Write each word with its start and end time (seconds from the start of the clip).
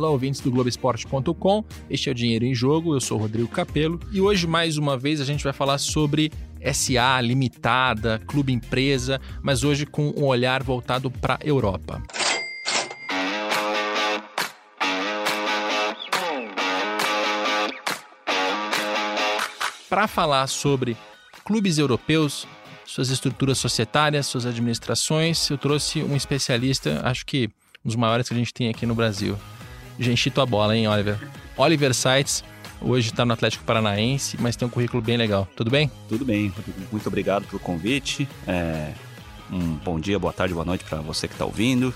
Olá, 0.00 0.08
ouvintes 0.08 0.40
do 0.40 0.50
Globoesporte.com. 0.50 1.62
Este 1.90 2.08
é 2.08 2.12
o 2.12 2.14
Dinheiro 2.14 2.46
em 2.46 2.54
Jogo. 2.54 2.94
Eu 2.94 3.02
sou 3.02 3.18
Rodrigo 3.18 3.48
Capello 3.48 4.00
e 4.10 4.18
hoje, 4.18 4.46
mais 4.46 4.78
uma 4.78 4.96
vez, 4.96 5.20
a 5.20 5.26
gente 5.26 5.44
vai 5.44 5.52
falar 5.52 5.76
sobre 5.76 6.32
SA, 6.72 7.20
limitada, 7.20 8.18
clube 8.26 8.50
empresa, 8.50 9.20
mas 9.42 9.62
hoje 9.62 9.84
com 9.84 10.08
um 10.16 10.24
olhar 10.24 10.62
voltado 10.62 11.10
para 11.10 11.34
a 11.34 11.46
Europa. 11.46 12.02
Para 19.86 20.08
falar 20.08 20.46
sobre 20.46 20.96
clubes 21.44 21.76
europeus, 21.76 22.48
suas 22.86 23.10
estruturas 23.10 23.58
societárias, 23.58 24.24
suas 24.24 24.46
administrações, 24.46 25.50
eu 25.50 25.58
trouxe 25.58 26.02
um 26.02 26.16
especialista, 26.16 27.02
acho 27.04 27.26
que 27.26 27.50
um 27.84 27.88
dos 27.88 27.96
maiores 27.96 28.26
que 28.26 28.32
a 28.32 28.38
gente 28.38 28.54
tem 28.54 28.70
aqui 28.70 28.86
no 28.86 28.94
Brasil. 28.94 29.36
Genchito 30.00 30.40
a 30.40 30.46
bola, 30.46 30.74
hein, 30.74 30.88
Oliver? 30.88 31.18
Oliver 31.58 31.92
Sites, 31.92 32.42
hoje 32.80 33.10
está 33.10 33.22
no 33.26 33.34
Atlético 33.34 33.64
Paranaense, 33.64 34.38
mas 34.40 34.56
tem 34.56 34.66
um 34.66 34.70
currículo 34.70 35.02
bem 35.02 35.18
legal. 35.18 35.46
Tudo 35.54 35.70
bem? 35.70 35.90
Tudo 36.08 36.24
bem, 36.24 36.50
muito 36.90 37.06
obrigado 37.06 37.46
pelo 37.46 37.60
convite. 37.60 38.26
É, 38.48 38.94
um 39.52 39.74
bom 39.74 40.00
dia, 40.00 40.18
boa 40.18 40.32
tarde, 40.32 40.54
boa 40.54 40.64
noite 40.64 40.84
para 40.84 41.02
você 41.02 41.28
que 41.28 41.34
está 41.34 41.44
ouvindo. 41.44 41.94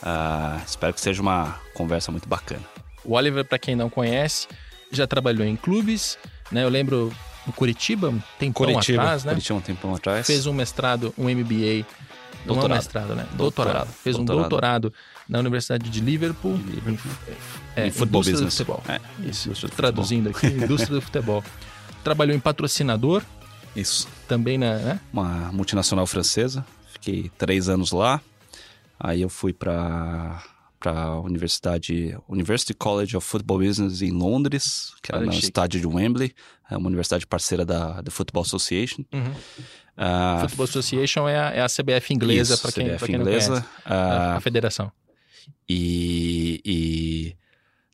Uh, 0.00 0.62
espero 0.64 0.94
que 0.94 1.00
seja 1.00 1.20
uma 1.20 1.58
conversa 1.74 2.12
muito 2.12 2.28
bacana. 2.28 2.62
O 3.04 3.14
Oliver, 3.14 3.44
para 3.44 3.58
quem 3.58 3.74
não 3.74 3.90
conhece, 3.90 4.46
já 4.92 5.08
trabalhou 5.08 5.44
em 5.44 5.56
clubes, 5.56 6.16
né? 6.52 6.62
Eu 6.62 6.68
lembro 6.68 7.12
no 7.44 7.52
Curitiba, 7.52 8.10
um 8.10 8.22
tempão 8.38 8.64
Curitiba, 8.64 9.02
atrás, 9.02 9.24
né? 9.24 9.32
Curitiba 9.32 9.58
um 9.58 9.62
tempão 9.62 9.92
atrás. 9.92 10.24
Fez 10.24 10.46
um 10.46 10.52
mestrado, 10.52 11.12
um 11.18 11.24
MBA. 11.24 11.84
Doutorado. 12.46 12.68
Não 12.68 12.74
é 12.76 12.78
mestrado, 12.78 13.14
né? 13.16 13.26
Doutorado. 13.32 13.36
Doutorado. 13.36 13.92
Fez 13.92 14.16
doutorado. 14.16 14.38
um 14.38 14.48
doutorado 14.48 14.94
na 15.30 15.38
Universidade 15.38 15.88
de 15.88 16.00
Liverpool. 16.00 16.58
De 16.58 16.72
Liverpool. 16.72 17.12
É, 17.76 17.86
em 17.86 17.90
futebol 17.90 18.20
indústria 18.20 18.34
business. 18.34 18.54
do 18.54 18.64
futebol. 18.64 18.82
É, 18.88 19.28
Isso, 19.28 19.68
traduzindo 19.68 20.28
aqui, 20.30 20.48
indústria 20.48 20.96
do 20.96 21.00
futebol. 21.00 21.42
Trabalhou 22.02 22.34
em 22.36 22.40
patrocinador, 22.40 23.22
Isso. 23.76 24.08
também 24.26 24.58
na, 24.58 24.76
né? 24.76 25.00
Uma 25.12 25.52
multinacional 25.52 26.06
francesa. 26.06 26.66
Fiquei 26.92 27.30
três 27.38 27.68
anos 27.68 27.92
lá. 27.92 28.20
Aí 28.98 29.22
eu 29.22 29.28
fui 29.28 29.52
para 29.52 30.42
para 30.80 30.98
a 30.98 31.20
universidade 31.20 32.16
University 32.26 32.72
College 32.72 33.14
of 33.14 33.26
Football 33.26 33.58
Business 33.58 34.00
em 34.00 34.10
Londres, 34.10 34.94
que 35.02 35.14
era 35.14 35.22
no 35.22 35.30
chique. 35.30 35.44
estádio 35.44 35.78
de 35.78 35.86
Wembley, 35.86 36.32
é 36.70 36.76
uma 36.76 36.86
universidade 36.86 37.26
parceira 37.26 37.66
da, 37.66 38.00
da 38.00 38.10
Football 38.10 38.44
Association. 38.44 39.04
Uhum. 39.12 39.34
Ah, 39.94 40.38
Football 40.40 40.64
Association 40.64 41.28
é 41.28 41.38
a, 41.38 41.50
é 41.50 41.60
a 41.60 41.66
CBF 41.66 42.14
inglesa, 42.14 42.56
para 42.56 42.72
quem, 42.72 42.86
CBF 42.86 42.98
pra 42.98 43.06
quem 43.08 43.16
não 43.18 43.26
inglesa. 43.26 43.48
conhece. 43.50 43.68
A, 43.84 44.36
a 44.36 44.40
federação. 44.40 44.90
E, 45.68 46.60
e 46.64 47.36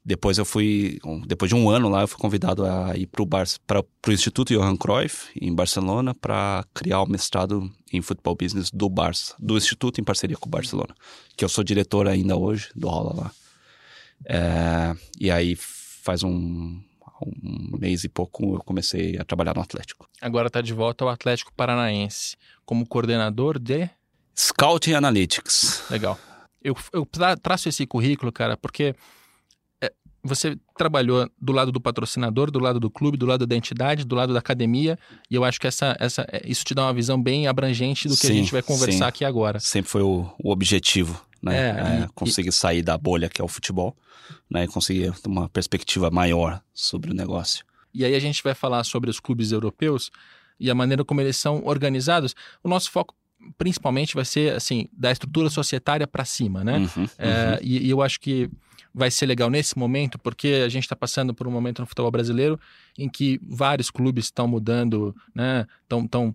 depois 0.04 0.38
eu 0.38 0.44
fui, 0.44 1.00
depois 1.26 1.48
de 1.48 1.54
um 1.54 1.68
ano 1.68 1.88
lá, 1.88 2.02
eu 2.02 2.08
fui 2.08 2.18
convidado 2.18 2.64
a 2.64 2.96
ir 2.96 3.08
para 3.08 3.80
o 3.80 4.12
Instituto 4.12 4.54
Johan 4.54 4.76
Cruyff, 4.76 5.28
em 5.40 5.52
Barcelona, 5.52 6.14
para 6.14 6.64
criar 6.72 7.02
o 7.02 7.06
mestrado 7.06 7.68
em 7.92 8.00
futebol 8.00 8.36
business 8.36 8.70
do 8.70 8.88
Barça, 8.88 9.34
do 9.36 9.56
Instituto 9.56 10.00
em 10.00 10.04
parceria 10.04 10.36
com 10.36 10.46
o 10.46 10.50
Barcelona, 10.50 10.94
que 11.36 11.44
eu 11.44 11.48
sou 11.48 11.64
diretor 11.64 12.06
ainda 12.06 12.36
hoje, 12.36 12.68
do 12.74 12.88
aula 12.88 13.14
lá. 13.14 13.32
É, 14.24 14.96
e 15.18 15.30
aí 15.30 15.56
faz 15.56 16.22
um, 16.22 16.80
um 17.20 17.76
mês 17.78 18.04
e 18.04 18.08
pouco 18.08 18.54
eu 18.54 18.60
comecei 18.60 19.18
a 19.18 19.24
trabalhar 19.24 19.54
no 19.54 19.60
Atlético. 19.60 20.08
Agora 20.20 20.46
está 20.46 20.60
de 20.60 20.72
volta 20.72 21.04
ao 21.04 21.10
Atlético 21.10 21.52
Paranaense 21.52 22.36
como 22.64 22.86
coordenador 22.86 23.58
de. 23.58 23.90
Scouting 24.38 24.92
Analytics. 24.92 25.84
Legal. 25.90 26.18
Eu, 26.66 26.76
eu 26.92 27.06
tra- 27.06 27.36
traço 27.36 27.68
esse 27.68 27.86
currículo, 27.86 28.32
cara, 28.32 28.56
porque 28.56 28.94
é, 29.80 29.92
você 30.22 30.56
trabalhou 30.76 31.30
do 31.40 31.52
lado 31.52 31.70
do 31.70 31.80
patrocinador, 31.80 32.50
do 32.50 32.58
lado 32.58 32.80
do 32.80 32.90
clube, 32.90 33.16
do 33.16 33.24
lado 33.26 33.46
da 33.46 33.54
entidade, 33.54 34.04
do 34.04 34.16
lado 34.16 34.32
da 34.32 34.40
academia, 34.40 34.98
e 35.30 35.34
eu 35.36 35.44
acho 35.44 35.60
que 35.60 35.66
essa, 35.68 35.96
essa, 36.00 36.26
é, 36.32 36.42
isso 36.44 36.64
te 36.64 36.74
dá 36.74 36.82
uma 36.86 36.92
visão 36.92 37.22
bem 37.22 37.46
abrangente 37.46 38.08
do 38.08 38.16
que 38.16 38.26
a 38.26 38.30
Sim, 38.30 38.36
gente 38.38 38.52
vai 38.52 38.62
conversar 38.62 38.98
sim. 38.98 39.04
aqui 39.04 39.24
agora. 39.24 39.60
sempre 39.60 39.88
foi 39.90 40.02
o, 40.02 40.28
o 40.42 40.50
objetivo, 40.50 41.20
né? 41.40 41.56
É, 41.56 41.70
É, 41.70 42.04
e- 42.04 42.08
conseguir 42.14 42.50
sair 42.52 42.82
da 42.82 42.98
bolha 42.98 43.28
que 43.28 43.40
é 43.40 43.44
o 43.44 43.48
futebol, 43.48 43.96
né? 44.50 44.64
E 44.64 44.66
conseguir 44.66 45.12
ter 45.20 45.28
uma 45.28 45.48
perspectiva 45.48 46.10
maior 46.10 46.60
sobre 46.74 47.12
o 47.12 47.14
negócio. 47.14 47.64
E 47.94 48.04
aí 48.04 48.14
a 48.14 48.20
gente 48.20 48.42
vai 48.42 48.54
falar 48.54 48.82
sobre 48.82 49.08
os 49.08 49.20
clubes 49.20 49.52
europeus 49.52 50.10
e 50.58 50.68
a 50.70 50.74
maneira 50.74 51.04
como 51.04 51.20
eles 51.20 51.36
são 51.36 51.62
organizados. 51.64 52.34
O 52.62 52.68
nosso 52.68 52.90
foco 52.90 53.14
principalmente 53.58 54.14
vai 54.14 54.24
ser 54.24 54.54
assim 54.54 54.88
da 54.92 55.10
estrutura 55.12 55.48
societária 55.50 56.06
para 56.06 56.24
cima, 56.24 56.64
né? 56.64 56.78
Uhum, 56.78 57.06
É, 57.18 57.58
e, 57.62 57.86
e 57.86 57.90
eu 57.90 58.02
acho 58.02 58.18
que 58.20 58.50
vai 58.94 59.10
ser 59.10 59.26
legal 59.26 59.50
nesse 59.50 59.78
momento, 59.78 60.18
porque 60.18 60.62
a 60.64 60.68
gente 60.68 60.84
está 60.84 60.96
passando 60.96 61.34
por 61.34 61.46
um 61.46 61.50
momento 61.50 61.80
no 61.80 61.86
futebol 61.86 62.10
brasileiro 62.10 62.58
em 62.98 63.08
que 63.08 63.38
vários 63.46 63.90
clubes 63.90 64.24
estão 64.26 64.48
mudando, 64.48 65.14
né? 65.34 65.66
Estão 65.82 66.34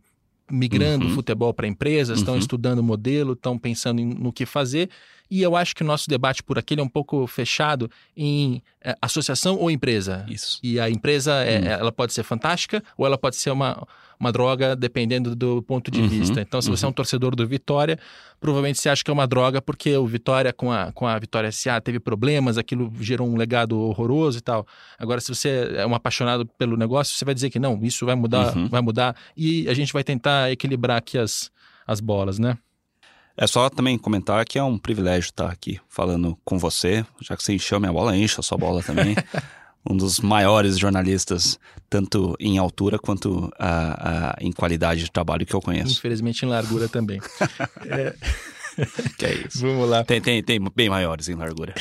migrando 0.50 1.06
Uhum. 1.06 1.12
o 1.12 1.16
futebol 1.16 1.54
para 1.54 1.66
empresas, 1.68 2.20
estão 2.20 2.34
Uhum. 2.34 2.40
estudando 2.40 2.80
o 2.80 2.84
modelo, 2.84 3.34
estão 3.34 3.58
pensando 3.58 4.02
em- 4.02 4.14
no 4.14 4.34
que 4.34 4.46
fazer. 4.46 4.90
E 5.30 5.42
eu 5.42 5.56
acho 5.56 5.74
que 5.74 5.82
o 5.82 5.86
nosso 5.86 6.10
debate 6.10 6.44
por 6.44 6.60
aqui 6.60 6.74
ele 6.74 6.82
é 6.82 6.84
um 6.84 6.90
pouco 6.90 7.26
fechado 7.26 7.90
em 8.18 8.62
é, 8.84 8.96
associação 9.02 9.56
ou 9.58 9.72
empresa. 9.72 10.26
Isso. 10.28 10.60
E 10.62 10.78
a 10.80 10.90
empresa, 10.90 11.34
é- 11.46 11.60
Hum. 11.60 11.66
ela 11.80 11.92
pode 11.92 12.14
ser 12.14 12.24
fantástica 12.24 12.84
ou 12.98 13.06
ela 13.06 13.18
pode 13.18 13.38
ser 13.38 13.52
uma, 13.52 13.88
uma 14.22 14.32
droga, 14.32 14.76
dependendo 14.76 15.36
do 15.36 15.64
ponto 15.64 15.90
de 15.92 16.00
Uhum, 16.00 16.08
vista. 16.08 16.40
Então, 16.40 16.62
se 16.62 16.70
você 16.70 16.86
é 16.86 16.88
um 16.88 16.94
torcedor 16.94 17.36
do 17.36 17.46
Vitória, 17.48 17.98
provavelmente 18.40 18.80
você 18.80 18.88
acha 18.88 19.04
que 19.04 19.10
é 19.10 19.14
uma 19.14 19.26
droga 19.28 19.62
porque 19.62 19.98
o 19.98 20.06
Vitória, 20.06 20.54
com 20.54 20.72
a, 20.72 20.92
com 20.92 21.08
a 21.08 21.18
Vitória 21.18 21.52
SA, 21.52 21.82
teve 21.82 22.00
problemas, 22.00 22.58
aquilo 22.58 22.92
gerou 23.02 23.28
um 23.28 23.36
legado 23.36 23.80
horroroso 23.80 24.38
e 24.38 24.42
tal. 24.42 24.66
Agora, 24.98 25.20
se 25.20 25.34
você 25.34 25.74
é 25.76 25.86
um 25.88 25.96
apaixonado 25.96 26.46
pelo 26.46 26.78
negócio, 26.78 27.16
você 27.18 27.26
vai 27.26 27.34
dizer 27.34 27.50
que 27.50 27.58
não, 27.60 27.80
isso 27.84 28.06
vai 28.06 28.16
mudar, 28.16 28.56
Uhum. 28.56 28.68
vai 28.70 28.82
mudar. 28.82 29.16
E 29.36 29.68
a 29.68 29.74
gente 29.74 29.92
vai 29.92 30.04
tentar 30.04 30.52
equilibrar 30.52 30.98
aqui 30.98 31.18
as, 31.18 31.50
as 31.88 32.00
bolas, 32.00 32.38
né? 32.38 32.58
É 33.36 33.48
só 33.48 33.70
também 33.70 33.98
comentar 33.98 34.46
que 34.46 34.60
é 34.60 34.64
um 34.64 34.78
privilégio 34.78 35.30
estar 35.30 35.50
aqui 35.50 35.80
falando 35.90 36.38
com 36.46 36.60
você, 36.60 37.04
já 37.22 37.36
que 37.36 37.42
você 37.42 37.54
encheu 37.54 37.80
minha 37.80 37.92
bola, 37.92 38.16
encha 38.16 38.42
a 38.42 38.44
sua 38.44 38.58
bola 38.58 38.84
também. 38.84 39.16
um 39.90 39.96
dos 39.98 40.20
maiores 40.20 40.78
jornalistas, 40.78 41.60
tanto 41.90 42.36
em 42.40 42.58
altura 42.58 43.00
quanto 43.00 43.52
ah, 43.60 43.98
ah, 44.00 44.38
em 44.40 44.52
qualidade 44.52 45.04
de 45.04 45.12
trabalho 45.12 45.46
que 45.46 45.54
eu 45.54 45.62
conheço. 45.62 45.94
Infelizmente, 45.98 46.46
em 46.46 46.50
largura 46.50 46.88
também. 46.88 47.20
Que 49.18 49.26
é 49.26 49.34
isso. 49.46 49.60
Vamos 49.62 49.90
lá. 49.90 50.04
Tem, 50.04 50.22
tem, 50.22 50.42
tem 50.42 50.60
bem 50.74 50.90
maiores 50.90 51.28
em 51.28 51.36
largura. 51.36 51.74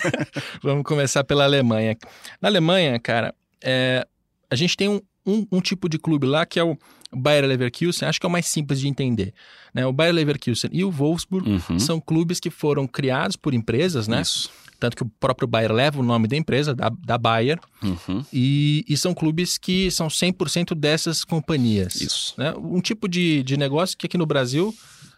Vamos 0.62 0.84
começar 0.84 1.24
pela 1.24 1.44
Alemanha. 1.44 1.96
Na 2.40 2.48
Alemanha, 2.48 3.00
cara, 3.00 3.34
é, 3.64 4.06
a 4.50 4.54
gente 4.54 4.76
tem 4.76 4.86
um, 4.88 5.00
um, 5.26 5.46
um 5.50 5.60
tipo 5.62 5.88
de 5.88 5.98
clube 5.98 6.26
lá 6.26 6.44
que 6.44 6.60
é 6.60 6.62
o 6.62 6.76
Bayer 7.10 7.46
Leverkusen, 7.46 8.06
acho 8.06 8.20
que 8.20 8.26
é 8.26 8.28
o 8.28 8.30
mais 8.32 8.46
simples 8.46 8.78
de 8.80 8.86
entender. 8.86 9.32
Né? 9.72 9.86
O 9.86 9.92
Bayer 9.92 10.14
Leverkusen 10.14 10.70
e 10.72 10.84
o 10.84 10.90
Wolfsburg 10.90 11.48
Uhum. 11.70 11.78
são 11.78 11.98
clubes 12.00 12.38
que 12.38 12.50
foram 12.50 12.86
criados 12.86 13.34
por 13.36 13.54
empresas, 13.54 14.06
né? 14.06 14.20
Isso. 14.20 14.50
Tanto 14.78 14.96
que 14.96 15.02
o 15.02 15.10
próprio 15.20 15.48
Bayer 15.48 15.72
leva 15.72 15.98
o 15.98 16.02
nome 16.02 16.28
da 16.28 16.36
empresa, 16.36 16.74
da, 16.74 16.88
da 16.90 17.16
Bayer, 17.18 17.58
Uhum. 17.82 18.24
e, 18.32 18.84
e 18.88 18.96
são 18.96 19.14
clubes 19.14 19.56
que 19.58 19.90
são 19.90 20.08
100% 20.08 20.74
dessas 20.74 21.24
companhias. 21.24 22.00
Isso. 22.00 22.34
Né? 22.36 22.52
Um 22.56 22.80
tipo 22.80 23.08
de, 23.08 23.42
de 23.42 23.56
negócio 23.56 23.96
que 23.96 24.06
aqui 24.06 24.18
no 24.18 24.26
Brasil, 24.26 24.74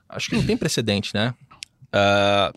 acho 0.09 0.29
que 0.31 0.37
não 0.37 0.45
tem 0.47 0.57
precedente, 0.57 1.13
né? 1.15 1.35
Ah, 1.93 2.53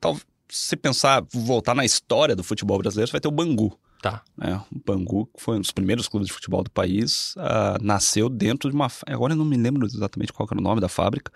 tal- 0.00 0.18
se 0.48 0.76
pensar, 0.76 1.24
voltar 1.32 1.74
na 1.74 1.84
história 1.84 2.36
do 2.36 2.44
futebol 2.44 2.78
brasileiro, 2.78 3.08
você 3.08 3.12
vai 3.12 3.20
ter 3.20 3.28
o 3.28 3.30
Bangu. 3.32 3.78
Tá. 4.02 4.20
né? 4.36 4.60
O 4.70 4.78
Bangu, 4.84 5.26
que 5.34 5.42
foi 5.42 5.56
um 5.56 5.60
dos 5.60 5.70
primeiros 5.72 6.06
clubes 6.08 6.28
de 6.28 6.34
futebol 6.34 6.62
do 6.62 6.70
país, 6.70 7.34
ah, 7.38 7.78
nasceu 7.80 8.28
dentro 8.28 8.68
de 8.68 8.76
uma. 8.76 8.88
Agora 9.06 9.32
eu 9.32 9.36
não 9.36 9.46
me 9.46 9.56
lembro 9.56 9.86
exatamente 9.86 10.30
qual 10.32 10.46
era 10.50 10.60
o 10.60 10.62
nome 10.62 10.80
da 10.80 10.88
fábrica. 10.90 11.32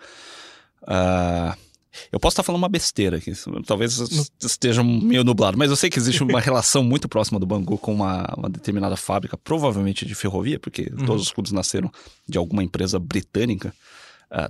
Ah, 0.85 1.57
eu 2.11 2.19
posso 2.19 2.33
estar 2.33 2.43
falando 2.43 2.61
uma 2.61 2.69
besteira 2.69 3.17
aqui, 3.17 3.33
talvez 3.65 3.97
esteja 4.41 4.83
meio 4.83 5.23
nublado, 5.23 5.57
mas 5.57 5.69
eu 5.69 5.75
sei 5.75 5.89
que 5.89 5.99
existe 5.99 6.23
uma 6.23 6.39
relação 6.41 6.83
muito 6.83 7.07
próxima 7.09 7.39
do 7.39 7.45
Bangu 7.45 7.77
com 7.77 7.93
uma, 7.93 8.33
uma 8.37 8.49
determinada 8.49 8.95
fábrica, 8.95 9.37
provavelmente 9.37 10.05
de 10.05 10.15
ferrovia, 10.15 10.59
porque 10.59 10.89
Uhum. 10.91 11.05
todos 11.05 11.23
os 11.23 11.31
clubes 11.31 11.51
nasceram 11.51 11.91
de 12.27 12.37
alguma 12.37 12.63
empresa 12.63 12.97
britânica. 12.99 13.73
Ah, 14.31 14.49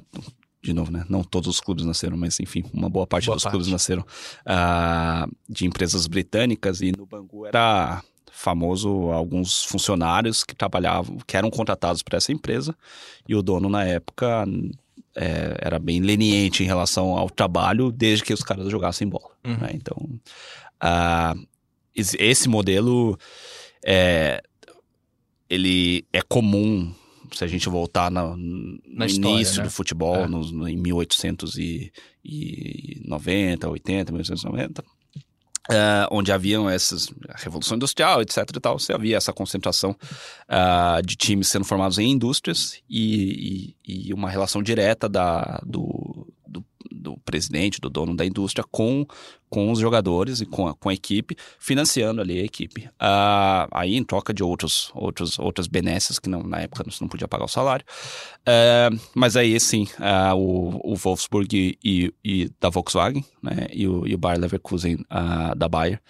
de 0.61 0.73
novo, 0.73 0.91
né? 0.91 1.05
Não 1.07 1.23
todos 1.23 1.47
os 1.47 1.59
clubes 1.61 1.85
nasceram, 1.85 2.17
mas 2.17 2.39
enfim, 2.39 2.63
uma 2.73 2.89
boa 2.89 3.07
parte 3.07 3.25
Boa 3.27 3.35
dos 3.35 3.43
parte. 3.43 3.53
clubes 3.53 3.67
nasceram 3.71 4.05
ah, 4.45 5.27
de 5.47 5.65
empresas 5.65 6.05
britânicas 6.07 6.81
e 6.81 6.91
no 6.91 7.05
Bangu 7.05 7.45
era 7.45 8.03
famoso 8.31 9.11
alguns 9.11 9.63
funcionários 9.63 10.43
que 10.43 10.55
trabalhavam, 10.55 11.17
que 11.27 11.35
eram 11.35 11.49
contratados 11.49 12.01
por 12.01 12.13
essa 12.15 12.31
empresa 12.31 12.75
e 13.27 13.35
o 13.35 13.41
dono 13.41 13.69
na 13.69 13.83
época 13.85 14.45
é, 15.15 15.57
era 15.61 15.79
bem 15.79 15.99
leniente 16.01 16.63
em 16.63 16.67
relação 16.67 17.17
ao 17.17 17.29
trabalho 17.29 17.91
desde 17.91 18.23
que 18.23 18.33
os 18.33 18.41
caras 18.43 18.69
jogassem 18.71 19.07
bola. 19.07 19.29
Uhum. 19.45 19.57
né? 19.57 19.69
Então, 19.73 19.97
ah, 20.79 21.35
esse- 21.95 22.17
esse 22.19 22.47
modelo 22.49 23.17
é, 23.85 24.41
ele 25.49 26.05
é 26.13 26.21
comum 26.21 26.93
se 27.33 27.43
a 27.43 27.47
gente 27.47 27.69
voltar 27.69 28.09
na- 28.09 28.35
no 28.35 28.79
Na 28.87 29.05
história, 29.05 29.35
início 29.35 29.57
né? 29.59 29.65
do 29.65 29.69
futebol, 29.71 30.15
É. 30.15 30.27
nos- 30.27 30.51
no- 30.51 30.67
em 30.67 30.77
1890, 30.77 33.69
80, 33.69 34.11
1890. 34.11 34.83
Uh, 35.69 36.09
onde 36.09 36.31
haviam 36.31 36.67
essas 36.67 37.09
revolução 37.35 37.77
industrial, 37.77 38.23
etc. 38.23 38.37
e 38.55 38.59
tal, 38.59 38.79
você 38.79 38.91
havia 38.91 39.17
essa 39.17 39.31
concentração 39.31 39.91
uh, 39.91 40.99
de 41.05 41.15
times 41.15 41.47
sendo 41.47 41.63
formados 41.63 41.99
em 41.99 42.09
indústrias 42.09 42.81
e, 42.89 43.75
e, 43.85 44.07
e 44.07 44.13
uma 44.13 44.31
relação 44.31 44.63
direta 44.63 45.07
da, 45.07 45.61
do, 45.63 46.27
do, 46.99 47.17
presidente, 47.25 47.79
do 47.79 47.89
dono 47.89 48.15
da 48.15 48.25
indústria 48.25 48.65
com, 48.69 49.05
com 49.49 49.71
os 49.71 49.79
jogadores 49.79 50.41
e 50.41 50.45
com 50.45 50.67
a, 50.67 50.73
com 50.73 50.89
a 50.89 50.93
equipe, 50.93 51.35
financiando 51.57 52.21
ali 52.21 52.39
a 52.39 52.43
equipe. 52.43 52.87
Uh, 52.87 53.67
aí 53.71 53.95
em 53.95 54.03
troca 54.03 54.33
de 54.33 54.43
outros, 54.43 54.91
outros, 54.93 55.39
outras 55.39 55.67
benesses 55.67 56.19
que 56.19 56.29
não, 56.29 56.43
na 56.43 56.59
época 56.59 56.83
você 56.83 57.03
não 57.03 57.09
podia 57.09 57.27
pagar 57.27 57.45
o 57.45 57.49
salário. 57.49 57.85
mas 59.15 59.35
aí 59.35 59.59
sim, 59.59 59.87
o, 60.35 60.93
o 60.93 60.95
Wolfsburg 60.95 61.55
e, 61.55 61.77
e, 61.83 62.13
e, 62.23 62.51
da 62.59 62.69
Volkswagen 62.69 63.23
né, 63.41 63.67
e, 63.71 63.87
o, 63.87 64.05
e 64.05 64.13
o 64.13 64.17
Bayer 64.17 64.39
Leverkusen 64.39 65.05
da 65.57 65.67
Bayer. 65.67 66.01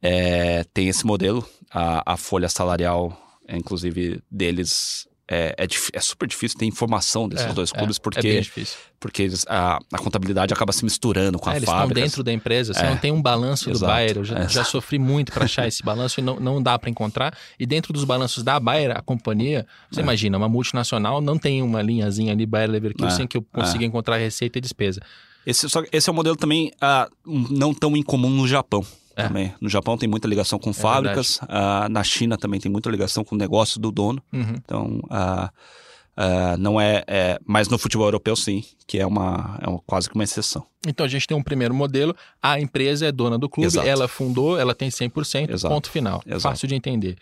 É, 0.00 0.64
tem 0.72 0.88
esse 0.88 1.04
modelo, 1.06 1.46
a, 1.70 2.14
a 2.14 2.16
folha 2.16 2.48
salarial, 2.48 3.16
inclusive, 3.48 4.22
deles 4.30 5.08
é, 5.28 5.56
é, 5.58 5.66
é, 5.92 6.00
super 6.00 6.28
difícil 6.28 6.56
ter 6.56 6.66
informação 6.66 7.28
desses 7.28 7.46
é, 7.46 7.52
dois 7.52 7.72
é, 7.74 7.76
clubes, 7.76 7.98
porque, 7.98 8.44
é 8.56 8.62
porque 9.00 9.22
eles, 9.22 9.44
a, 9.48 9.78
a, 9.92 9.98
contabilidade 9.98 10.54
acaba 10.54 10.72
se 10.72 10.84
misturando 10.84 11.38
com 11.38 11.50
a 11.50 11.56
eles 11.56 11.64
fábrica. 11.68 11.98
Eles 12.00 12.12
estão 12.12 12.22
dentro 12.22 12.22
da 12.22 12.32
empresa, 12.32 12.72
você 12.72 12.84
não 12.84 12.96
tem 12.96 13.10
um 13.10 13.20
balanço 13.20 13.68
Exato. 13.68 13.84
do 13.84 13.86
Bayer. 13.86 14.16
Eu 14.18 14.24
já, 14.24 14.46
já 14.46 14.64
sofri 14.64 14.98
muito 14.98 15.32
para 15.32 15.44
achar 15.44 15.66
esse 15.66 15.82
balanço 15.82 16.20
e 16.20 16.22
não, 16.22 16.38
não 16.38 16.62
dá 16.62 16.78
para 16.78 16.88
encontrar. 16.88 17.36
E 17.58 17.66
dentro 17.66 17.92
dos 17.92 18.04
balanços 18.04 18.44
da 18.44 18.60
Bayer, 18.60 18.96
a 18.96 19.02
companhia, 19.02 19.66
você 19.90 20.00
imagina, 20.00 20.38
uma 20.38 20.48
multinacional 20.48 21.20
não 21.20 21.36
tem 21.36 21.60
uma 21.60 21.82
linhazinha 21.82 22.32
ali, 22.32 22.46
Bayer 22.46 22.70
Leverkusen, 22.70 23.26
que 23.26 23.36
eu 23.36 23.42
consiga 23.42 23.84
encontrar 23.84 24.18
receita 24.18 24.58
e 24.58 24.60
despesa. 24.60 25.00
Esse, 25.44 25.68
só, 25.68 25.82
esse 25.92 26.08
é 26.08 26.12
um 26.12 26.16
modelo 26.16 26.36
também 26.36 26.72
uh, 26.82 27.10
não 27.50 27.72
tão 27.74 27.96
incomum 27.96 28.30
no 28.30 28.46
Japão. 28.46 28.84
É. 29.16 29.26
Também. 29.26 29.54
No 29.60 29.68
Japão 29.68 29.96
tem 29.96 30.08
muita 30.08 30.28
ligação 30.28 30.58
com 30.58 30.70
é 30.70 30.74
fábricas. 30.74 31.38
Uh, 31.38 31.88
na 31.90 32.04
China 32.04 32.36
também 32.36 32.60
tem 32.60 32.70
muita 32.70 32.90
ligação 32.90 33.24
com 33.24 33.34
o 33.34 33.38
negócio 33.38 33.80
do 33.80 33.90
dono. 33.90 34.22
Uhum. 34.30 34.54
Então, 34.56 35.00
uh, 35.04 36.56
não 36.58 36.78
é, 36.78 37.02
é. 37.06 37.38
Mas 37.46 37.68
no 37.68 37.78
futebol 37.78 38.06
europeu, 38.06 38.36
sim, 38.36 38.62
que 38.86 38.98
é 38.98 39.06
uma, 39.06 39.58
é 39.62 39.68
uma, 39.68 39.80
quase 39.86 40.08
que 40.08 40.14
uma 40.14 40.24
exceção. 40.24 40.66
Então 40.86 41.04
a 41.06 41.08
gente 41.08 41.26
tem 41.26 41.36
um 41.36 41.42
primeiro 41.42 41.74
modelo. 41.74 42.14
A 42.42 42.60
empresa 42.60 43.06
é 43.06 43.12
dona 43.12 43.38
do 43.38 43.48
clube, 43.48 43.66
Exato. 43.66 43.88
ela 43.88 44.06
fundou, 44.06 44.58
ela 44.58 44.74
tem 44.74 44.90
100%, 44.90 45.50
Exato. 45.50 45.74
ponto 45.74 45.90
final. 45.90 46.22
Exato. 46.26 46.42
Fácil 46.42 46.68
de 46.68 46.74
entender. 46.74 47.16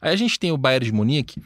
Aí 0.00 0.12
a 0.12 0.16
gente 0.16 0.38
tem 0.38 0.52
o 0.52 0.56
Bayern 0.56 0.86
de 0.86 0.92
Munique, 0.92 1.42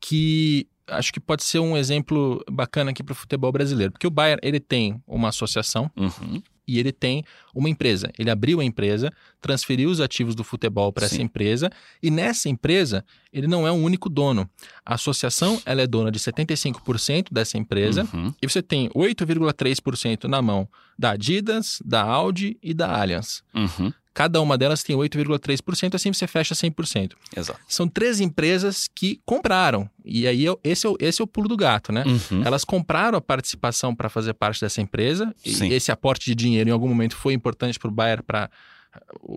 que 0.00 0.66
acho 0.86 1.12
que 1.12 1.20
pode 1.20 1.42
ser 1.42 1.58
um 1.58 1.76
exemplo 1.76 2.42
bacana 2.50 2.90
aqui 2.90 3.02
para 3.02 3.12
o 3.12 3.14
futebol 3.14 3.50
brasileiro, 3.52 3.92
porque 3.92 4.06
o 4.06 4.10
Bayern 4.10 4.40
ele 4.42 4.60
tem 4.60 5.00
uma 5.06 5.28
associação 5.28 5.90
uhum. 5.96 6.42
E 6.66 6.78
ele 6.78 6.92
tem 6.92 7.24
uma 7.54 7.68
empresa. 7.68 8.10
Ele 8.18 8.30
abriu 8.30 8.60
a 8.60 8.64
empresa, 8.64 9.10
transferiu 9.40 9.90
os 9.90 10.00
ativos 10.00 10.34
do 10.34 10.44
futebol 10.44 10.92
para 10.92 11.06
essa 11.06 11.20
empresa 11.20 11.70
e 12.02 12.10
nessa 12.10 12.48
empresa 12.48 13.04
ele 13.32 13.46
não 13.46 13.66
é 13.66 13.72
um 13.72 13.82
único 13.82 14.08
dono. 14.08 14.48
A 14.84 14.94
associação 14.94 15.60
ela 15.64 15.82
é 15.82 15.86
dona 15.86 16.10
de 16.10 16.18
75% 16.18 17.28
dessa 17.32 17.58
empresa 17.58 18.08
uhum. 18.12 18.32
e 18.40 18.48
você 18.48 18.62
tem 18.62 18.88
8,3% 18.90 20.24
na 20.24 20.40
mão 20.40 20.68
da 20.98 21.12
Adidas, 21.12 21.80
da 21.84 22.02
Audi 22.02 22.58
e 22.62 22.72
da 22.72 23.00
Allianz. 23.00 23.42
Uhum. 23.54 23.92
Cada 24.14 24.40
uma 24.42 24.58
delas 24.58 24.82
tem 24.82 24.94
8,3%, 24.94 25.94
assim 25.94 26.12
você 26.12 26.26
fecha 26.26 26.54
100%. 26.54 27.12
Exato. 27.34 27.60
São 27.66 27.88
três 27.88 28.20
empresas 28.20 28.88
que 28.94 29.20
compraram. 29.24 29.88
E 30.04 30.26
aí 30.26 30.44
esse 30.62 30.86
é 30.86 30.90
o, 30.90 30.96
esse 31.00 31.22
é 31.22 31.24
o 31.24 31.26
pulo 31.26 31.48
do 31.48 31.56
gato, 31.56 31.92
né? 31.92 32.04
Uhum. 32.06 32.42
Elas 32.44 32.64
compraram 32.64 33.16
a 33.16 33.20
participação 33.20 33.94
para 33.94 34.10
fazer 34.10 34.34
parte 34.34 34.60
dessa 34.60 34.82
empresa. 34.82 35.34
Sim. 35.44 35.68
E 35.68 35.72
esse 35.72 35.90
aporte 35.90 36.26
de 36.26 36.34
dinheiro 36.34 36.68
em 36.68 36.72
algum 36.72 36.88
momento 36.88 37.16
foi 37.16 37.32
importante 37.32 37.78
para 37.78 37.88
o 37.88 37.92
Bayer 37.92 38.22
para 38.22 38.50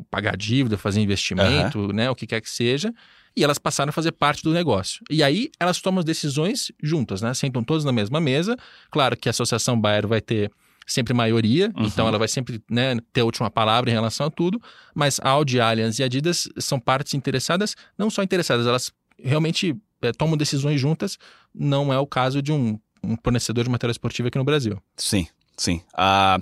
pagar 0.10 0.36
dívida, 0.36 0.78
fazer 0.78 1.00
investimento, 1.00 1.80
uhum. 1.80 1.94
né? 1.94 2.10
O 2.10 2.16
que 2.16 2.28
quer 2.28 2.42
que 2.42 2.50
seja. 2.50 2.94
E 3.36 3.44
elas 3.44 3.58
passaram 3.58 3.90
a 3.90 3.94
fazer 3.94 4.12
parte 4.12 4.44
do 4.44 4.52
negócio. 4.52 5.04
E 5.10 5.24
aí 5.24 5.50
elas 5.60 5.80
tomam 5.82 6.00
as 6.00 6.06
decisões 6.06 6.72
juntas, 6.82 7.22
né? 7.22 7.34
Sentam 7.34 7.64
todos 7.64 7.86
na 7.86 7.92
mesma 7.92 8.20
mesa. 8.20 8.58
Claro 8.90 9.16
que 9.16 9.30
a 9.30 9.32
Associação 9.32 9.80
Bayer 9.80 10.08
vai 10.08 10.22
ter 10.22 10.52
sempre 10.86 11.14
maioria, 11.14 11.72
uhum. 11.76 11.86
então 11.86 12.08
ela 12.08 12.18
vai 12.18 12.28
sempre 12.28 12.62
né, 12.70 12.98
ter 13.12 13.22
a 13.22 13.26
última 13.26 13.50
palavra 13.50 13.90
em 13.90 13.94
relação 13.94 14.28
a 14.28 14.30
tudo, 14.30 14.62
mas 14.94 15.20
Audi, 15.24 15.60
Allianz 15.60 16.00
e 16.00 16.04
Adidas 16.04 16.48
são 16.60 16.80
partes 16.80 17.14
interessadas, 17.14 17.76
não 17.98 18.10
só 18.10 18.22
interessadas, 18.22 18.68
elas 18.68 18.92
realmente 19.18 19.76
é, 20.02 20.12
tomam 20.12 20.38
decisões 20.38 20.80
juntas, 20.80 21.18
não 21.54 21.92
é 21.92 21.98
o 21.98 22.06
caso 22.06 22.42
de 22.42 22.52
um, 22.52 22.80
um 23.04 23.16
fornecedor 23.24 23.64
de 23.64 23.70
matéria 23.70 23.92
esportiva 23.92 24.28
aqui 24.28 24.38
no 24.38 24.44
Brasil. 24.44 24.82
Sim, 24.98 25.28
sim. 25.58 25.82
Ah, 25.94 26.40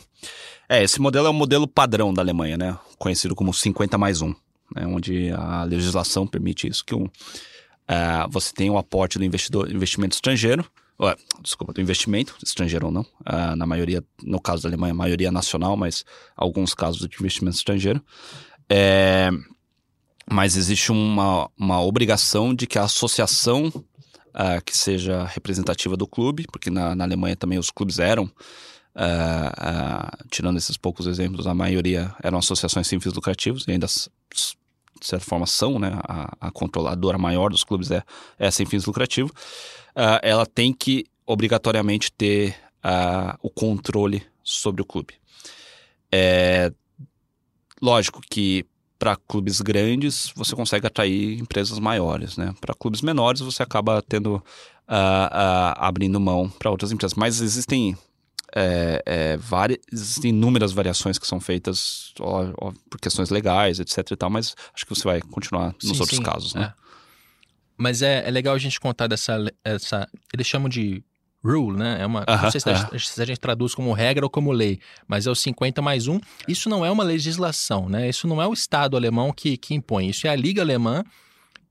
é, 0.67 0.83
esse 0.83 0.99
modelo 0.99 1.27
é 1.27 1.29
o 1.29 1.33
modelo 1.33 1.67
padrão 1.67 2.13
da 2.13 2.21
Alemanha, 2.21 2.57
né? 2.57 2.77
conhecido 2.97 3.35
como 3.35 3.53
50 3.53 3.97
mais 3.97 4.21
1, 4.21 4.27
né? 4.75 4.87
onde 4.87 5.31
a 5.31 5.63
legislação 5.63 6.27
permite 6.27 6.67
isso, 6.67 6.83
que 6.85 6.95
um, 6.95 7.05
uh, 7.05 8.29
você 8.29 8.53
tem 8.53 8.69
o 8.69 8.77
aporte 8.77 9.17
do 9.17 9.25
investidor, 9.25 9.69
investimento 9.71 10.15
estrangeiro, 10.15 10.65
desculpa, 11.41 11.73
do 11.73 11.81
investimento, 11.81 12.35
estrangeiro 12.43 12.87
ou 12.87 12.91
não, 12.91 13.01
uh, 13.01 13.55
na 13.55 13.65
maioria, 13.65 14.03
no 14.21 14.39
caso 14.39 14.63
da 14.63 14.69
Alemanha, 14.69 14.93
maioria 14.93 15.31
nacional, 15.31 15.75
mas 15.75 16.05
alguns 16.35 16.73
casos 16.73 17.07
de 17.07 17.15
investimento 17.19 17.57
estrangeiro. 17.57 18.03
É, 18.69 19.29
mas 20.31 20.55
existe 20.55 20.91
uma, 20.91 21.49
uma 21.57 21.81
obrigação 21.81 22.53
de 22.53 22.65
que 22.65 22.79
a 22.79 22.83
associação 22.83 23.67
uh, 23.67 24.63
que 24.65 24.75
seja 24.75 25.25
representativa 25.25 25.97
do 25.97 26.07
clube, 26.07 26.45
porque 26.51 26.69
na, 26.69 26.95
na 26.95 27.03
Alemanha 27.03 27.35
também 27.35 27.59
os 27.59 27.69
clubes 27.69 27.99
eram, 27.99 28.25
uh, 28.25 30.27
tirando 30.29 30.57
esses 30.57 30.77
poucos 30.77 31.07
exemplos, 31.07 31.45
a 31.45 31.53
maioria 31.53 32.13
eram 32.23 32.37
associações 32.37 32.87
sem 32.87 32.99
fins 32.99 33.13
lucrativos, 33.13 33.65
e 33.67 33.71
ainda 33.71 33.87
de 33.87 35.07
certa 35.07 35.25
forma 35.25 35.45
são, 35.45 35.79
né? 35.79 35.99
A, 36.07 36.31
a 36.39 36.51
controladora 36.51 37.17
maior 37.17 37.49
dos 37.49 37.63
clubes 37.63 37.91
é, 37.91 38.03
é 38.39 38.49
sem 38.49 38.65
fins 38.65 38.85
lucrativos 38.85 39.33
uh, 39.95 40.19
ela 40.21 40.45
tem 40.45 40.73
que 40.73 41.05
obrigatoriamente 41.25 42.11
ter 42.11 42.55
uh, 42.83 43.37
o 43.41 43.49
controle 43.49 44.23
sobre 44.43 44.81
o 44.81 44.85
clube. 44.85 45.13
É 46.11 46.71
lógico 47.81 48.21
que 48.29 48.65
para 48.97 49.17
clubes 49.17 49.59
grandes 49.59 50.31
você 50.35 50.55
consegue 50.55 50.87
atrair 50.87 51.37
empresas 51.37 51.77
maiores, 51.79 52.37
né? 52.37 52.55
Para 52.61 52.73
clubes 52.73 53.01
menores 53.01 53.41
você 53.41 53.61
acaba 53.61 54.01
tendo 54.01 54.35
uh, 54.35 55.75
abrindo 55.75 56.19
mão 56.19 56.49
para 56.49 56.71
outras 56.71 56.91
empresas, 56.91 57.15
mas 57.15 57.41
existem 57.41 57.97
é, 58.55 59.01
é, 59.05 59.37
várias, 59.37 59.79
existem 59.91 60.29
inúmeras 60.29 60.71
variações 60.71 61.17
que 61.17 61.25
são 61.27 61.39
feitas 61.39 62.13
ó, 62.19 62.45
ó, 62.57 62.71
por 62.89 62.99
questões 62.99 63.29
legais, 63.29 63.79
etc 63.79 64.11
e 64.11 64.15
tal, 64.15 64.29
mas 64.29 64.55
acho 64.73 64.85
que 64.85 64.95
você 64.95 65.03
vai 65.03 65.21
continuar 65.21 65.75
nos 65.83 65.97
sim, 65.97 65.99
outros 65.99 66.17
sim, 66.17 66.23
casos, 66.23 66.53
né? 66.53 66.73
É. 66.77 66.82
Mas 67.83 68.01
é, 68.01 68.25
é 68.25 68.31
legal 68.31 68.55
a 68.55 68.57
gente 68.57 68.79
contar 68.79 69.07
dessa. 69.07 69.37
Essa, 69.61 70.07
eles 70.33 70.47
chamam 70.47 70.69
de 70.69 71.03
rule, 71.43 71.77
né? 71.77 71.97
É 71.99 72.05
uma, 72.05 72.21
uh 72.21 72.23
-huh, 72.23 72.43
não 72.43 72.51
sei 72.51 72.61
se, 72.61 72.69
uh 72.69 72.73
-huh. 72.73 72.95
a, 72.95 72.99
se, 72.99 73.21
a, 73.21 73.25
gente 73.25 73.41
traduz 73.41 73.75
como 73.75 73.91
regra 73.91 74.25
ou 74.25 74.29
como 74.29 74.53
lei, 74.53 74.79
mas 75.05 75.27
é 75.27 75.29
o 75.29 75.35
50 75.35 75.81
mais 75.81 76.07
1. 76.07 76.17
Isso 76.47 76.69
não 76.69 76.85
é 76.85 76.89
uma 76.89 77.03
legislação, 77.03 77.89
né? 77.89 78.07
Isso 78.07 78.25
não 78.25 78.41
é 78.41 78.47
o 78.47 78.53
Estado 78.53 78.95
alemão 78.95 79.33
que, 79.33 79.57
que 79.57 79.75
impõe. 79.75 80.07
Isso 80.07 80.25
é 80.25 80.29
a 80.29 80.35
Liga 80.35 80.61
Alemã 80.61 81.03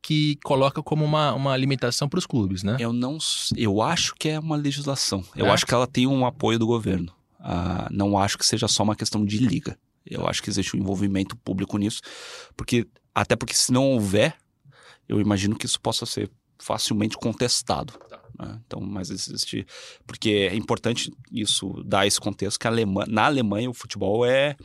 que 0.03 0.37
coloca 0.45 0.83
como 0.83 1.03
uma, 1.03 1.33
uma 1.33 1.57
limitação 1.57 2.11
para 2.11 2.19
os 2.19 2.27
clubes, 2.27 2.63
né? 2.63 2.77
Eu 2.79 2.93
não. 2.93 3.17
Eu 3.57 3.81
acho 3.81 4.15
que 4.19 4.29
é 4.29 4.39
uma 4.39 4.57
legislação. 4.57 5.25
Eu 5.35 5.47
é? 5.47 5.51
acho 5.51 5.65
que 5.65 5.73
ela 5.73 5.87
tem 5.87 6.07
um 6.07 6.27
apoio 6.27 6.59
do 6.59 6.67
governo. 6.67 7.11
Uh, 7.41 7.89
não 7.91 8.19
acho 8.19 8.37
que 8.37 8.45
seja 8.45 8.69
só 8.69 8.83
uma 8.83 8.95
questão 8.95 9.25
de 9.25 9.39
liga. 9.39 9.79
Eu 10.05 10.29
acho 10.29 10.43
que 10.43 10.51
existe 10.51 10.77
um 10.77 10.81
envolvimento 10.81 11.35
público 11.37 11.79
nisso, 11.79 12.03
porque 12.55 12.87
até 13.15 13.35
porque 13.35 13.55
se 13.55 13.73
não 13.73 13.93
houver 13.93 14.37
eu 15.09 15.21
imagino 15.21 15.57
que 15.57 15.67
isso 15.67 15.81
possa 15.81 16.07
ser 16.07 16.31
facilmente 16.59 17.17
contestado. 17.17 17.93
Tá. 18.09 18.21
Né? 18.39 18.61
Então, 18.67 18.81
mas 18.81 19.11
existe. 19.11 19.67
Porque 20.07 20.49
é 20.51 20.55
importante 20.55 21.13
isso 21.31 21.83
dar 21.85 22.07
esse 22.07 22.21
contexto 22.21 22.59
que 22.59 22.67
Alemanha, 22.67 23.07
na 23.11 23.27
Alemanha 23.27 23.71
o 23.71 23.75
futebol 23.75 24.25
é. 24.25 24.57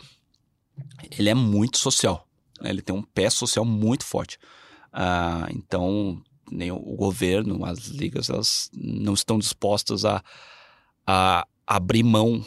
Ele 1.17 1.29
é 1.29 1.33
muito 1.33 1.77
social. 1.77 2.27
Né? 2.61 2.69
Ele 2.69 2.81
tem 2.81 2.95
um 2.95 3.01
pé 3.01 3.29
social 3.29 3.65
muito 3.65 4.05
forte. 4.05 4.37
Ah, 4.93 5.47
então, 5.51 6.21
nem 6.51 6.71
o 6.71 6.95
governo, 6.95 7.65
as 7.65 7.87
ligas, 7.87 8.29
elas 8.29 8.69
não 8.73 9.13
estão 9.13 9.39
dispostas 9.39 10.05
a, 10.05 10.23
a 11.05 11.47
abrir 11.65 12.03
mão 12.03 12.45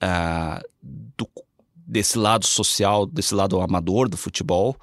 ah, 0.00 0.60
do, 0.82 1.28
desse 1.74 2.18
lado 2.18 2.46
social, 2.46 3.06
desse 3.06 3.34
lado 3.34 3.60
amador 3.60 4.08
do 4.08 4.16
futebol, 4.16 4.76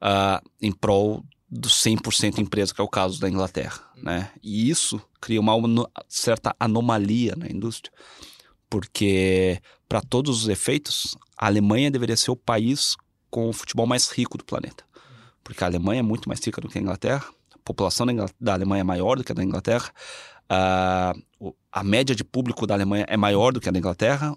ah, 0.00 0.42
em 0.60 0.72
prol 0.72 1.24
do 1.50 1.68
100% 1.68 2.38
empresa, 2.38 2.72
que 2.72 2.80
é 2.80 2.84
o 2.84 2.88
caso 2.88 3.20
da 3.20 3.28
Inglaterra. 3.28 3.80
Né? 3.96 4.30
E 4.42 4.70
isso 4.70 5.00
cria 5.20 5.40
uma 5.40 5.54
certa 6.08 6.54
anomalia 6.60 7.34
na 7.36 7.48
indústria, 7.48 7.92
porque, 8.68 9.60
para 9.88 10.00
todos 10.00 10.42
os 10.42 10.48
efeitos, 10.48 11.16
a 11.36 11.46
Alemanha 11.46 11.90
deveria 11.90 12.16
ser 12.16 12.30
o 12.30 12.36
país 12.36 12.96
com 13.28 13.48
o 13.48 13.52
futebol 13.52 13.86
mais 13.86 14.08
rico 14.10 14.38
do 14.38 14.44
planeta. 14.44 14.84
Porque 15.42 15.64
a 15.64 15.66
Alemanha 15.66 16.00
é 16.00 16.02
muito 16.02 16.28
mais 16.28 16.40
rica 16.44 16.60
do 16.60 16.68
que 16.68 16.78
a 16.78 16.80
Inglaterra, 16.80 17.26
a 17.52 17.58
população 17.64 18.06
da 18.40 18.52
Alemanha 18.52 18.82
é 18.82 18.84
maior 18.84 19.16
do 19.16 19.24
que 19.24 19.32
a 19.32 19.34
da 19.34 19.42
Inglaterra, 19.42 19.90
a, 20.48 21.14
a 21.72 21.84
média 21.84 22.14
de 22.14 22.24
público 22.24 22.66
da 22.66 22.74
Alemanha 22.74 23.06
é 23.08 23.16
maior 23.16 23.52
do 23.52 23.60
que 23.60 23.68
a 23.68 23.72
da 23.72 23.78
Inglaterra, 23.78 24.36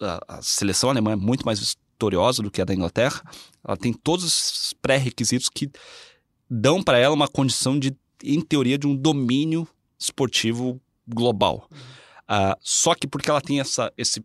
a, 0.00 0.36
a 0.36 0.42
seleção 0.42 0.90
alemã 0.90 1.12
é 1.12 1.16
muito 1.16 1.44
mais 1.44 1.58
vitoriosa 1.58 2.42
do 2.42 2.50
que 2.50 2.60
a 2.60 2.64
da 2.64 2.74
Inglaterra. 2.74 3.22
Ela 3.66 3.76
tem 3.76 3.92
todos 3.92 4.24
os 4.24 4.74
pré-requisitos 4.80 5.48
que 5.48 5.70
dão 6.48 6.82
para 6.82 6.98
ela 6.98 7.14
uma 7.14 7.28
condição 7.28 7.78
de, 7.78 7.94
em 8.22 8.40
teoria, 8.40 8.78
de 8.78 8.86
um 8.86 8.96
domínio 8.96 9.66
esportivo 9.98 10.80
global. 11.06 11.68
Uh, 12.28 12.56
só 12.60 12.94
que 12.94 13.06
porque 13.06 13.30
ela 13.30 13.40
tem 13.40 13.60
essa, 13.60 13.92
esse 13.96 14.24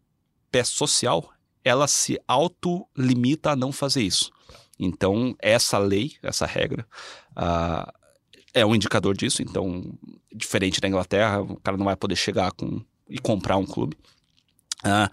pé 0.52 0.64
social, 0.64 1.32
ela 1.64 1.88
se 1.88 2.20
autolimita 2.28 3.52
a 3.52 3.56
não 3.56 3.72
fazer 3.72 4.02
isso. 4.02 4.32
Então, 4.80 5.36
essa 5.40 5.78
lei, 5.78 6.14
essa 6.24 6.46
regra, 6.46 6.86
uh, 7.32 7.92
é 8.54 8.66
um 8.66 8.76
indicador 8.76 9.16
disso. 9.16 9.42
Então, 9.42 9.94
diferente 10.34 10.82
da 10.82 10.88
Inglaterra, 10.88 11.42
o 11.42 11.58
cara 11.58 11.78
não 11.78 11.86
vai 11.86 11.96
poder 11.96 12.16
chegar 12.16 12.52
com, 12.52 12.84
e 13.08 13.20
comprar 13.20 13.58
um 13.58 13.66
clube. 13.66 13.96
Uh, 14.84 15.10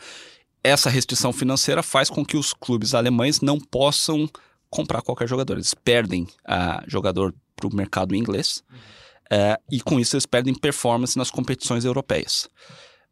essa 0.65 0.91
restrição 0.91 1.33
financeira 1.33 1.83
faz 1.83 2.11
com 2.11 2.25
que 2.25 2.37
os 2.37 2.53
clubes 2.53 2.95
alemães 2.95 3.41
não 3.41 3.61
possam 3.61 4.29
comprar 4.71 5.03
qualquer 5.03 5.29
jogador. 5.29 5.55
Eles 5.55 5.75
perdem 5.75 6.25
uh, 6.25 6.83
jogador 6.87 7.35
para 7.55 7.67
o 7.67 7.75
mercado 7.75 8.15
inglês 8.15 8.63
uhum. 8.71 8.77
uh, 8.77 9.63
e 9.71 9.81
com 9.81 9.99
isso 9.99 10.15
eles 10.15 10.27
perdem 10.27 10.55
performance 10.55 11.17
nas 11.17 11.31
competições 11.31 11.85
europeias. 11.85 12.49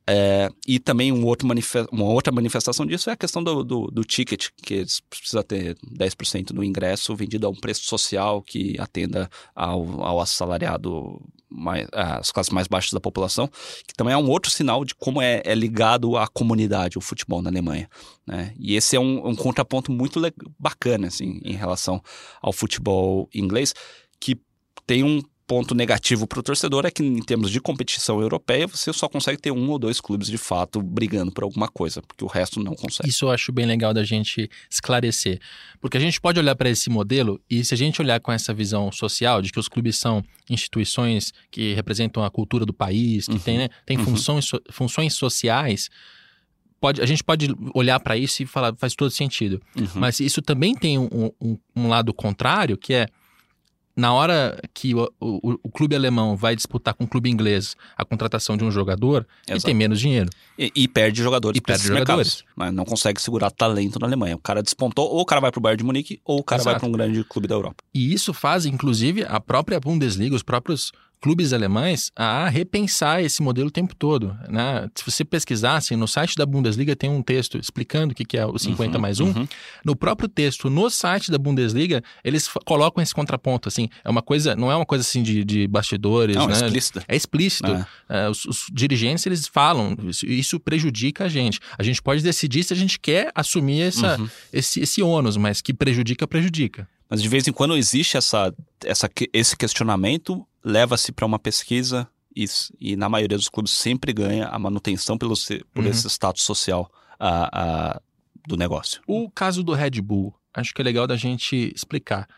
É, 0.09 0.49
e 0.69 0.79
também 0.79 1.11
um 1.11 1.25
outro 1.27 1.49
uma 1.91 2.05
outra 2.05 2.33
manifestação 2.33 2.87
disso 2.87 3.11
é 3.11 3.15
a 3.15 3.17
questão 3.17 3.43
do, 3.43 3.65
do, 3.65 3.87
do 3.89 4.05
ticket, 4.05 4.51
que 4.63 4.85
precisa 5.11 5.43
ter 5.43 5.77
10% 5.99 6.53
do 6.53 6.63
ingresso 6.63 7.17
vendido 7.17 7.45
a 7.45 7.51
um 7.51 7.57
preço 7.57 7.83
social 7.87 8.41
que 8.41 8.77
atenda 8.79 9.29
ao, 9.53 10.01
ao 10.05 10.21
assalariado, 10.21 11.21
mais, 11.49 11.87
as 11.93 12.31
classes 12.31 12.53
mais 12.53 12.67
baixas 12.67 12.93
da 12.93 13.00
população, 13.00 13.49
que 13.87 13.95
também 13.95 14.15
é 14.15 14.17
um 14.17 14.29
outro 14.29 14.50
sinal 14.50 14.85
de 14.85 14.95
como 14.95 15.23
é, 15.23 15.43
é 15.45 15.55
ligado 15.55 16.17
à 16.17 16.26
comunidade, 16.26 16.99
o 16.99 17.00
futebol 17.00 17.41
na 17.43 17.50
Alemanha. 17.50 17.88
Né? 18.26 18.53
E 18.59 18.75
esse 18.75 18.97
é 18.97 19.00
um, 19.00 19.29
um 19.29 19.35
contraponto 19.35 19.93
muito 19.93 20.21
bacana 20.59 21.07
assim, 21.07 21.41
em 21.45 21.55
relação 21.55 22.03
ao 22.43 22.53
futebol 22.53 23.29
inglês, 23.35 23.75
que 24.21 24.41
tem 24.87 25.03
um 25.03 25.21
ponto 25.47 25.75
negativo 25.75 26.26
para 26.26 26.41
o 26.41 26.43
torcedor 26.43 26.85
é 26.85 26.91
que, 26.91 27.03
em 27.05 27.23
termos 27.23 27.50
de 27.50 27.61
competição 27.61 28.21
europeia, 28.21 28.67
você 28.67 28.93
só 28.93 29.09
consegue 29.09 29.41
ter 29.41 29.53
um 29.53 29.71
ou 29.71 29.79
dois 29.79 30.00
clubes 30.00 30.26
de 30.26 30.37
fato 30.37 30.83
brigando 30.83 31.31
por 31.31 31.45
alguma 31.45 31.69
coisa, 31.69 32.03
porque 32.03 32.25
o 32.25 32.26
resto 32.26 32.61
não 32.61 32.75
consegue. 32.75 33.09
Isso 33.09 33.26
eu 33.26 33.31
acho 33.31 33.53
bem 33.53 33.65
legal 33.65 33.95
da 33.95 34.03
gente 34.03 34.50
esclarecer. 34.69 35.41
Porque 35.81 35.97
a 35.97 36.00
gente 36.00 36.21
pode 36.21 36.41
olhar 36.41 36.57
para 36.57 36.69
esse 36.69 36.91
modelo 36.91 37.41
e, 37.49 37.65
se 37.65 37.73
a 37.73 37.76
gente 37.76 38.03
olhar 38.03 38.19
com 38.19 38.33
essa 38.33 38.53
visão 38.53 38.91
social, 38.91 39.41
de 39.41 39.53
que 39.53 39.61
os 39.61 39.69
clubes 39.69 39.97
são 39.97 40.25
instituições 40.50 41.33
que 41.50 41.75
representam 41.75 42.25
a 42.25 42.31
cultura 42.31 42.67
do 42.67 42.73
país, 42.73 43.26
que 43.26 43.35
uhum. 43.35 43.38
tem, 43.38 43.59
né, 43.59 43.69
tem 43.85 43.97
uhum. 43.99 44.05
funções, 44.05 44.50
funções 44.71 45.15
sociais. 45.15 45.88
Pode, 46.81 47.00
a 47.00 47.07
gente 47.07 47.23
pode 47.23 47.55
olhar 47.73 48.00
para 48.00 48.17
isso 48.17 48.43
e 48.43 48.47
falar 48.47 48.75
faz 48.76 48.95
todo 48.95 49.11
sentido. 49.11 49.62
Uhum. 49.76 49.87
Mas 49.95 50.19
isso 50.19 50.43
também 50.43 50.75
tem 50.75 50.99
um, 50.99 51.31
um, 51.41 51.59
um 51.75 51.88
lado 51.88 52.12
contrário, 52.12 52.76
que 52.76 52.93
é 52.93 53.07
na 53.97 54.12
hora 54.12 54.61
que 54.75 54.95
o, 54.95 55.11
o, 55.19 55.59
o, 55.62 55.71
clube 55.71 55.97
alemão 55.97 56.37
vai 56.37 56.55
disputar 56.55 56.93
com 56.93 57.05
o 57.05 57.07
clube 57.07 57.31
inglês 57.31 57.75
a 57.97 58.05
contratação 58.05 58.55
de 58.55 58.62
um 58.62 58.71
jogador, 58.71 59.26
Exato. 59.47 59.53
ele 59.53 59.61
tem 59.61 59.75
menos 59.75 59.99
dinheiro. 59.99 60.29
E, 60.59 60.71
e 60.76 60.87
perde 60.87 61.23
jogadores. 61.23 61.57
E 61.57 61.61
perde 61.62 61.87
jogadores. 61.87 62.45
mas 62.55 62.75
não 62.75 62.85
consegue 62.85 63.21
segurar 63.21 63.50
talento 63.50 63.99
na 63.99 64.07
Alemanha. 64.07 64.37
O 64.37 64.41
cara 64.41 64.62
despontou, 64.62 65.11
ou 65.11 65.21
o 65.21 65.25
cara 65.25 65.41
vai 65.41 65.50
para 65.50 65.59
o 65.59 65.62
Bayern 65.62 65.79
de 65.79 65.85
Munique, 65.85 66.21
ou 66.25 66.41
o 66.41 66.45
cara 66.45 66.61
Exato. 66.61 66.75
vai 66.75 66.81
para 66.81 66.88
um 66.88 66.93
grande 66.93 67.25
clube 67.25 67.49
da 67.49 67.55
Europa. 67.55 67.83
E 67.95 68.12
isso 68.12 68.35
faz, 68.35 68.67
inclusive, 68.67 69.25
a 69.25 69.41
própria 69.41 69.81
Bundesliga, 69.81 70.37
os 70.37 70.43
próprios 70.43 70.93
clubes 71.20 71.52
alemães 71.52 72.11
a 72.14 72.49
repensar 72.49 73.23
esse 73.23 73.42
modelo 73.42 73.68
o 73.68 73.70
tempo 73.70 73.94
todo. 73.94 74.37
Né? 74.49 74.88
Se 74.94 75.04
você 75.04 75.25
pesquisar, 75.25 75.76
assim, 75.76 75.96
no 75.96 76.06
site 76.06 76.37
da 76.37 76.46
Bundesliga 76.46 76.94
tem 76.94 77.11
um 77.11 77.23
texto 77.23 77.58
explicando 77.58 78.12
o 78.12 78.14
que 78.14 78.37
é 78.37 78.46
o 78.46 78.58
50 78.58 78.94
uhum, 78.94 79.00
mais 79.00 79.20
1. 79.20 79.26
Uhum. 79.26 79.49
No 79.85 79.96
próprio 79.96 80.28
texto, 80.28 80.68
no 80.70 80.88
site 80.90 81.30
da 81.30 81.38
Bundesliga, 81.38 82.02
eles 82.23 82.49
colocam 82.64 83.02
esse 83.02 83.14
contraponto. 83.14 83.68
Assim, 83.68 83.88
é 84.04 84.11
uma 84.11 84.23
coisa, 84.23 84.54
não 84.54 84.70
é 84.70 84.76
uma 84.76 84.87
coisa 84.87 85.02
assim 85.02 85.23
de, 85.23 85.44
de 85.44 85.66
bastidores. 85.66 86.37
Não, 86.37 86.44
é 86.44 86.49
né? 86.49 86.52
é 86.54 86.64
explícito. 86.64 87.02
É 87.08 87.16
explícito. 87.16 87.70
É. 87.70 87.87
É, 88.08 88.28
os, 88.28 88.44
os, 88.44 88.66
dirigentes 88.73 89.26
eles 89.26 89.46
falam, 89.49 89.96
isso, 90.04 90.26
isso, 90.26 90.61
prejudica 90.61 91.25
a 91.25 91.28
gente. 91.28 91.61
A 91.78 91.82
gente 91.82 92.02
pode 92.02 92.23
decidir 92.23 92.62
se 92.64 92.73
a 92.73 92.76
gente 92.76 92.99
quer 92.99 93.30
assumir 93.35 93.82
essa, 93.82 94.18
uhum. 94.18 94.28
esse, 94.52 94.80
esse 94.80 95.02
ônus, 95.02 95.37
mas 95.37 95.61
que 95.61 95.73
prejudica, 95.73 96.26
prejudica. 96.26 96.88
Mas 97.09 97.23
de 97.23 97.29
vez 97.29 97.47
em 97.47 97.53
quando 97.53 97.77
existe 97.77 98.17
essa, 98.17 98.53
essa, 98.85 99.09
esse 99.33 99.57
questionamento 99.57 100.47
leva-se 100.65 101.13
para 101.13 101.25
uma 101.25 101.39
pesquisa 101.39 102.09
e, 102.35 102.45
e, 102.81 102.97
na 102.97 103.09
maioria 103.09 103.39
dos 103.39 103.49
clubes 103.49 103.73
sempre 103.73 104.13
ganha 104.13 104.47
a 104.47 104.59
manutenção 104.59 105.17
pelo, 105.17 105.35
por 105.73 105.85
uhum. 105.85 105.91
esse 105.91 106.07
status 106.09 106.43
social 106.43 106.91
a, 107.19 107.49
a, 107.53 108.01
do 108.47 108.57
negócio. 108.57 109.01
O 109.07 109.31
caso 109.31 109.63
do 109.63 109.73
Red 109.73 110.03
Bull, 110.03 110.35
acho 110.53 110.75
que 110.75 110.83
é 110.83 110.85
legal 110.85 111.07
da 111.07 111.17
gente 111.17 111.73
explicar. 111.75 112.29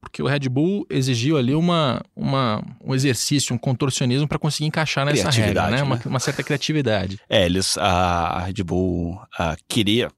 Porque 0.00 0.22
o 0.22 0.26
Red 0.26 0.48
Bull 0.48 0.86
exigiu 0.88 1.36
ali 1.36 1.54
uma, 1.54 2.00
uma, 2.16 2.64
um 2.82 2.94
exercício, 2.94 3.54
um 3.54 3.58
contorcionismo 3.58 4.26
para 4.26 4.38
conseguir 4.38 4.66
encaixar 4.66 5.04
nessa 5.04 5.30
regra, 5.30 5.68
né? 5.68 5.76
né? 5.76 5.82
Uma, 5.82 6.00
uma, 6.06 6.18
certa 6.18 6.42
criatividade. 6.42 7.18
É, 7.28 7.44
eles, 7.44 7.76
a, 7.76 8.38
a 8.38 8.40
Red 8.40 8.62
Bull 8.64 9.20
a, 9.38 9.56
queria, 9.68 10.10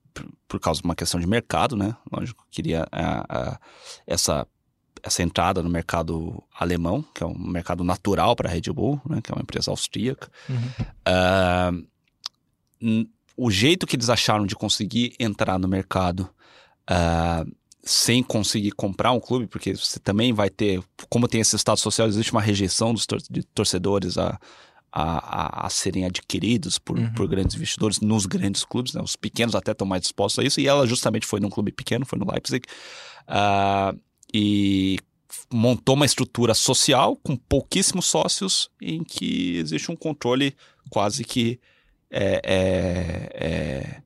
por, 0.53 0.59
causa 0.59 0.81
de 0.81 0.85
uma 0.85 0.95
questão 0.95 1.19
de 1.19 1.25
mercado, 1.25 1.75
né? 1.75 1.95
Lógico, 2.11 2.45
queria 2.51 2.85
a, 2.91 3.59
essa 4.05 4.47
essa 5.01 5.21
entrada 5.21 5.61
no 5.61 5.69
mercado 5.69 6.41
alemão, 6.57 7.03
que 7.13 7.21
é 7.21 7.25
um 7.25 7.37
mercado 7.37 7.83
natural 7.83 8.37
para 8.37 8.47
a 8.47 8.51
Red 8.53 8.71
Bull, 8.71 9.01
né, 9.05 9.19
que 9.21 9.29
é 9.29 9.35
uma 9.35 9.41
empresa 9.41 9.69
austríaca. 9.69 10.31
Uhum. 10.47 11.83
Uh, 13.01 13.07
o 13.35 13.51
jeito 13.51 13.85
que 13.85 13.97
eles 13.97 14.09
acharam 14.09 14.45
de 14.45 14.55
conseguir 14.55 15.13
entrar 15.19 15.59
no 15.59 15.67
mercado 15.67 16.29
uh, 16.89 17.51
sem 17.83 18.23
conseguir 18.23 18.71
comprar 18.71 19.11
um 19.11 19.19
clube, 19.19 19.45
porque 19.45 19.75
você 19.75 19.99
também 19.99 20.31
vai 20.31 20.49
ter, 20.49 20.81
como 21.09 21.27
tem 21.27 21.41
esse 21.41 21.57
estado 21.57 21.79
social, 21.79 22.07
existe 22.07 22.31
uma 22.31 22.41
rejeição 22.41 22.93
dos 22.93 23.05
tor 23.05 23.19
de 23.29 23.43
torcedores 23.43 24.17
a, 24.17 24.39
a, 24.95 25.63
a, 25.63 25.65
a, 25.65 25.69
serem 25.71 26.05
adquiridos 26.05 26.77
por, 26.77 26.99
uhum. 26.99 27.11
por 27.15 27.27
grandes 27.27 27.55
investidores 27.55 27.99
nos 27.99 28.27
grandes 28.27 28.63
clubes, 28.63 28.93
né? 28.93 29.01
os 29.01 29.15
pequenos 29.15 29.55
até 29.55 29.71
estão 29.71 29.87
mais 29.87 30.03
dispostos 30.03 30.43
a 30.43 30.47
isso, 30.47 30.61
e 30.61 30.67
ela 30.67 30.85
justamente 30.85 31.25
foi 31.25 31.39
num 31.39 31.49
clube 31.49 31.71
pequeno, 31.71 32.05
foi 32.05 32.19
no 32.19 32.31
Leipzig. 32.31 32.63
Uh, 33.23 33.99
e 34.31 34.99
montou 35.51 35.95
uma 35.95 36.05
estrutura 36.05 36.53
social 36.53 37.15
com 37.17 37.35
pouquíssimos 37.35 38.05
sócios 38.05 38.69
em 38.79 39.03
que 39.03 39.57
existe 39.57 39.91
um 39.91 39.95
controle 39.95 40.55
quase 40.91 41.23
que 41.23 41.59
é, 42.11 42.41
é, 42.43 44.01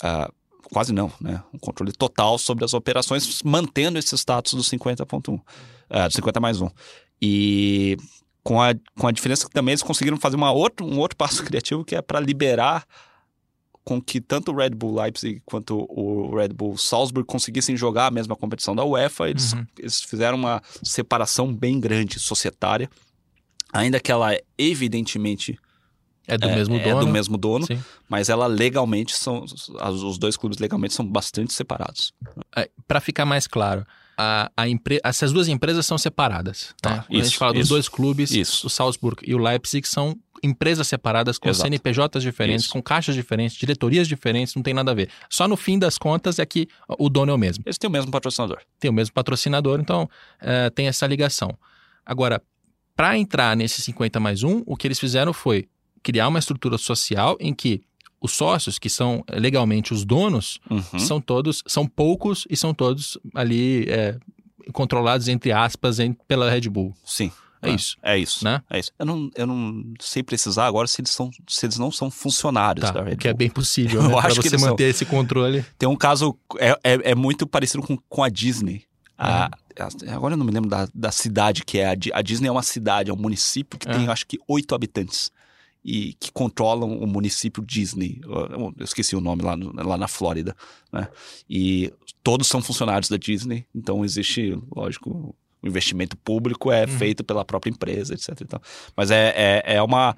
é, 0.00 0.26
uh, 0.26 0.32
quase 0.72 0.90
não, 0.90 1.12
né? 1.20 1.42
Um 1.52 1.58
controle 1.58 1.92
total 1.92 2.38
sobre 2.38 2.64
as 2.64 2.72
operações, 2.72 3.42
mantendo 3.42 3.98
esse 3.98 4.16
status 4.16 4.54
do 4.54 4.62
50.1, 4.62 5.34
uh, 5.34 6.08
do 6.08 6.14
50 6.14 6.40
mais 6.40 6.62
1. 6.62 6.70
E 7.20 7.98
com 8.44 8.60
a, 8.60 8.74
com 8.98 9.08
a 9.08 9.12
diferença 9.12 9.46
que 9.46 9.52
também 9.52 9.72
eles 9.72 9.82
conseguiram 9.82 10.18
fazer 10.18 10.36
uma 10.36 10.52
outro, 10.52 10.86
um 10.86 10.98
outro 10.98 11.16
passo 11.16 11.42
criativo 11.44 11.84
que 11.84 11.96
é 11.96 12.02
para 12.02 12.20
liberar 12.20 12.86
com 13.82 14.00
que 14.00 14.20
tanto 14.20 14.52
o 14.52 14.56
Red 14.56 14.70
Bull 14.70 15.00
Leipzig 15.00 15.42
quanto 15.44 15.86
o 15.90 16.34
Red 16.36 16.48
Bull 16.48 16.76
Salzburg 16.78 17.26
conseguissem 17.26 17.76
jogar 17.76 18.06
a 18.06 18.10
mesma 18.10 18.34
competição 18.34 18.74
da 18.74 18.84
UEFA. 18.84 19.28
Eles, 19.28 19.52
uhum. 19.52 19.66
eles 19.78 20.00
fizeram 20.00 20.38
uma 20.38 20.62
separação 20.82 21.52
bem 21.54 21.78
grande 21.78 22.18
societária, 22.18 22.88
ainda 23.72 24.00
que 24.00 24.10
ela 24.10 24.38
evidentemente 24.56 25.58
é 26.26 26.38
do 26.38 26.48
é, 26.48 26.54
mesmo 26.54 26.78
dono. 26.78 26.88
É 26.88 27.00
do 27.00 27.06
mesmo 27.06 27.36
dono, 27.36 27.66
Sim. 27.66 27.84
mas 28.08 28.30
ela 28.30 28.46
legalmente 28.46 29.14
são. 29.14 29.44
Os 29.44 30.16
dois 30.16 30.36
clubes 30.36 30.58
legalmente 30.58 30.94
são 30.94 31.06
bastante 31.06 31.52
separados. 31.52 32.14
É, 32.56 32.70
Para 32.88 33.00
ficar 33.00 33.26
mais 33.26 33.46
claro, 33.46 33.86
a, 34.16 34.50
a 34.56 34.68
empre... 34.68 35.00
essas 35.02 35.32
duas 35.32 35.48
empresas 35.48 35.86
são 35.86 35.98
separadas. 35.98 36.74
Tá? 36.80 36.90
Né? 36.90 36.96
Quando 37.06 37.12
isso, 37.12 37.20
a 37.20 37.24
gente 37.24 37.38
fala 37.38 37.52
isso, 37.52 37.60
dos 37.60 37.68
dois 37.68 37.88
clubes, 37.88 38.30
isso. 38.30 38.66
o 38.66 38.70
Salzburg 38.70 39.22
e 39.26 39.34
o 39.34 39.38
Leipzig 39.38 39.86
são 39.86 40.16
empresas 40.42 40.86
separadas, 40.86 41.38
com 41.38 41.48
Exato. 41.48 41.68
CNPJs 41.68 42.22
diferentes, 42.22 42.64
Isso. 42.64 42.72
com 42.72 42.82
caixas 42.82 43.14
diferentes, 43.14 43.56
diretorias 43.56 44.06
diferentes, 44.06 44.54
não 44.54 44.62
tem 44.62 44.74
nada 44.74 44.90
a 44.90 44.94
ver. 44.94 45.08
Só 45.30 45.48
no 45.48 45.56
fim 45.56 45.78
das 45.78 45.96
contas 45.96 46.38
é 46.38 46.44
que 46.44 46.68
o 46.98 47.08
dono 47.08 47.32
é 47.32 47.34
o 47.34 47.38
mesmo. 47.38 47.64
Eles 47.66 47.78
têm 47.78 47.88
o 47.88 47.90
mesmo 47.90 48.10
patrocinador. 48.10 48.58
Tem 48.78 48.90
o 48.90 48.94
mesmo 48.94 49.14
patrocinador, 49.14 49.80
então 49.80 50.08
é, 50.40 50.68
tem 50.68 50.86
essa 50.86 51.06
ligação. 51.06 51.56
Agora, 52.04 52.42
para 52.94 53.16
entrar 53.16 53.56
nesse 53.56 53.80
50 53.80 54.20
mais 54.20 54.42
1, 54.42 54.64
o 54.66 54.76
que 54.76 54.86
eles 54.86 55.00
fizeram 55.00 55.32
foi 55.32 55.66
criar 56.02 56.28
uma 56.28 56.38
estrutura 56.38 56.76
social 56.76 57.36
em 57.40 57.54
que 57.54 57.82
os 58.24 58.32
sócios, 58.32 58.78
que 58.78 58.88
são 58.88 59.22
legalmente 59.30 59.92
os 59.92 60.02
donos, 60.02 60.58
uhum. 60.70 60.98
são 60.98 61.20
todos, 61.20 61.62
são 61.66 61.86
poucos 61.86 62.46
e 62.48 62.56
são 62.56 62.72
todos 62.72 63.18
ali 63.34 63.84
é, 63.86 64.16
controlados, 64.72 65.28
entre 65.28 65.52
aspas, 65.52 65.98
em, 65.98 66.14
pela 66.26 66.48
Red 66.48 66.62
Bull. 66.70 66.94
Sim. 67.04 67.30
É, 67.60 67.68
é 67.68 67.74
isso. 67.74 67.96
É 68.02 68.18
isso. 68.18 68.42
Né? 68.42 68.62
É 68.70 68.78
isso. 68.78 68.90
Eu 68.98 69.04
não, 69.04 69.30
eu 69.36 69.46
não 69.46 69.84
sei 70.00 70.22
precisar 70.22 70.64
agora 70.64 70.88
se 70.88 71.02
eles, 71.02 71.10
são, 71.10 71.30
se 71.46 71.66
eles 71.66 71.76
não 71.76 71.92
são 71.92 72.10
funcionários 72.10 72.86
tá, 72.86 72.92
da 72.92 73.02
Red 73.02 73.10
Bull. 73.10 73.18
Que 73.18 73.28
é 73.28 73.34
bem 73.34 73.50
possível, 73.50 74.00
né? 74.08 74.10
eu 74.10 74.18
acho 74.18 74.40
que 74.40 74.48
você 74.48 74.56
manter 74.56 74.84
são. 74.84 74.90
esse 74.90 75.04
controle. 75.04 75.62
Tem 75.76 75.86
um 75.86 75.96
caso, 75.96 76.34
é, 76.58 76.70
é, 76.82 77.10
é 77.10 77.14
muito 77.14 77.46
parecido 77.46 77.82
com, 77.82 77.98
com 78.08 78.22
a 78.22 78.30
Disney. 78.30 78.84
A, 79.18 79.50
uhum. 79.78 79.86
a, 80.10 80.14
agora 80.14 80.32
eu 80.32 80.38
não 80.38 80.46
me 80.46 80.52
lembro 80.52 80.70
da, 80.70 80.88
da 80.94 81.12
cidade 81.12 81.62
que 81.62 81.78
é. 81.78 81.90
A, 81.90 81.96
a 82.14 82.22
Disney 82.22 82.48
é 82.48 82.50
uma 82.50 82.62
cidade, 82.62 83.10
é 83.10 83.12
um 83.12 83.18
município 83.18 83.78
que 83.78 83.86
tem, 83.86 84.06
é. 84.06 84.10
acho 84.10 84.26
que, 84.26 84.38
oito 84.48 84.74
habitantes. 84.74 85.30
E 85.84 86.14
que 86.14 86.32
controlam 86.32 86.98
o 86.98 87.06
município 87.06 87.62
Disney. 87.62 88.20
Eu 88.24 88.72
esqueci 88.80 89.14
o 89.14 89.20
nome 89.20 89.42
lá, 89.42 89.56
no, 89.56 89.72
lá 89.72 89.98
na 89.98 90.08
Flórida, 90.08 90.56
né? 90.92 91.08
E 91.48 91.92
todos 92.22 92.48
são 92.48 92.62
funcionários 92.62 93.08
da 93.08 93.16
Disney, 93.16 93.66
então 93.74 94.04
existe, 94.04 94.58
lógico, 94.74 95.36
o 95.62 95.68
investimento 95.68 96.16
público 96.16 96.72
é 96.72 96.82
uhum. 96.82 96.88
feito 96.88 97.22
pela 97.22 97.44
própria 97.44 97.70
empresa, 97.70 98.14
etc. 98.14 98.30
Então, 98.40 98.60
mas 98.96 99.10
é, 99.10 99.34
é, 99.36 99.76
é 99.76 99.82
uma 99.82 100.16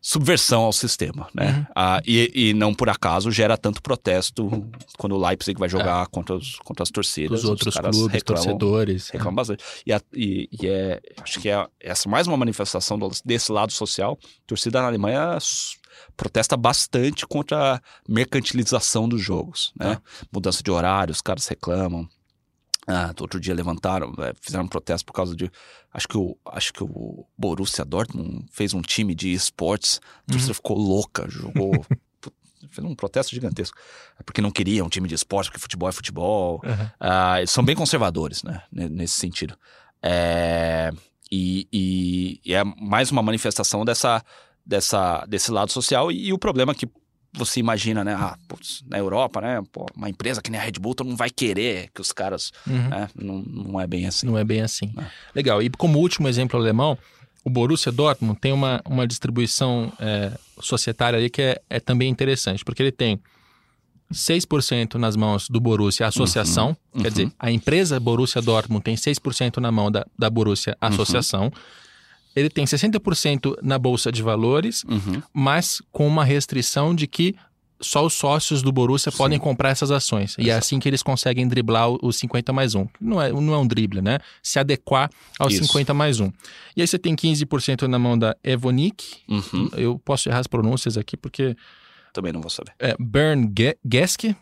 subversão 0.00 0.62
ao 0.62 0.72
sistema, 0.72 1.28
né? 1.34 1.50
Uhum. 1.50 1.66
Ah, 1.74 2.00
e, 2.06 2.30
e, 2.34 2.54
não 2.54 2.74
por 2.74 2.88
acaso 2.88 3.30
gera 3.30 3.56
tanto 3.56 3.82
protesto 3.82 4.66
quando 4.96 5.14
o 5.14 5.26
Leipzig 5.26 5.58
vai 5.58 5.68
jogar 5.68 6.04
é. 6.04 6.06
contra, 6.10 6.36
os, 6.36 6.56
contra 6.60 6.82
as 6.82 6.90
torcidas. 6.90 7.44
Os 7.44 7.50
outros 7.50 7.74
clubes, 7.74 8.06
reclamam, 8.06 8.42
torcedores. 8.44 9.10
É. 9.10 9.12
Reclamam 9.12 9.34
é. 9.34 9.36
bastante. 9.36 9.64
E, 9.84 9.92
a, 9.92 10.00
e, 10.14 10.48
e, 10.50 10.66
é, 10.66 11.00
acho 11.22 11.38
que 11.38 11.50
é 11.50 11.66
essa 11.78 12.08
mais 12.08 12.26
uma 12.26 12.36
manifestação 12.36 12.98
desse 13.24 13.52
lado 13.52 13.72
social. 13.72 14.18
A 14.22 14.46
torcida 14.46 14.80
na 14.80 14.88
Alemanha 14.88 15.36
protesta 16.16 16.56
bastante 16.56 17.26
contra 17.26 17.74
a 17.74 17.80
mercantilização 18.08 19.08
dos 19.08 19.20
jogos, 19.20 19.72
né? 19.78 19.92
É. 19.92 20.26
Mudança 20.32 20.62
de 20.62 20.70
horário, 20.70 21.12
os 21.12 21.20
caras 21.20 21.46
reclamam. 21.46 22.08
Ah, 22.90 23.14
outro 23.20 23.38
dia 23.38 23.54
levantaram, 23.54 24.12
é, 24.18 24.34
fizeram 24.40 24.64
um 24.64 24.68
protesto 24.68 25.06
por 25.06 25.12
causa 25.12 25.36
de. 25.36 25.50
Acho 25.92 26.08
que 26.08 26.18
o, 26.18 26.36
acho 26.46 26.72
que 26.72 26.82
o 26.82 27.24
Borussia 27.38 27.84
Dortmund 27.84 28.46
fez 28.50 28.74
um 28.74 28.82
time 28.82 29.14
de 29.14 29.32
esportes. 29.32 30.00
A 30.26 30.32
torcida 30.32 30.50
uhum. 30.50 30.54
ficou 30.54 30.76
louca, 30.76 31.28
jogou. 31.28 31.72
fez 32.68 32.84
um 32.84 32.94
protesto 32.94 33.32
gigantesco. 33.32 33.78
É 34.18 34.22
porque 34.24 34.40
não 34.40 34.50
queria 34.50 34.84
um 34.84 34.88
time 34.88 35.08
de 35.08 35.14
esporte, 35.14 35.46
porque 35.50 35.60
futebol 35.60 35.88
é 35.88 35.92
futebol. 35.92 36.60
Uhum. 36.64 36.90
Ah, 36.98 37.38
eles 37.38 37.50
são 37.50 37.64
bem 37.64 37.76
conservadores, 37.76 38.42
né? 38.42 38.62
Nesse 38.72 39.14
sentido. 39.14 39.56
É, 40.02 40.90
e, 41.30 41.68
e, 41.72 42.40
e, 42.44 42.54
é 42.54 42.64
mais 42.64 43.12
uma 43.12 43.22
manifestação 43.22 43.84
dessa, 43.84 44.24
dessa, 44.66 45.24
desse 45.26 45.52
lado 45.52 45.70
social. 45.70 46.10
E, 46.10 46.28
e 46.28 46.32
o 46.32 46.38
problema 46.38 46.72
é 46.72 46.74
que 46.74 46.88
você 47.32 47.60
imagina, 47.60 48.02
né? 48.02 48.14
Ah, 48.14 48.36
putz, 48.48 48.82
na 48.88 48.98
Europa, 48.98 49.40
né? 49.40 49.62
Pô, 49.70 49.86
uma 49.96 50.08
empresa 50.08 50.42
que 50.42 50.50
nem 50.50 50.60
a 50.60 50.64
Red 50.64 50.72
Bull, 50.72 50.94
não 51.04 51.16
vai 51.16 51.30
querer 51.30 51.88
que 51.94 52.00
os 52.00 52.12
caras. 52.12 52.50
Uhum. 52.66 52.88
Né? 52.88 53.08
Não, 53.14 53.42
não 53.42 53.80
é 53.80 53.86
bem 53.86 54.06
assim. 54.06 54.26
Não 54.26 54.36
é 54.36 54.44
bem 54.44 54.62
assim. 54.62 54.92
É. 54.98 55.04
Legal. 55.34 55.62
E 55.62 55.70
como 55.70 55.98
último 55.98 56.28
exemplo 56.28 56.58
alemão, 56.58 56.98
o 57.44 57.50
Borussia 57.50 57.92
Dortmund 57.92 58.38
tem 58.40 58.52
uma, 58.52 58.82
uma 58.84 59.06
distribuição 59.06 59.92
é, 59.98 60.32
societária 60.60 61.18
ali 61.18 61.30
que 61.30 61.42
é, 61.42 61.60
é 61.70 61.78
também 61.78 62.08
interessante, 62.08 62.64
porque 62.64 62.82
ele 62.82 62.92
tem 62.92 63.20
6% 64.12 64.94
nas 64.94 65.14
mãos 65.14 65.48
do 65.48 65.60
Borussia 65.60 66.08
Associação, 66.08 66.76
uhum, 66.92 67.02
quer 67.02 67.08
uhum. 67.08 67.14
dizer, 67.14 67.32
a 67.38 67.50
empresa 67.50 68.00
Borussia 68.00 68.42
Dortmund 68.42 68.82
tem 68.82 68.96
6% 68.96 69.58
na 69.58 69.70
mão 69.70 69.90
da, 69.90 70.04
da 70.18 70.28
Borussia 70.28 70.76
uhum. 70.82 70.88
Associação. 70.88 71.44
Uhum 71.44 71.50
ele 72.34 72.48
tem 72.48 72.64
60% 72.64 73.56
na 73.62 73.78
bolsa 73.78 74.12
de 74.12 74.22
valores, 74.22 74.84
uhum. 74.84 75.22
mas 75.32 75.82
com 75.90 76.06
uma 76.06 76.24
restrição 76.24 76.94
de 76.94 77.06
que 77.06 77.34
só 77.80 78.04
os 78.04 78.12
sócios 78.12 78.62
do 78.62 78.70
Borussia 78.70 79.10
Sim. 79.10 79.18
podem 79.18 79.38
comprar 79.38 79.70
essas 79.70 79.90
ações. 79.90 80.32
Exato. 80.32 80.42
E 80.42 80.50
é 80.50 80.54
assim 80.54 80.78
que 80.78 80.88
eles 80.88 81.02
conseguem 81.02 81.48
driblar 81.48 81.88
os 82.04 82.16
50 82.16 82.52
mais 82.52 82.74
1. 82.74 82.86
Não 83.00 83.20
é, 83.20 83.32
não 83.32 83.54
é 83.54 83.58
um 83.58 83.66
drible, 83.66 84.02
né? 84.02 84.18
Se 84.42 84.58
adequar 84.58 85.10
aos 85.38 85.54
Isso. 85.54 85.64
50 85.64 85.94
mais 85.94 86.20
1. 86.20 86.30
E 86.76 86.82
aí 86.82 86.86
você 86.86 86.98
tem 86.98 87.16
15% 87.16 87.86
na 87.86 87.98
mão 87.98 88.18
da 88.18 88.36
Evonik. 88.44 89.22
Uhum. 89.28 89.70
Eu 89.76 89.98
posso 89.98 90.28
errar 90.28 90.40
as 90.40 90.46
pronúncias 90.46 90.98
aqui 90.98 91.16
porque... 91.16 91.56
Também 92.12 92.32
não 92.32 92.40
vou 92.40 92.50
saber. 92.50 92.72
É 92.78 92.94
Bern 92.98 93.50
Geske, 93.90 94.36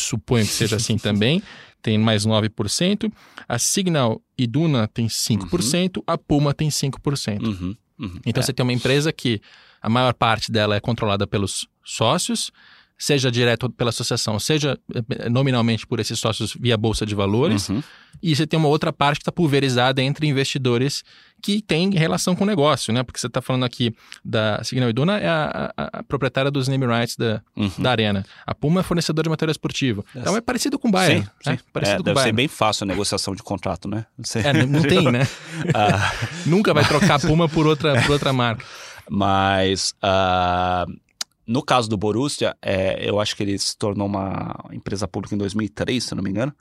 suponho 0.00 0.44
que 0.46 0.52
seja 0.52 0.76
assim 0.76 0.96
também 0.96 1.42
tem 1.82 1.96
mais 1.96 2.26
9%, 2.26 3.12
a 3.48 3.58
Signal 3.58 4.20
Iduna 4.36 4.88
tem 4.88 5.06
5%, 5.06 5.96
uhum. 5.96 6.02
a 6.06 6.18
Puma 6.18 6.52
tem 6.52 6.68
5%. 6.68 7.42
Uhum. 7.42 7.76
Uhum. 7.98 8.20
Então 8.26 8.40
é. 8.40 8.44
você 8.44 8.52
tem 8.52 8.62
uma 8.62 8.72
empresa 8.72 9.12
que 9.12 9.40
a 9.80 9.88
maior 9.88 10.14
parte 10.14 10.50
dela 10.50 10.76
é 10.76 10.80
controlada 10.80 11.26
pelos 11.26 11.68
sócios, 11.84 12.50
seja 12.98 13.30
direto 13.30 13.70
pela 13.70 13.90
associação, 13.90 14.40
seja 14.40 14.76
eh, 14.92 15.28
nominalmente 15.28 15.86
por 15.86 16.00
esses 16.00 16.18
sócios 16.18 16.56
via 16.58 16.76
bolsa 16.76 17.06
de 17.06 17.14
valores. 17.14 17.68
Uhum. 17.68 17.80
E 18.20 18.34
você 18.34 18.44
tem 18.44 18.58
uma 18.58 18.68
outra 18.68 18.92
parte 18.92 19.18
que 19.18 19.22
está 19.22 19.30
pulverizada 19.30 20.02
entre 20.02 20.26
investidores 20.26 21.04
que 21.40 21.62
tem 21.62 21.90
relação 21.90 22.34
com 22.34 22.42
o 22.42 22.46
negócio, 22.46 22.92
né? 22.92 23.04
Porque 23.04 23.20
você 23.20 23.28
está 23.28 23.40
falando 23.40 23.64
aqui 23.64 23.94
da 24.24 24.60
Signal 24.64 24.90
Iduna 24.90 25.18
é 25.18 25.28
a, 25.28 25.72
a, 25.76 25.98
a, 25.98 26.02
proprietária 26.02 26.50
dos 26.50 26.66
name 26.66 26.84
rights 26.84 27.14
da, 27.16 27.40
uhum. 27.56 27.70
da 27.78 27.92
Arena. 27.92 28.26
A 28.44 28.52
Puma 28.52 28.80
é 28.80 28.82
fornecedora 28.82 29.22
de 29.22 29.30
material 29.30 29.52
esportivo. 29.52 30.04
Então 30.16 30.36
é 30.36 30.40
parecido 30.40 30.76
com 30.76 30.88
o 30.88 30.90
Bayern. 30.90 31.22
Sim, 31.22 31.50
né? 31.50 31.56
sim. 31.56 31.64
Parecido 31.72 31.94
é, 31.94 31.98
com 31.98 32.02
deve 32.02 32.14
Bayern. 32.16 32.30
ser 32.30 32.36
bem 32.36 32.48
fácil 32.48 32.82
a 32.82 32.86
negociação 32.86 33.36
de 33.36 33.42
contrato, 33.44 33.86
né? 33.86 34.04
Você... 34.18 34.40
É, 34.40 34.52
não 34.66 34.82
tem, 34.82 35.12
né? 35.12 35.28
ah. 35.72 36.12
Nunca 36.44 36.74
vai 36.74 36.84
trocar 36.84 37.14
a 37.14 37.18
Puma 37.20 37.48
por 37.48 37.68
outra, 37.68 38.02
por 38.02 38.10
outra 38.10 38.32
marca. 38.32 38.64
Mas... 39.08 39.94
Uh 40.02 41.07
no 41.48 41.62
caso 41.62 41.88
do 41.88 41.96
Borussia, 41.96 42.54
é, 42.60 43.08
eu 43.08 43.18
acho 43.18 43.34
que 43.34 43.42
ele 43.42 43.58
se 43.58 43.74
tornou 43.74 44.06
uma 44.06 44.54
empresa 44.70 45.08
pública 45.08 45.34
em 45.34 45.38
2003, 45.38 46.04
se 46.04 46.14
não 46.14 46.22
me 46.22 46.28
engano. 46.28 46.54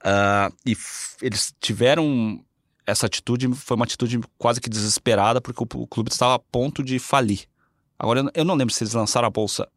Uh, 0.00 0.52
e 0.66 0.76
eles 1.22 1.54
tiveram 1.60 2.44
essa 2.84 3.06
atitude, 3.06 3.48
foi 3.54 3.76
uma 3.76 3.84
atitude 3.84 4.20
quase 4.36 4.60
que 4.60 4.68
desesperada, 4.68 5.40
porque 5.40 5.62
o, 5.62 5.80
o 5.80 5.86
clube 5.86 6.10
estava 6.10 6.34
a 6.34 6.38
ponto 6.40 6.82
de 6.82 6.98
falir. 6.98 7.44
Agora, 7.96 8.28
eu 8.34 8.44
não 8.44 8.56
lembro 8.56 8.74
se 8.74 8.82
eles 8.82 8.94
lançaram 8.94 9.28
a 9.28 9.30
bolsa, 9.30 9.68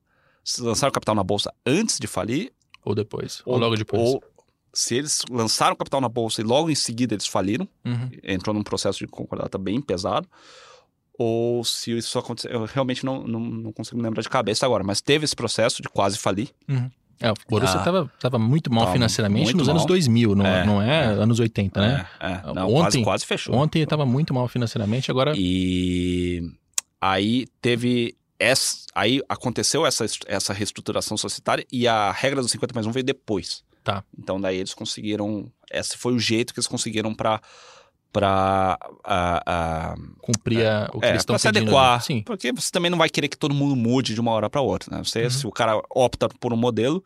se 0.43 0.61
lançaram 0.63 0.89
o 0.89 0.93
capital 0.93 1.13
na 1.13 1.23
bolsa 1.23 1.53
antes 1.63 1.99
de 1.99 2.07
falir. 2.07 2.51
Ou 2.83 2.95
depois, 2.95 3.43
ou, 3.45 3.53
ou 3.53 3.59
logo 3.59 3.75
depois. 3.75 4.01
Ou 4.01 4.23
se 4.73 4.95
eles 4.95 5.21
lançaram 5.29 5.73
o 5.73 5.77
capital 5.77 6.01
na 6.01 6.09
bolsa 6.09 6.41
e 6.41 6.43
logo 6.43 6.71
em 6.71 6.75
seguida 6.75 7.13
eles 7.13 7.27
faliram, 7.27 7.67
uhum. 7.85 8.09
entrou 8.23 8.53
num 8.53 8.63
processo 8.63 8.97
de 8.97 9.07
concordata 9.07 9.59
bem 9.59 9.79
pesado 9.79 10.27
ou 11.19 11.65
se 11.65 11.91
isso 11.97 12.17
aconteceu. 12.17 12.49
Eu 12.49 12.65
realmente 12.65 13.05
não, 13.05 13.27
não, 13.27 13.41
não, 13.41 13.73
consigo 13.73 13.97
me 13.97 14.03
lembrar 14.03 14.21
de 14.21 14.29
cabeça 14.29 14.65
agora, 14.65 14.85
mas 14.85 15.01
teve 15.01 15.25
esse 15.25 15.35
processo 15.35 15.81
de 15.81 15.89
quase 15.89 16.17
falir. 16.17 16.49
Uhum. 16.67 16.89
É, 17.19 17.29
o 17.29 17.35
Borussia 17.49 17.77
estava 17.77 18.09
ah, 18.23 18.39
muito 18.39 18.71
mal 18.71 18.89
financeiramente 18.93 19.47
muito 19.47 19.57
nos 19.57 19.67
mal. 19.67 19.75
anos 19.75 19.85
2000, 19.85 20.35
não 20.35 20.45
é, 20.45 20.65
não 20.65 20.81
é, 20.81 20.87
é, 20.87 21.05
anos 21.07 21.37
80, 21.37 21.81
né? 21.81 22.07
É, 22.17 22.31
é. 22.31 22.53
Não, 22.53 22.67
ontem, 22.69 22.79
quase, 22.79 23.03
quase 23.03 23.25
fechou. 23.25 23.53
Ontem 23.53 23.81
estava 23.81 24.05
muito 24.05 24.33
mal 24.33 24.47
financeiramente, 24.47 25.11
agora... 25.11 25.33
E 25.35 26.41
aí 27.01 27.45
teve... 27.61 28.15
Essa, 28.39 28.85
aí 28.95 29.21
aconteceu 29.27 29.85
essa, 29.85 30.05
essa 30.25 30.53
reestruturação 30.53 31.17
societária 31.17 31.65
e 31.69 31.85
a 31.85 32.09
regra 32.09 32.41
dos 32.41 32.51
50 32.51 32.73
mais 32.73 32.87
1 32.87 32.91
veio 32.93 33.03
depois. 33.03 33.65
Tá. 33.83 34.01
Então 34.17 34.39
daí 34.39 34.55
eles 34.55 34.73
conseguiram... 34.73 35.51
Esse 35.69 35.97
foi 35.97 36.13
o 36.13 36.19
jeito 36.19 36.53
que 36.53 36.61
eles 36.61 36.67
conseguiram 36.67 37.13
para 37.13 37.41
para 38.11 38.77
cumprir 40.21 40.65
a, 40.65 40.89
o 40.93 40.99
que 40.99 41.05
é, 41.05 41.09
eles 41.09 41.21
estão 41.21 41.37
se 41.37 41.47
adequar. 41.47 42.01
Sim. 42.01 42.21
Porque 42.23 42.51
você 42.51 42.71
também 42.71 42.89
não 42.89 42.97
vai 42.97 43.09
querer 43.09 43.27
que 43.27 43.37
todo 43.37 43.53
mundo 43.53 43.75
mude 43.75 44.13
de 44.13 44.21
uma 44.21 44.31
hora 44.31 44.49
para 44.49 44.61
outra. 44.61 44.97
Né? 44.97 45.03
Você, 45.03 45.23
uhum. 45.23 45.29
Se 45.29 45.47
o 45.47 45.51
cara 45.51 45.81
opta 45.89 46.27
por 46.27 46.51
um 46.51 46.57
modelo, 46.57 47.03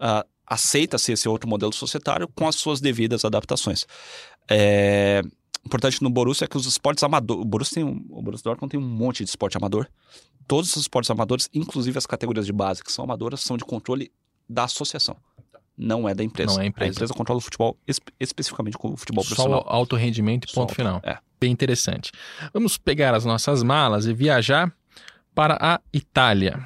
uh, 0.00 0.26
aceita-se 0.46 1.12
esse 1.12 1.28
outro 1.28 1.48
modelo 1.48 1.72
societário 1.72 2.28
com 2.28 2.48
as 2.48 2.56
suas 2.56 2.80
devidas 2.80 3.24
adaptações. 3.24 3.86
É, 4.48 5.22
importante 5.64 6.02
no 6.02 6.10
Borussia 6.10 6.46
é 6.46 6.48
que 6.48 6.56
os 6.56 6.66
esportes 6.66 7.04
amadores. 7.04 7.42
O 7.42 7.44
Borussia, 7.44 7.74
tem 7.74 7.84
um, 7.84 8.04
o 8.10 8.22
Borussia 8.22 8.44
Dortmund 8.44 8.70
tem 8.70 8.80
um 8.80 8.86
monte 8.86 9.22
de 9.24 9.30
esporte 9.30 9.56
amador. 9.56 9.86
Todos 10.48 10.74
os 10.74 10.82
esportes 10.82 11.10
amadores, 11.10 11.48
inclusive 11.54 11.96
as 11.96 12.06
categorias 12.06 12.46
de 12.46 12.52
base 12.52 12.82
que 12.82 12.90
são 12.90 13.04
amadoras, 13.04 13.40
são 13.40 13.56
de 13.56 13.64
controle 13.64 14.10
da 14.48 14.64
associação 14.64 15.16
não 15.80 16.08
é 16.08 16.14
da 16.14 16.22
empresa. 16.22 16.52
Não 16.52 16.60
é 16.60 16.64
a 16.64 16.66
empresa. 16.66 16.90
A 16.90 16.92
empresa 16.92 17.14
controla 17.14 17.38
o 17.38 17.40
futebol, 17.40 17.76
espe 17.86 18.12
especificamente 18.20 18.76
com 18.76 18.92
o 18.92 18.96
futebol 18.96 19.24
Só 19.24 19.34
profissional. 19.34 19.62
Só 19.62 19.68
alto 19.68 19.96
rendimento 19.96 20.46
e 20.48 20.52
ponto 20.52 20.70
Só 20.70 20.74
final. 20.74 21.00
É. 21.02 21.18
Bem 21.40 21.50
interessante. 21.50 22.12
Vamos 22.52 22.76
pegar 22.76 23.14
as 23.14 23.24
nossas 23.24 23.62
malas 23.62 24.04
e 24.04 24.12
viajar 24.12 24.70
para 25.34 25.56
a 25.60 25.80
Itália. 25.92 26.60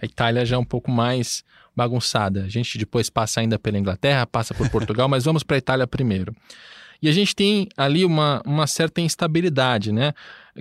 A 0.00 0.06
Itália 0.06 0.46
já 0.46 0.56
é 0.56 0.58
um 0.58 0.64
pouco 0.64 0.90
mais 0.90 1.44
bagunçada. 1.76 2.44
A 2.44 2.48
gente 2.48 2.78
depois 2.78 3.10
passa 3.10 3.40
ainda 3.40 3.58
pela 3.58 3.78
Inglaterra, 3.78 4.26
passa 4.26 4.54
por 4.54 4.70
Portugal, 4.70 5.06
mas 5.08 5.24
vamos 5.24 5.42
para 5.42 5.56
a 5.56 5.58
Itália 5.58 5.86
primeiro. 5.86 6.34
E 7.02 7.08
a 7.08 7.12
gente 7.12 7.34
tem 7.34 7.68
ali 7.76 8.04
uma, 8.04 8.42
uma 8.44 8.66
certa 8.66 9.00
instabilidade, 9.00 9.92
né? 9.92 10.12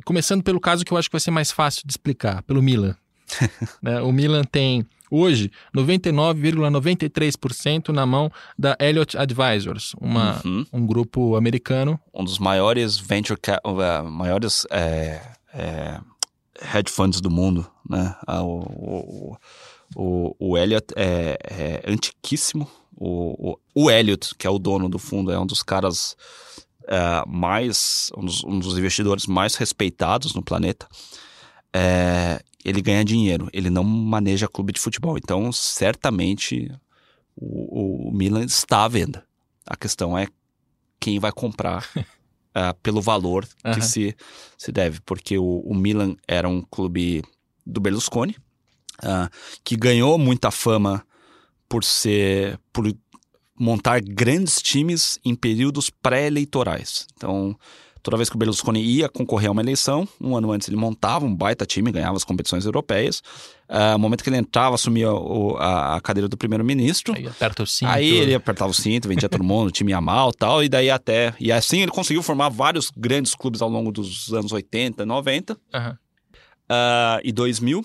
Começando 0.05 0.43
pelo 0.43 0.59
caso 0.59 0.85
que 0.85 0.91
eu 0.91 0.97
acho 0.97 1.09
que 1.09 1.13
vai 1.13 1.19
ser 1.19 1.31
mais 1.31 1.51
fácil 1.51 1.83
de 1.85 1.91
explicar, 1.91 2.41
pelo 2.43 2.61
Milan. 2.61 2.95
né? 3.81 4.01
O 4.01 4.11
Milan 4.11 4.43
tem 4.43 4.85
hoje 5.09 5.51
99,93% 5.75 7.89
na 7.89 8.05
mão 8.05 8.31
da 8.57 8.77
Elliott 8.79 9.17
Advisors, 9.17 9.93
uma, 9.99 10.41
uhum. 10.45 10.65
um 10.71 10.85
grupo 10.85 11.35
americano. 11.35 11.99
Um 12.13 12.23
dos 12.23 12.39
maiores 12.39 12.97
venture 12.97 13.37
uh, 13.65 14.03
maiores 14.09 14.65
é, 14.69 15.21
é, 15.53 15.99
hedge 16.73 16.91
funds 16.91 17.21
do 17.21 17.29
mundo, 17.29 17.69
né? 17.89 18.15
Ah, 18.27 18.43
o, 18.43 18.59
o, 18.59 19.37
o, 19.95 20.35
o 20.39 20.57
Elliott 20.57 20.87
é, 20.95 21.37
é 21.43 21.83
antiquíssimo. 21.89 22.69
O, 22.95 23.51
o, 23.51 23.59
o 23.73 23.89
Elliott, 23.89 24.35
que 24.35 24.45
é 24.45 24.49
o 24.49 24.59
dono 24.59 24.89
do 24.89 24.99
fundo, 24.99 25.31
é 25.31 25.39
um 25.39 25.45
dos 25.45 25.63
caras 25.63 26.17
é, 26.87 27.23
mais, 27.27 28.11
um 28.17 28.25
dos, 28.25 28.43
um 28.43 28.59
dos 28.59 28.77
investidores 28.77 29.25
mais 29.25 29.55
respeitados 29.55 30.33
no 30.33 30.43
planeta. 30.43 30.87
É, 31.73 32.41
ele 32.63 32.81
ganha 32.81 33.05
dinheiro, 33.05 33.49
ele 33.53 33.69
não 33.69 33.83
maneja 33.83 34.47
clube 34.47 34.73
de 34.73 34.79
futebol. 34.79 35.17
Então, 35.17 35.51
certamente, 35.51 36.71
o, 37.35 38.09
o 38.09 38.11
Milan 38.11 38.43
está 38.43 38.83
à 38.83 38.87
venda. 38.87 39.25
A 39.65 39.75
questão 39.75 40.17
é 40.17 40.27
quem 40.99 41.19
vai 41.19 41.31
comprar 41.31 41.89
uh, 41.95 42.73
pelo 42.83 43.01
valor 43.01 43.47
que 43.73 43.81
se, 43.81 44.15
se 44.57 44.71
deve, 44.71 44.99
porque 45.01 45.37
o, 45.37 45.59
o 45.59 45.73
Milan 45.73 46.15
era 46.27 46.49
um 46.49 46.61
clube 46.61 47.23
do 47.65 47.79
Berlusconi, 47.79 48.35
ah, 49.03 49.29
que 49.63 49.77
ganhou 49.77 50.17
muita 50.17 50.51
fama 50.51 51.05
por 51.67 51.83
ser 51.83 52.59
por 52.73 52.91
montar 53.57 54.01
grandes 54.01 54.61
times 54.61 55.19
em 55.23 55.35
períodos 55.35 55.89
pré-eleitorais. 55.89 57.05
Então, 57.15 57.57
toda 58.01 58.17
vez 58.17 58.29
que 58.29 58.35
o 58.35 58.39
Berlusconi 58.39 58.81
ia 58.81 59.07
concorrer 59.09 59.49
a 59.49 59.51
uma 59.51 59.61
eleição, 59.61 60.07
um 60.21 60.35
ano 60.35 60.51
antes 60.51 60.67
ele 60.67 60.77
montava 60.77 61.25
um 61.25 61.35
baita 61.35 61.65
time, 61.65 61.91
ganhava 61.91 62.15
as 62.17 62.23
competições 62.23 62.65
europeias. 62.65 63.21
Ah, 63.67 63.93
no 63.93 63.99
momento 63.99 64.23
que 64.23 64.29
ele 64.29 64.37
entrava, 64.37 64.75
assumia 64.75 65.11
o- 65.13 65.55
a, 65.57 65.95
a 65.97 66.01
cadeira 66.01 66.27
do 66.27 66.35
primeiro-ministro. 66.35 67.13
Aí 67.15 67.27
aperta 67.27 67.63
o 67.63 67.67
cinto. 67.67 67.89
Aí 67.89 68.09
ele 68.09 68.33
apertava 68.33 68.71
o 68.71 68.73
cinto, 68.73 69.07
vendia 69.07 69.29
todo 69.29 69.43
mundo, 69.43 69.67
o 69.67 69.71
time 69.73 69.91
ia 69.91 70.01
mal 70.01 70.31
tal, 70.33 70.63
e 70.63 70.69
daí 70.69 70.89
até. 70.89 71.33
E 71.39 71.51
assim 71.51 71.81
ele 71.81 71.91
conseguiu 71.91 72.23
formar 72.23 72.49
vários 72.49 72.89
grandes 72.95 73.35
clubes 73.35 73.61
ao 73.61 73.69
longo 73.69 73.91
dos 73.91 74.33
anos 74.33 74.51
80, 74.51 75.05
90 75.05 75.57
Aham. 75.73 75.97
ah, 76.69 77.19
e 77.23 77.31
2000. 77.31 77.83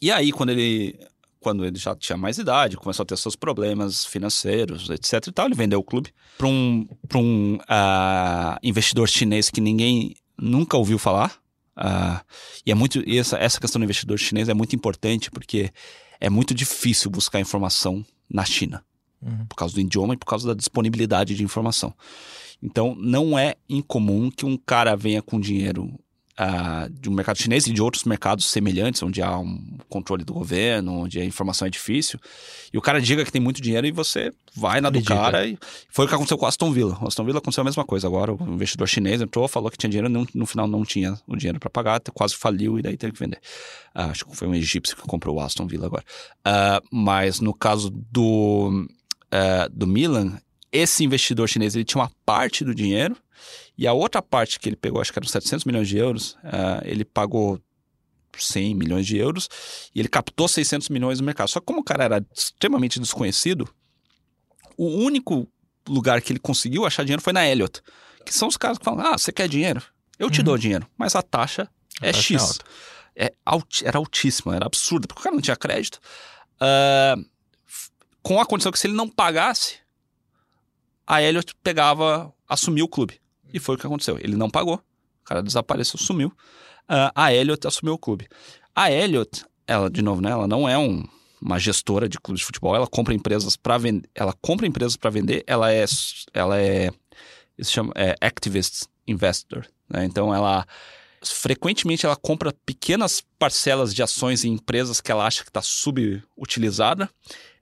E 0.00 0.10
aí, 0.10 0.32
quando 0.32 0.50
ele, 0.50 0.98
quando 1.44 1.62
ele 1.64 1.78
já 1.78 1.94
tinha 1.94 2.16
mais 2.16 2.38
idade, 2.38 2.78
começou 2.78 3.02
a 3.02 3.06
ter 3.06 3.18
seus 3.18 3.36
problemas 3.36 4.06
financeiros, 4.06 4.88
etc 4.88 5.26
e 5.26 5.32
tal, 5.32 5.44
ele 5.44 5.54
vendeu 5.54 5.78
o 5.78 5.84
clube 5.84 6.10
para 6.38 6.46
um, 6.46 6.88
pra 7.06 7.18
um 7.18 7.58
ah, 7.68 8.58
investidor 8.62 9.06
chinês 9.06 9.50
que 9.50 9.60
ninguém 9.60 10.16
nunca 10.40 10.78
ouviu 10.78 10.98
falar. 10.98 11.36
Ah, 11.76 12.24
e 12.64 12.72
é 12.72 12.74
muito 12.74 13.02
e 13.06 13.18
essa, 13.18 13.36
essa 13.36 13.60
questão 13.60 13.78
do 13.78 13.84
investidor 13.84 14.18
chinês 14.18 14.48
é 14.48 14.54
muito 14.54 14.74
importante 14.74 15.30
porque 15.30 15.70
é 16.18 16.30
muito 16.30 16.54
difícil 16.54 17.10
buscar 17.10 17.38
informação 17.40 18.02
na 18.30 18.44
China 18.46 18.82
Uhum. 19.24 19.46
por 19.46 19.56
causa 19.56 19.74
do 19.74 19.80
idioma 19.80 20.12
e 20.12 20.16
por 20.18 20.26
causa 20.26 20.48
da 20.48 20.54
disponibilidade 20.54 21.34
de 21.34 21.42
informação. 21.42 21.94
Então, 22.62 22.94
não 22.94 23.38
é 23.38 23.54
incomum 23.68 24.30
que 24.30 24.44
um 24.44 24.56
cara 24.56 24.94
venha 24.94 25.22
com 25.22 25.40
dinheiro 25.40 25.98
ah, 26.36 26.88
de 26.90 27.08
um 27.08 27.12
mercado 27.12 27.38
chinês 27.38 27.66
e 27.66 27.72
de 27.72 27.80
outros 27.80 28.04
mercados 28.04 28.46
semelhantes, 28.46 29.02
onde 29.02 29.22
há 29.22 29.38
um 29.38 29.78
controle 29.88 30.24
do 30.24 30.32
governo, 30.34 30.92
onde 31.00 31.20
a 31.20 31.24
informação 31.24 31.66
é 31.66 31.70
difícil, 31.70 32.18
e 32.72 32.78
o 32.78 32.80
cara 32.82 33.00
diga 33.00 33.24
que 33.24 33.30
tem 33.30 33.40
muito 33.40 33.62
dinheiro 33.62 33.86
e 33.86 33.92
você 33.92 34.32
vai 34.56 34.80
na 34.80 34.90
do 34.90 34.98
Acredita. 34.98 35.14
cara. 35.14 35.46
E 35.46 35.56
foi 35.88 36.04
o 36.04 36.08
que 36.08 36.14
aconteceu 36.14 36.36
com 36.36 36.44
o 36.44 36.48
Aston 36.48 36.72
Villa. 36.72 36.98
O 37.00 37.06
Aston 37.06 37.24
Villa 37.24 37.38
aconteceu 37.38 37.62
a 37.62 37.64
mesma 37.64 37.84
coisa. 37.84 38.06
Agora, 38.06 38.32
o 38.32 38.52
investidor 38.52 38.88
chinês 38.88 39.20
entrou, 39.20 39.46
falou 39.46 39.70
que 39.70 39.76
tinha 39.78 39.90
dinheiro, 39.90 40.08
não- 40.08 40.26
no 40.34 40.46
final 40.46 40.66
não 40.66 40.84
tinha 40.84 41.16
o 41.26 41.36
dinheiro 41.36 41.60
para 41.60 41.70
pagar, 41.70 42.00
quase 42.12 42.34
faliu 42.34 42.78
e 42.78 42.82
daí 42.82 42.96
teve 42.96 43.12
que 43.12 43.18
vender. 43.20 43.38
Ah, 43.94 44.06
acho 44.06 44.24
que 44.26 44.36
foi 44.36 44.48
um 44.48 44.54
egípcio 44.54 44.96
que 44.96 45.02
comprou 45.02 45.36
o 45.36 45.40
Aston 45.40 45.66
Villa 45.66 45.86
agora. 45.86 46.04
Ah, 46.44 46.82
mas 46.90 47.38
no 47.40 47.54
caso 47.54 47.90
do 47.90 48.86
eh, 49.30 49.68
do 49.72 49.86
Milan, 49.86 50.38
esse 50.76 51.04
investidor 51.04 51.48
chinês 51.48 51.74
ele 51.74 51.84
tinha 51.84 52.02
uma 52.02 52.10
parte 52.26 52.64
do 52.64 52.74
dinheiro 52.74 53.16
e 53.78 53.86
a 53.86 53.92
outra 53.92 54.20
parte 54.20 54.58
que 54.58 54.68
ele 54.68 54.76
pegou, 54.76 55.00
acho 55.00 55.12
que 55.12 55.18
eram 55.18 55.28
700 55.28 55.64
milhões 55.64 55.88
de 55.88 55.96
euros, 55.96 56.36
eh, 56.44 56.82
ele 56.90 57.04
pagou 57.04 57.60
100 58.36 58.74
milhões 58.74 59.06
de 59.06 59.16
euros 59.16 59.48
e 59.94 60.00
ele 60.00 60.08
captou 60.08 60.48
600 60.48 60.88
milhões 60.88 61.20
no 61.20 61.26
mercado. 61.26 61.48
Só 61.48 61.60
que 61.60 61.66
como 61.66 61.80
o 61.80 61.84
cara 61.84 62.04
era 62.04 62.26
extremamente 62.36 62.98
desconhecido, 62.98 63.68
o 64.76 64.86
único 64.88 65.48
lugar 65.88 66.20
que 66.20 66.32
ele 66.32 66.40
conseguiu 66.40 66.84
achar 66.84 67.04
dinheiro 67.04 67.22
foi 67.22 67.32
na 67.32 67.46
Elliott, 67.46 67.80
que 68.26 68.34
são 68.34 68.48
os 68.48 68.56
caras 68.56 68.76
que 68.78 68.84
falam, 68.84 69.06
ah, 69.06 69.16
você 69.18 69.30
quer 69.32 69.48
dinheiro? 69.48 69.82
Eu 70.18 70.30
te 70.30 70.38
Uhum. 70.40 70.44
dou 70.46 70.58
dinheiro, 70.58 70.86
mas 70.98 71.14
a 71.14 71.22
taxa 71.22 71.68
A 72.00 72.06
é 72.08 72.12
taxa 72.12 72.34
é 72.34 72.38
X. 72.38 72.42
alta. 72.42 72.64
É 73.16 73.32
alti- 73.44 73.86
era 73.86 73.98
altíssima, 73.98 74.56
era 74.56 74.66
absurda, 74.66 75.06
porque 75.06 75.20
o 75.20 75.22
cara 75.22 75.34
não 75.36 75.42
tinha 75.42 75.56
crédito. 75.56 76.00
F- 77.66 77.90
com 78.22 78.40
a 78.40 78.46
condição 78.46 78.72
que 78.72 78.78
se 78.78 78.86
ele 78.88 78.94
não 78.94 79.08
pagasse, 79.08 79.76
a 81.06 81.22
Elliot 81.22 81.54
pegava, 81.62 82.32
assumiu 82.48 82.84
o 82.86 82.88
clube. 82.88 83.20
E 83.52 83.58
foi 83.60 83.74
o 83.74 83.78
que 83.78 83.86
aconteceu. 83.86 84.18
Ele 84.20 84.36
não 84.36 84.50
pagou, 84.50 84.76
o 84.76 85.24
cara 85.24 85.42
desapareceu, 85.42 85.98
sumiu. 85.98 86.32
Ah, 86.88 87.12
a 87.14 87.32
Elliot 87.32 87.66
assumiu 87.66 87.94
o 87.94 87.98
clube. 87.98 88.28
A 88.74 88.90
Elliot, 88.90 89.44
ela, 89.66 89.88
de 89.88 90.02
novo, 90.02 90.20
né, 90.20 90.30
ela 90.30 90.46
não 90.46 90.68
é 90.68 90.76
um- 90.76 91.04
uma 91.40 91.58
gestora 91.58 92.08
de 92.08 92.18
clubes 92.18 92.40
de 92.40 92.46
futebol, 92.46 92.74
ela 92.74 92.86
compra 92.86 93.14
empresas 93.14 93.56
para 93.56 93.76
vender, 93.78 94.08
ela 94.14 94.32
compra 94.40 94.66
empresas 94.66 94.96
para 94.96 95.10
vender, 95.10 95.44
ela 95.46 95.72
é 95.72 95.84
ela 96.32 96.58
é 96.60 96.90
isso 97.58 97.70
chama 97.70 97.92
é 97.94 98.16
activist 98.20 98.86
investor, 99.06 99.66
né? 99.88 100.04
Então 100.04 100.34
ela 100.34 100.66
frequentemente 101.24 102.06
ela 102.06 102.16
compra 102.16 102.52
pequenas 102.64 103.22
parcelas 103.38 103.94
de 103.94 104.02
ações 104.02 104.44
em 104.44 104.52
empresas 104.52 105.00
que 105.00 105.10
ela 105.10 105.26
acha 105.26 105.42
que 105.42 105.50
está 105.50 105.62
subutilizada. 105.62 107.08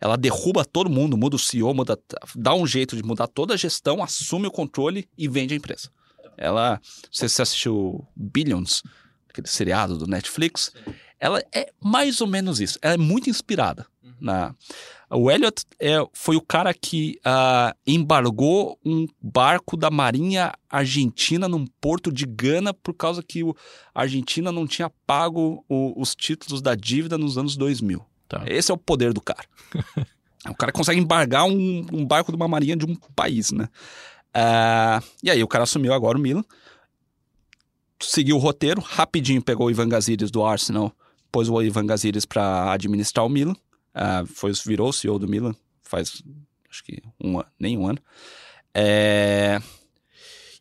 Ela 0.01 0.17
derruba 0.17 0.65
todo 0.65 0.91
mundo, 0.91 1.17
muda 1.17 1.37
o 1.37 1.39
CEO, 1.39 1.73
muda, 1.75 1.99
dá 2.35 2.55
um 2.55 2.67
jeito 2.67 2.97
de 2.97 3.03
mudar 3.03 3.27
toda 3.27 3.55
a 3.55 3.57
gestão, 3.57 4.03
assume 4.03 4.47
o 4.47 4.51
controle 4.51 5.09
e 5.17 5.29
vende 5.29 5.55
a 5.55 5.57
empresa. 5.57 5.91
Ela, 6.37 6.73
não 6.73 7.13
sei 7.13 7.29
se 7.29 7.37
você 7.37 7.43
assistiu 7.43 8.07
Billions, 8.17 8.83
aquele 9.29 9.49
seriado 9.49 9.97
do 9.97 10.07
Netflix, 10.07 10.73
ela 11.19 11.43
é 11.53 11.73
mais 11.81 12.21
ou 12.21 12.27
menos 12.27 12.61
isso. 12.61 12.79
Ela 12.83 12.95
é 12.95 12.99
muito 12.99 13.31
inspirada 13.31 13.87
na. 14.21 14.55
O 15.15 15.31
Elliot 15.31 15.65
é, 15.79 15.97
foi 16.15 16.37
o 16.37 16.41
cara 16.41 16.73
que 16.73 17.19
ah, 17.25 17.77
embargou 17.87 18.79
um 18.85 19.07
barco 19.21 19.77
da 19.77 19.91
Marinha 19.91 20.53
Argentina 20.71 21.47
num 21.47 21.67
porto 21.81 22.11
de 22.11 22.25
Gana 22.25 22.73
por 22.73 22.95
causa 22.95 23.23
que 23.23 23.45
o, 23.45 23.55
a 23.95 24.03
Argentina 24.03 24.51
não 24.51 24.67
tinha 24.67 24.91
pago 25.07 25.63
o- 25.69 26.01
os 26.01 26.15
títulos 26.15 26.63
da 26.63 26.75
dívida 26.75 27.19
nos 27.19 27.37
anos 27.37 27.57
2000. 27.57 28.03
Tá. 28.27 28.43
Esse 28.47 28.71
é 28.71 28.75
o 28.75 28.79
poder 28.79 29.13
do 29.13 29.21
cara. 29.21 29.45
o 30.49 30.55
cara 30.55 30.73
consegue 30.73 30.99
embargar 31.01 31.45
um, 31.45 31.87
um 31.93 32.07
barco 32.07 32.33
de 32.33 32.37
uma 32.37 32.49
marinha 32.49 32.75
de 32.77 32.87
um 32.87 32.95
país, 33.15 33.53
né? 33.53 33.69
Ah, 34.33 35.03
e 35.23 35.31
aí 35.31 35.43
o 35.43 35.49
cara 35.49 35.65
assumiu 35.65 35.93
agora 35.93 36.17
o 36.17 36.21
Milan, 36.21 36.43
seguiu 38.01 38.37
o 38.37 38.39
roteiro, 38.39 38.81
rapidinho 38.81 39.43
pegou 39.43 39.67
o 39.67 39.71
Ivan 39.71 39.89
Gazidis 39.89 40.31
do 40.31 40.43
Arsenal, 40.43 40.91
pôs 41.31 41.49
o 41.51 41.63
Ivan 41.63 41.87
Gazidis 41.87 42.25
para 42.25 42.73
administrar 42.73 43.25
o 43.27 43.29
Milan, 43.29 43.55
ah, 43.95 44.25
foi, 44.27 44.53
virou 44.67 44.89
o 44.89 44.93
CEO 44.93 45.19
do 45.19 45.29
Milan 45.29 45.55
faz 45.83 46.23
acho 46.71 46.83
que 46.85 47.03
um, 47.23 47.41
nem 47.61 47.77
um 47.77 47.87
ano. 47.87 47.99
É, 48.75 49.61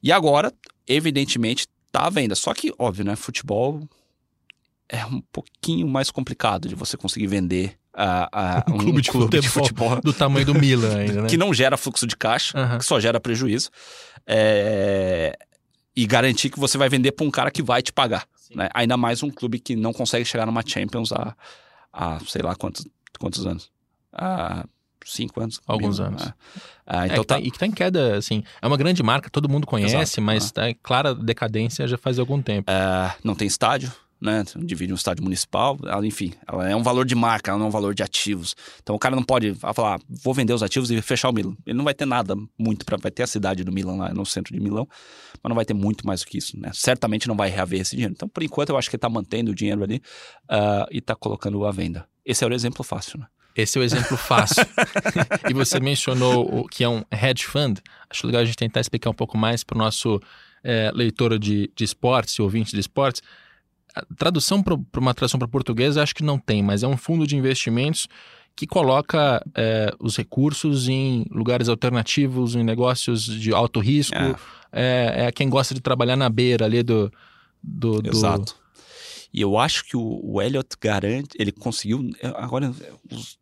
E 0.04 0.12
agora, 0.12 0.52
evidentemente, 0.88 1.68
tá 1.92 2.08
à 2.08 2.10
venda. 2.10 2.36
Só 2.36 2.54
que, 2.54 2.74
óbvio, 2.78 3.06
né? 3.06 3.16
Futebol 3.16 3.88
é 4.90 5.06
um 5.06 5.22
pouquinho 5.32 5.88
mais 5.88 6.12
complicado 6.12 6.68
de 6.68 6.76
você 6.76 6.98
conseguir 6.98 7.28
vender 7.28 7.78
a, 7.94 8.60
a- 8.60 8.66
Um 8.72 8.78
clube 8.78 9.02
de 9.40 9.48
futebol. 9.50 10.02
Do 10.02 10.12
tamanho 10.12 10.46
do 10.46 10.54
Milan 10.56 10.96
ainda, 11.00 11.22
né? 11.22 11.30
que 11.30 11.38
não 11.38 11.54
gera 11.54 11.78
fluxo 11.78 12.06
de 12.06 12.18
caixa, 12.18 12.58
Aham. 12.58 12.78
que 12.80 12.86
só 12.86 13.00
gera 13.00 13.20
prejuízo. 13.20 13.70
É, 14.28 15.38
E 15.96 16.06
garantir 16.06 16.50
que 16.50 16.60
você 16.60 16.78
vai 16.78 16.90
vender 16.90 17.12
para 17.14 17.26
um 17.26 17.32
cara 17.32 17.50
que 17.52 17.62
vai 17.64 17.82
te 17.82 17.94
pagar. 17.94 18.26
né? 18.54 18.70
Ainda 18.74 18.98
mais 18.98 19.24
um 19.24 19.30
clube 19.30 19.60
que 19.60 19.76
não 19.76 19.94
consegue 19.94 20.26
chegar 20.26 20.46
numa 20.46 20.64
Champions 20.66 21.12
há, 21.14 21.36
há 21.94 22.20
sei 22.28 22.42
lá 22.42 22.56
quantos, 22.56 22.86
quantos 23.22 23.46
anos. 23.46 23.72
Há 24.12 24.66
cinco 25.06 25.42
anos. 25.42 25.60
Alguns 25.66 26.00
mínimo, 26.00 26.16
anos. 26.16 26.26
né? 26.26 26.34
Ah, 26.86 27.04
É, 27.04 27.08
então 27.08 27.22
que 27.22 27.28
tá, 27.28 27.36
tá, 27.36 27.42
e 27.42 27.52
que 27.52 27.60
tá 27.60 27.66
em 27.66 27.72
queda, 27.72 28.18
assim. 28.18 28.44
É 28.62 28.68
uma 28.68 28.78
grande 28.78 29.02
marca, 29.02 29.30
todo 29.30 29.50
mundo 29.50 29.66
conhece, 29.66 29.96
Exato, 29.96 30.22
mas 30.22 30.50
é. 30.50 30.54
tá 30.54 30.70
em 30.70 30.76
clara 30.82 31.16
decadência 31.16 31.88
já 31.88 31.98
faz 31.98 32.20
algum 32.20 32.42
tempo. 32.42 32.70
Ah, 32.70 33.16
não 33.24 33.36
tem 33.36 33.48
estádio, 33.48 33.92
né? 34.20 34.44
Divide 34.58 34.94
um 34.94 34.96
estádio 34.96 35.24
municipal, 35.24 35.80
ela, 35.84 36.06
enfim, 36.06 36.34
ela 36.48 36.70
é 36.70 36.76
um 36.76 36.84
valor 36.84 37.06
de 37.06 37.16
marca, 37.16 37.50
ela 37.50 37.58
não 37.58 37.66
é 37.66 37.70
um 37.70 37.72
valor 37.72 37.96
de 37.96 38.04
ativos. 38.04 38.56
Então 38.82 38.96
o 38.96 39.00
cara 39.00 39.16
não 39.16 39.24
pode 39.24 39.56
falar, 39.56 40.00
vou 40.08 40.34
vender 40.34 40.54
os 40.54 40.62
ativos 40.62 40.92
e 40.92 41.02
fechar 41.02 41.30
o 41.30 41.34
Milan. 41.34 41.56
Ele 41.66 41.78
não 41.78 41.84
vai 41.84 41.94
ter 41.94 42.06
nada 42.06 42.36
muito 42.58 42.86
para 42.86 42.98
vai 42.98 43.12
ter 43.12 43.24
a 43.24 43.28
cidade 43.28 43.64
do 43.64 43.72
Milan 43.72 43.96
lá 43.96 44.14
no 44.14 44.26
centro 44.26 44.54
de 44.54 44.60
Milão, 44.60 44.88
mas 45.42 45.50
não 45.50 45.56
vai 45.56 45.66
ter 45.66 45.74
muito 45.74 46.06
mais 46.06 46.22
do 46.22 46.28
que 46.28 46.38
isso, 46.38 46.60
né? 46.60 46.70
Certamente 46.74 47.28
não 47.28 47.36
vai 47.36 47.50
reaver 47.50 47.82
esse 47.82 47.96
dinheiro. 47.96 48.14
Então 48.14 48.30
por 48.30 48.44
enquanto 48.44 48.70
eu 48.70 48.78
acho 48.78 48.90
que 48.90 48.96
ele 48.96 49.02
tá 49.02 49.10
mantendo 49.10 49.52
o 49.52 49.56
dinheiro 49.56 49.84
ali 49.84 50.02
ah, 50.48 50.86
e 50.92 51.02
tá 51.02 51.16
colocando 51.16 51.66
à 51.66 51.72
venda. 51.72 52.08
Esse 52.26 52.44
é 52.44 52.48
o 52.48 52.54
exemplo 52.54 52.84
fácil, 52.84 53.20
né? 53.20 53.28
Esse 53.56 53.78
é 53.78 53.82
o 53.82 53.84
exemplo 53.84 54.16
fácil. 54.16 54.64
e 55.50 55.54
você 55.54 55.80
mencionou 55.80 56.60
o 56.60 56.68
que 56.68 56.84
é 56.84 56.90
um 56.90 57.04
hedge 57.12 57.46
fund. 57.46 57.80
Acho 58.10 58.26
legal 58.26 58.42
a 58.42 58.46
gente 58.46 58.56
tentar 58.56 58.80
explicar 58.80 59.10
um 59.10 59.14
pouco 59.14 59.38
mais 59.38 59.64
para 59.64 59.76
o 59.76 59.80
nosso 59.80 60.22
é, 60.64 60.90
leitor 60.94 61.38
de, 61.38 61.70
de 61.76 61.84
esportes 61.84 62.40
ouvinte 62.40 62.72
de 62.72 62.80
esportes. 62.80 63.22
A 63.94 64.04
tradução 64.16 64.64
para 64.64 64.78
uma 64.98 65.14
tradução 65.14 65.38
para 65.38 65.48
português 65.50 65.98
acho 65.98 66.16
que 66.16 66.24
não 66.24 66.40
tem, 66.40 66.64
mas 66.64 66.82
é 66.82 66.88
um 66.88 66.96
fundo 66.96 67.28
de 67.28 67.36
investimentos 67.36 68.08
que 68.56 68.66
coloca 68.66 69.44
é, 69.56 69.94
os 70.00 70.16
recursos 70.16 70.88
em 70.88 71.26
lugares 71.30 71.68
alternativos, 71.68 72.56
em 72.56 72.64
negócios 72.64 73.24
de 73.26 73.54
alto 73.54 73.80
risco. 73.80 74.16
É. 74.16 74.36
É, 74.72 75.26
é 75.26 75.32
quem 75.32 75.50
gosta 75.50 75.74
de 75.74 75.82
trabalhar 75.82 76.16
na 76.16 76.30
beira 76.30 76.66
ali 76.66 76.84
do. 76.84 77.12
do, 77.62 78.02
do- 78.02 78.10
Exato. 78.10 78.56
E 79.34 79.42
eu 79.42 79.58
acho 79.58 79.86
que 79.86 79.96
o, 79.96 80.20
o 80.24 80.42
Elliot 80.42 80.70
garante, 80.80 81.30
ele 81.40 81.52
conseguiu. 81.52 82.10
é, 82.22 82.28
Agora, 82.28 82.74
os- 83.12 83.40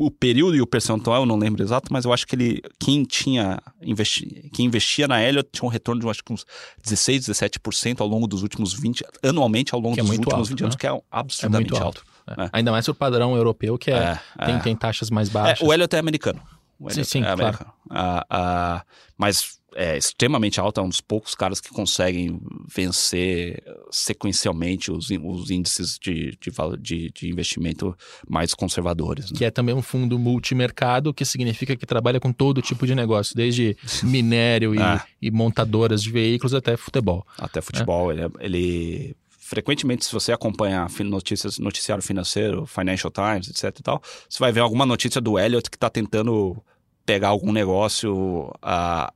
o, 0.00 0.06
o 0.06 0.10
período 0.10 0.54
e 0.56 0.60
o 0.60 0.66
percentual 0.66 1.22
eu 1.22 1.26
não 1.26 1.36
lembro 1.36 1.62
exato, 1.62 1.90
mas 1.90 2.04
eu 2.04 2.12
acho 2.12 2.26
que 2.26 2.36
ele. 2.36 2.62
Quem 2.78 3.02
tinha. 3.04 3.58
Investi, 3.82 4.50
quem 4.54 4.66
investia 4.66 5.08
na 5.08 5.22
Elliot 5.22 5.48
tinha 5.50 5.66
um 5.66 5.70
retorno 5.70 6.00
de 6.02 6.08
acho 6.08 6.22
que 6.22 6.32
uns 6.32 6.44
16, 6.84 7.26
17% 7.28 8.00
ao 8.00 8.06
longo 8.06 8.26
dos 8.26 8.42
últimos 8.42 8.74
20. 8.74 9.04
anualmente 9.22 9.74
ao 9.74 9.80
longo 9.80 9.94
Que 9.94 10.00
é 10.00 10.02
dos 10.02 10.12
últimos 10.12 10.34
alto, 10.34 10.48
20 10.50 10.62
anos, 10.64 10.74
né? 10.74 10.78
que 10.78 10.86
é 10.86 11.00
absurdamente 11.10 11.70
muito 11.72 11.82
alto. 11.82 12.04
É. 12.26 12.44
É. 12.44 12.50
Ainda 12.52 12.70
mais 12.72 12.86
o 12.88 12.94
padrão 12.94 13.34
europeu, 13.36 13.78
que 13.78 13.90
é, 13.90 14.18
É, 14.38 14.44
tem, 14.44 14.54
é. 14.56 14.58
tem 14.58 14.76
taxas 14.76 15.08
mais 15.10 15.30
É, 15.30 15.32
baixas. 15.32 15.66
o 15.66 15.72
Elliot 15.72 15.96
é 15.96 15.98
americano. 15.98 16.40
Sim, 16.42 16.84
Elliot 16.90 17.04
sim, 17.08 17.18
é 17.20 17.22
claro. 17.24 17.42
americano. 17.42 17.72
Ah, 17.90 18.26
ah, 18.28 18.84
mas 19.16 19.57
é 19.78 19.96
extremamente 19.96 20.58
alta, 20.58 20.80
é 20.80 20.84
um 20.84 20.88
dos 20.88 21.00
poucos 21.00 21.36
caras 21.36 21.60
que 21.60 21.68
conseguem 21.68 22.40
vencer 22.66 23.62
sequencialmente 23.92 24.90
os, 24.90 25.08
os 25.08 25.50
índices 25.52 25.96
de, 26.02 26.36
de, 26.40 26.50
de, 26.80 27.10
de 27.12 27.30
investimento 27.30 27.96
mais 28.28 28.54
conservadores. 28.54 29.30
Né? 29.30 29.38
Que 29.38 29.44
é 29.44 29.52
também 29.52 29.72
um 29.72 29.80
fundo 29.80 30.18
multimercado, 30.18 31.14
que 31.14 31.24
significa 31.24 31.76
que 31.76 31.86
trabalha 31.86 32.18
com 32.18 32.32
todo 32.32 32.60
tipo 32.60 32.88
de 32.88 32.94
negócio, 32.94 33.36
desde 33.36 33.76
minério 34.02 34.74
e, 34.74 34.82
ah. 34.82 35.06
e 35.22 35.30
montadoras 35.30 36.02
de 36.02 36.10
veículos 36.10 36.54
até 36.54 36.76
futebol. 36.76 37.24
Até 37.38 37.60
futebol. 37.60 38.10
Ele, 38.10 38.22
é, 38.22 38.30
ele 38.40 39.16
frequentemente, 39.28 40.04
se 40.04 40.12
você 40.12 40.32
acompanha 40.32 40.88
notícias, 41.04 41.56
noticiário 41.56 42.02
financeiro, 42.02 42.66
Financial 42.66 43.12
Times, 43.12 43.48
etc 43.48 43.78
e 43.78 43.82
tal, 43.84 44.02
você 44.28 44.40
vai 44.40 44.50
ver 44.50 44.60
alguma 44.60 44.84
notícia 44.84 45.20
do 45.20 45.38
Elliot 45.38 45.70
que 45.70 45.76
está 45.76 45.88
tentando 45.88 46.60
pegar 47.08 47.28
algum 47.28 47.52
negócio 47.52 48.52
uh, 48.62 49.10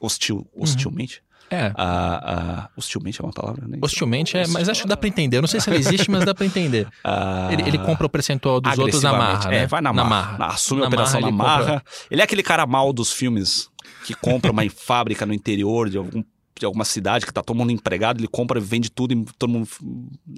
hostil, 0.00 0.44
hostilmente. 0.52 1.22
Uhum. 1.52 1.58
É. 1.58 1.68
Uh, 1.68 1.70
uh, 1.70 2.68
hostilmente 2.76 3.20
é 3.20 3.24
uma 3.24 3.32
palavra, 3.32 3.68
né? 3.68 3.78
Hostilmente 3.80 4.36
é, 4.36 4.48
mas 4.48 4.68
acho 4.68 4.82
que 4.82 4.88
dá 4.88 4.96
para 4.96 5.08
entender. 5.08 5.36
Eu 5.36 5.42
não 5.42 5.48
sei 5.48 5.60
se 5.60 5.70
ela 5.70 5.78
existe, 5.78 6.10
mas 6.10 6.24
dá 6.24 6.34
para 6.34 6.44
entender. 6.44 6.88
Uh, 7.04 7.52
ele, 7.54 7.62
ele, 7.68 7.78
compra 7.78 8.04
o 8.04 8.10
percentual 8.10 8.60
dos 8.60 8.76
outros 8.76 9.00
na 9.00 9.12
marra. 9.12 9.54
É, 9.54 9.60
né? 9.60 9.66
vai 9.68 9.80
na, 9.80 9.92
na 9.92 10.02
marra. 10.02 10.38
marra. 10.38 10.54
Assume 10.54 10.80
na 10.80 10.86
a 10.86 10.88
operação 10.88 11.20
marra, 11.20 11.30
na 11.30 11.36
marra. 11.36 11.60
Ele, 11.60 11.70
compra... 11.70 11.84
ele 12.10 12.20
é 12.20 12.24
aquele 12.24 12.42
cara 12.42 12.66
mal 12.66 12.92
dos 12.92 13.12
filmes 13.12 13.70
que 14.04 14.12
compra 14.12 14.50
uma 14.50 14.68
fábrica 14.74 15.24
no 15.24 15.32
interior 15.32 15.88
de 15.88 15.98
algum 15.98 16.24
de 16.58 16.64
alguma 16.64 16.86
cidade 16.86 17.26
que 17.26 17.32
tá 17.34 17.42
todo 17.42 17.54
mundo 17.54 17.70
empregado, 17.70 18.18
ele 18.18 18.26
compra, 18.26 18.58
vende 18.58 18.90
tudo 18.90 19.12
e 19.12 19.24
todo 19.38 19.50
mundo 19.50 19.68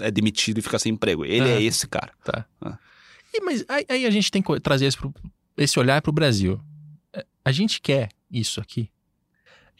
é 0.01 0.11
demitido 0.11 0.59
e 0.59 0.61
fica 0.61 0.77
sem 0.77 0.93
emprego. 0.93 1.25
Ele 1.25 1.49
é, 1.49 1.53
é 1.59 1.63
esse 1.63 1.87
cara. 1.87 2.11
Tá. 2.25 2.45
Ah. 2.61 2.77
E, 3.33 3.41
mas 3.41 3.65
aí, 3.69 3.87
aí, 3.89 4.05
a 4.05 4.11
gente 4.11 4.29
tem 4.29 4.43
que 4.43 4.59
trazer 4.59 4.87
esse, 4.87 4.99
esse 5.57 5.79
olhar 5.79 6.03
para 6.03 6.11
o 6.11 6.13
Brasil. 6.13 6.61
A 7.49 7.51
gente 7.51 7.81
quer 7.81 8.11
isso 8.31 8.61
aqui? 8.61 8.91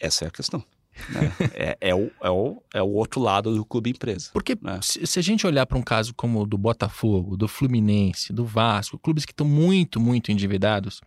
Essa 0.01 0.25
é 0.25 0.29
a 0.29 0.31
questão. 0.31 0.65
Né? 1.11 1.33
é, 1.53 1.79
é, 1.91 1.95
o, 1.95 2.11
é, 2.23 2.31
o, 2.31 2.63
é 2.73 2.83
o 2.83 2.89
outro 2.89 3.21
lado 3.21 3.55
do 3.55 3.63
clube 3.63 3.91
empresa. 3.91 4.31
Porque 4.33 4.57
né? 4.63 4.81
se, 4.81 5.07
se, 5.07 5.19
a 5.19 5.23
gente 5.23 5.47
olhar 5.47 5.67
para 5.67 5.77
um 5.77 5.83
caso 5.83 6.15
como 6.15 6.41
o 6.41 6.47
do 6.47 6.57
Botafogo, 6.57 7.37
do 7.37 7.47
Fluminense, 7.47 8.33
do 8.33 8.47
Vasco, 8.47 8.99
clubes 8.99 9.27
que 9.27 9.33
estão 9.33 9.47
muito, 9.47 10.01
muito 10.01 10.33
endividados, 10.33 11.03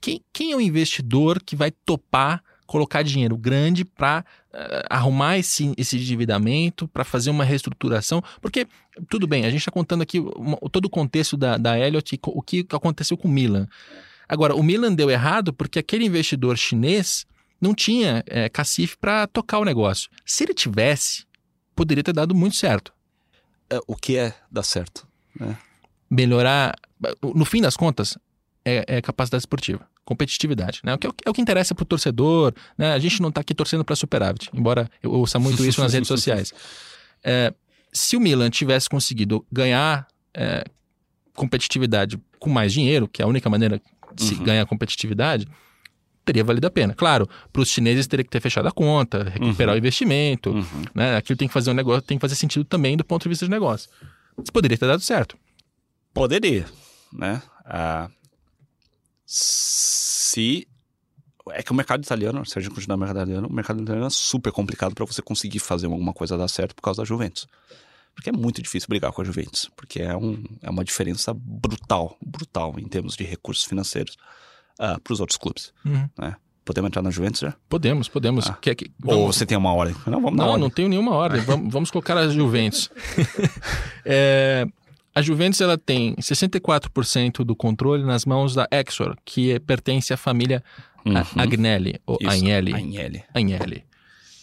quem, 0.00 0.22
quem 0.32 0.52
é 0.52 0.56
o 0.56 0.60
investidor 0.62 1.42
que 1.42 1.54
vai 1.54 1.70
topar 1.70 2.42
colocar 2.66 3.02
dinheiro 3.02 3.36
grande 3.36 3.84
para 3.84 4.24
uh, 4.50 4.56
eh, 4.56 4.86
arrumar 4.88 5.36
esse, 5.36 5.74
esse 5.76 5.98
endividamento, 5.98 6.88
para 6.88 7.04
fazer 7.04 7.28
uma 7.28 7.44
reestruturação. 7.44 8.22
Porque, 8.40 8.66
tudo 9.10 9.26
bem, 9.26 9.44
a 9.44 9.50
gente 9.50 9.58
está 9.58 9.70
contando 9.70 10.00
aqui 10.00 10.18
uma, 10.18 10.56
todo 10.72 10.86
o 10.86 10.90
contexto 10.90 11.36
da, 11.36 11.58
da 11.58 11.78
Elliott 11.78 12.14
e 12.14 12.18
o 12.22 12.40
que 12.40 12.66
aconteceu 12.72 13.18
com 13.18 13.28
o 13.28 13.30
Milan. 13.30 13.68
Agora, 14.28 14.54
o 14.54 14.62
Milan 14.62 14.94
deu 14.94 15.10
errado 15.10 15.52
porque 15.52 15.78
aquele 15.78 16.04
investidor 16.04 16.56
chinês 16.56 17.26
não 17.60 17.74
tinha 17.74 18.22
é, 18.26 18.48
cacife 18.48 18.96
para 18.96 19.26
tocar 19.26 19.58
o 19.58 19.64
negócio. 19.64 20.10
Se 20.24 20.44
ele 20.44 20.54
tivesse, 20.54 21.24
poderia 21.74 22.02
ter 22.02 22.12
dado 22.12 22.34
muito 22.34 22.56
certo. 22.56 22.92
É, 23.70 23.78
o 23.86 23.96
que 23.96 24.16
é 24.16 24.34
dar 24.50 24.62
certo? 24.62 25.06
Né? 25.38 25.56
Melhorar. 26.10 26.74
No 27.22 27.44
fim 27.44 27.60
das 27.60 27.76
contas, 27.76 28.18
é, 28.64 28.84
é 28.86 29.02
capacidade 29.02 29.42
esportiva, 29.42 29.86
competitividade. 30.04 30.80
Né? 30.84 30.94
O, 30.94 30.98
que, 30.98 31.06
é 31.06 31.30
o 31.30 31.32
que 31.32 31.40
interessa 31.40 31.74
para 31.74 31.82
o 31.82 31.86
torcedor. 31.86 32.54
Né? 32.76 32.92
A 32.92 32.98
gente 32.98 33.20
não 33.20 33.28
está 33.28 33.40
aqui 33.40 33.54
torcendo 33.54 33.84
para 33.84 33.96
superávit, 33.96 34.50
embora 34.52 34.90
eu 35.02 35.12
ouça 35.12 35.38
muito 35.38 35.64
isso 35.64 35.80
nas 35.80 35.92
redes 35.92 36.08
sociais. 36.08 36.52
É, 37.26 37.54
se 37.90 38.18
o 38.18 38.20
Milan 38.20 38.50
tivesse 38.50 38.86
conseguido 38.86 39.46
ganhar 39.50 40.06
é, 40.34 40.62
competitividade 41.34 42.20
com 42.38 42.50
mais 42.50 42.70
dinheiro, 42.70 43.08
que 43.08 43.22
é 43.22 43.24
a 43.24 43.28
única 43.28 43.48
maneira 43.48 43.80
se 44.16 44.34
uhum. 44.34 44.44
ganha 44.44 44.66
competitividade, 44.66 45.48
teria 46.24 46.42
valido 46.42 46.66
a 46.66 46.70
pena. 46.70 46.94
Claro, 46.94 47.28
para 47.52 47.62
os 47.62 47.68
chineses 47.68 48.06
teria 48.06 48.24
que 48.24 48.30
ter 48.30 48.40
fechado 48.40 48.66
a 48.66 48.72
conta, 48.72 49.24
recuperar 49.24 49.72
uhum. 49.72 49.76
o 49.76 49.78
investimento, 49.78 50.50
uhum. 50.50 50.84
né? 50.94 51.16
Aquilo 51.16 51.36
tem 51.36 51.48
que 51.48 51.54
fazer 51.54 51.70
um 51.70 51.74
negócio, 51.74 52.02
tem 52.02 52.16
que 52.16 52.22
fazer 52.22 52.34
sentido 52.34 52.64
também 52.64 52.96
do 52.96 53.04
ponto 53.04 53.22
de 53.22 53.28
vista 53.28 53.44
de 53.44 53.50
negócio. 53.50 53.90
Mas 54.36 54.50
poderia 54.50 54.78
ter 54.78 54.86
dado 54.86 55.02
certo. 55.02 55.36
Poderia, 56.12 56.66
né? 57.12 57.42
Ah, 57.64 58.08
se 59.26 60.66
é 61.50 61.62
que 61.62 61.72
o 61.72 61.74
mercado 61.74 62.02
italiano, 62.02 62.44
se 62.46 62.58
a 62.58 62.62
gente 62.62 62.74
continuar 62.74 62.96
no 62.96 63.00
mercado 63.00 63.16
italiano, 63.18 63.48
o 63.48 63.52
mercado 63.52 63.82
italiano 63.82 64.06
é 64.06 64.10
super 64.10 64.50
complicado 64.50 64.94
para 64.94 65.04
você 65.04 65.20
conseguir 65.20 65.58
fazer 65.58 65.86
alguma 65.86 66.12
coisa 66.12 66.38
dar 66.38 66.48
certo 66.48 66.74
por 66.74 66.82
causa 66.82 67.02
da 67.02 67.04
Juventus. 67.04 67.46
Porque 68.14 68.30
é 68.30 68.32
muito 68.32 68.62
difícil 68.62 68.86
brigar 68.88 69.12
com 69.12 69.22
a 69.22 69.24
Juventus, 69.24 69.70
porque 69.76 70.00
é, 70.00 70.16
um, 70.16 70.42
é 70.62 70.70
uma 70.70 70.84
diferença 70.84 71.34
brutal, 71.34 72.16
brutal 72.24 72.74
em 72.78 72.86
termos 72.86 73.16
de 73.16 73.24
recursos 73.24 73.64
financeiros 73.64 74.14
uh, 74.78 74.94
ah, 74.94 75.00
para 75.02 75.12
os 75.12 75.20
outros 75.20 75.36
clubes. 75.36 75.72
Uhum. 75.84 76.08
Né? 76.18 76.36
Podemos 76.64 76.88
entrar 76.88 77.02
na 77.02 77.10
Juventus 77.10 77.40
já? 77.40 77.54
Podemos, 77.68 78.08
podemos. 78.08 78.46
Ah. 78.48 78.56
Quer 78.60 78.74
que, 78.74 78.90
vamos... 78.98 79.20
Ou 79.20 79.32
você 79.32 79.44
tem 79.44 79.58
uma 79.58 79.74
ordem? 79.74 79.94
Não, 80.06 80.20
vamos 80.20 80.36
Não, 80.38 80.56
não 80.56 80.70
tenho 80.70 80.88
nenhuma 80.88 81.12
ordem. 81.12 81.40
vamos, 81.44 81.72
vamos 81.72 81.90
colocar 81.90 82.16
a 82.16 82.28
Juventus. 82.28 82.88
é, 84.06 84.64
a 85.14 85.20
Juventus 85.20 85.60
ela 85.60 85.76
tem 85.76 86.14
64% 86.14 87.44
do 87.44 87.54
controle 87.54 88.04
nas 88.04 88.24
mãos 88.24 88.54
da 88.54 88.68
Exor, 88.70 89.16
que 89.24 89.58
pertence 89.60 90.14
à 90.14 90.16
família 90.16 90.62
uhum. 91.04 91.14
Agnelli, 91.36 92.00
ou 92.06 92.18
Agnelli. 92.24 92.72
Agnelli. 92.72 93.24
Agnelli 93.34 93.84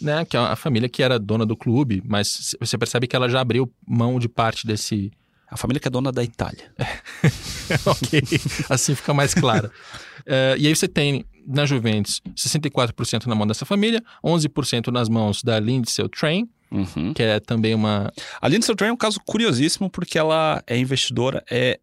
né, 0.01 0.25
que 0.25 0.35
é 0.35 0.39
a 0.39 0.55
família 0.55 0.89
que 0.89 1.03
era 1.03 1.19
dona 1.19 1.45
do 1.45 1.55
clube, 1.55 2.01
mas 2.05 2.55
você 2.59 2.77
percebe 2.77 3.07
que 3.07 3.15
ela 3.15 3.29
já 3.29 3.41
abriu 3.41 3.71
mão 3.87 4.19
de 4.19 4.27
parte 4.27 4.65
desse. 4.65 5.11
A 5.49 5.57
família 5.57 5.81
que 5.81 5.87
é 5.87 5.91
dona 5.91 6.11
da 6.11 6.23
Itália. 6.23 6.73
ok, 7.85 8.21
assim 8.69 8.95
fica 8.95 9.13
mais 9.13 9.33
claro. 9.33 9.67
uh, 9.67 10.57
e 10.57 10.65
aí 10.65 10.75
você 10.75 10.87
tem 10.87 11.25
na 11.45 11.65
Juventus 11.65 12.21
64% 12.35 13.25
na 13.25 13.35
mão 13.35 13.45
dessa 13.45 13.65
família, 13.65 14.01
11% 14.23 14.87
nas 14.87 15.09
mãos 15.09 15.43
da 15.43 15.59
Lindsay 15.59 16.07
Train, 16.09 16.49
uhum. 16.71 17.13
que 17.13 17.21
é 17.21 17.39
também 17.39 17.75
uma. 17.75 18.11
A 18.41 18.47
Lindsay 18.47 18.75
Train 18.75 18.89
é 18.89 18.93
um 18.93 18.97
caso 18.97 19.19
curiosíssimo 19.25 19.89
porque 19.89 20.17
ela 20.17 20.63
é 20.65 20.77
investidora, 20.77 21.43
é 21.49 21.79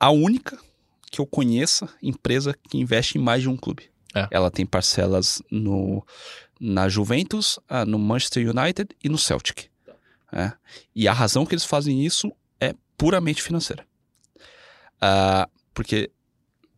a 0.00 0.10
única 0.10 0.58
que 1.10 1.20
eu 1.20 1.26
conheça 1.26 1.88
empresa 2.02 2.54
que 2.68 2.78
investe 2.78 3.18
em 3.18 3.20
mais 3.20 3.42
de 3.42 3.48
um 3.48 3.56
clube. 3.56 3.84
É. 4.14 4.26
Ela 4.30 4.50
tem 4.50 4.64
parcelas 4.64 5.42
no 5.50 6.04
na 6.60 6.88
Juventus, 6.88 7.58
ah, 7.68 7.84
no 7.84 7.98
Manchester 7.98 8.48
United 8.48 8.96
e 9.02 9.08
no 9.08 9.18
Celtic. 9.18 9.68
É. 10.32 10.52
E 10.94 11.06
a 11.06 11.12
razão 11.12 11.46
que 11.46 11.54
eles 11.54 11.64
fazem 11.64 12.04
isso 12.04 12.32
é 12.60 12.74
puramente 12.96 13.42
financeira. 13.42 13.86
Uh, 14.96 15.50
porque, 15.72 16.10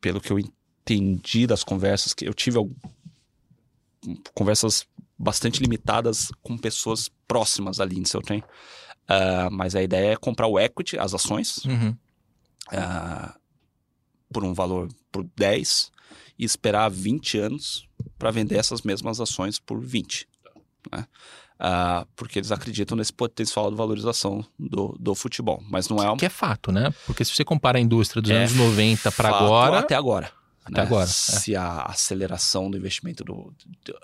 pelo 0.00 0.20
que 0.20 0.30
eu 0.32 0.38
entendi 0.38 1.46
das 1.46 1.64
conversas, 1.64 2.12
que 2.12 2.26
eu 2.26 2.34
tive 2.34 2.58
conversas 4.34 4.86
bastante 5.18 5.60
limitadas 5.60 6.30
com 6.42 6.56
pessoas 6.56 7.10
próximas 7.26 7.80
ali 7.80 7.98
em 7.98 8.04
seu 8.04 8.20
trem. 8.20 8.40
Uh, 8.40 9.50
mas 9.50 9.74
a 9.74 9.82
ideia 9.82 10.12
é 10.12 10.16
comprar 10.16 10.46
o 10.46 10.58
equity, 10.58 10.98
as 10.98 11.14
ações, 11.14 11.64
uhum. 11.64 11.96
uh, 12.72 13.38
por 14.32 14.44
um 14.44 14.52
valor 14.52 14.88
por 15.10 15.24
10 15.36 15.90
e 16.38 16.44
esperar 16.44 16.90
20 16.90 17.38
anos 17.38 17.87
para 18.18 18.30
vender 18.30 18.56
essas 18.56 18.82
mesmas 18.82 19.20
ações 19.20 19.58
por 19.58 19.80
20. 19.80 20.28
Né? 20.92 21.06
Uh, 21.60 22.06
porque 22.14 22.38
eles 22.38 22.52
acreditam 22.52 22.96
nesse 22.96 23.12
potencial 23.12 23.70
de 23.70 23.76
valorização 23.76 24.44
do, 24.58 24.96
do 24.98 25.14
futebol. 25.14 25.62
Mas 25.68 25.88
não 25.88 26.02
é 26.02 26.10
um... 26.10 26.16
Que 26.16 26.26
é 26.26 26.30
fato, 26.30 26.70
né? 26.70 26.92
Porque 27.04 27.24
se 27.24 27.34
você 27.34 27.44
compara 27.44 27.78
a 27.78 27.80
indústria 27.80 28.22
dos 28.22 28.30
é 28.30 28.36
anos 28.36 28.54
90 28.54 29.10
para 29.12 29.28
agora. 29.28 29.78
Até 29.80 29.94
agora. 29.94 30.30
Até 30.64 30.80
né? 30.80 30.86
agora. 30.86 31.04
É. 31.04 31.08
Se 31.08 31.54
é. 31.54 31.58
a 31.58 31.82
aceleração 31.82 32.70
do 32.70 32.76
investimento 32.76 33.24
do, 33.24 33.52
do, 33.84 33.98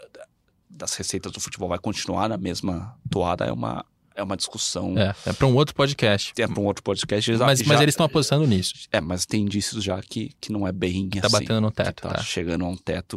das 0.69 0.95
receitas 0.95 1.31
do 1.31 1.41
futebol 1.41 1.69
vai 1.69 1.79
continuar 1.79 2.29
na 2.29 2.37
mesma 2.37 2.97
toada, 3.09 3.45
é 3.45 3.53
uma, 3.53 3.85
é 4.15 4.23
uma 4.23 4.37
discussão. 4.37 4.97
É, 4.97 5.15
é 5.27 5.33
para 5.33 5.47
um 5.47 5.55
outro 5.55 5.75
podcast. 5.75 6.33
É 6.39 6.47
para 6.47 6.61
um 6.61 6.65
outro 6.65 6.83
podcast. 6.83 7.31
Mas, 7.33 7.59
já, 7.59 7.67
mas 7.67 7.81
eles 7.81 7.93
estão 7.93 8.07
apostando 8.07 8.47
nisso. 8.47 8.75
É, 8.93 9.01
mas 9.01 9.27
tem 9.27 9.43
indícios 9.43 9.83
já 9.83 10.01
que, 10.01 10.33
que 10.41 10.53
não 10.53 10.67
é 10.67 10.73
bem 10.73 11.09
tá 11.09 11.27
assim. 11.27 11.33
batendo 11.33 11.61
no 11.61 11.71
teto. 11.71 12.03
Tá, 12.03 12.15
tá, 12.15 12.23
chegando 12.23 12.65
a 12.65 12.69
um 12.69 12.77
teto 12.77 13.15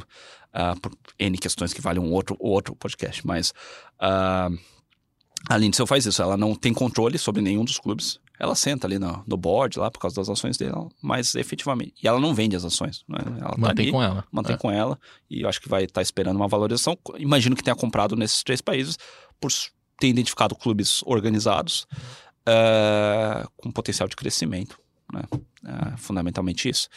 uh, 0.54 0.80
por 0.80 0.92
N 1.20 1.38
questões 1.38 1.74
que 1.74 1.82
valem 1.82 2.02
um 2.02 2.12
outro, 2.12 2.36
outro 2.40 2.76
podcast. 2.76 3.26
Mas 3.26 3.52
uh, 4.02 4.58
a 5.48 5.58
Lindsay 5.58 5.86
faz 5.86 6.06
isso. 6.06 6.22
Ela 6.22 6.36
não 6.36 6.56
tem 6.56 6.74
controle 6.74 7.18
sobre 7.18 7.42
nenhum 7.42 7.64
dos 7.64 7.78
clubes. 7.78 8.20
Ela 8.40 8.54
senta 8.54 8.86
ali 8.86 9.00
no, 9.00 9.24
no 9.26 9.36
board 9.36 9.80
lá 9.80 9.90
por 9.90 10.00
causa 10.00 10.16
das 10.18 10.30
ações 10.30 10.58
dela, 10.58 10.88
mas 11.02 11.34
efetivamente. 11.34 11.96
E 12.04 12.08
ela 12.08 12.20
não 12.20 12.36
vende 12.36 12.56
as 12.56 12.64
ações. 12.64 13.04
Né? 13.08 13.18
Ela 13.40 13.50
tá 13.50 13.58
mantém 13.58 13.76
tá 13.76 13.82
ali, 13.82 13.92
com 13.92 14.04
ela. 14.04 14.24
Mantém 14.32 14.56
é. 14.56 14.58
com 14.58 14.72
ela. 14.72 15.00
E 15.30 15.42
eu 15.42 15.50
acho 15.50 15.60
que 15.60 15.68
vai 15.68 15.86
estar 15.86 15.96
tá 15.96 16.02
esperando 16.04 16.36
uma 16.36 16.48
valorização. 16.48 16.96
Imagino 17.18 17.56
que 17.56 17.64
tenha 17.64 17.76
comprado 17.76 18.16
nesses 18.16 18.44
três 18.44 18.62
países 18.62 18.98
por 19.40 19.52
ter 20.00 20.08
identificado 20.08 20.56
clubes 20.56 21.02
organizados 21.06 21.88
uh, 22.48 23.50
com 23.58 23.72
potencial 23.72 24.08
de 24.08 24.16
crescimento. 24.16 24.80
Né? 25.12 25.22
Uh, 25.32 25.98
fundamentalmente 25.98 26.70
isso. 26.70 26.90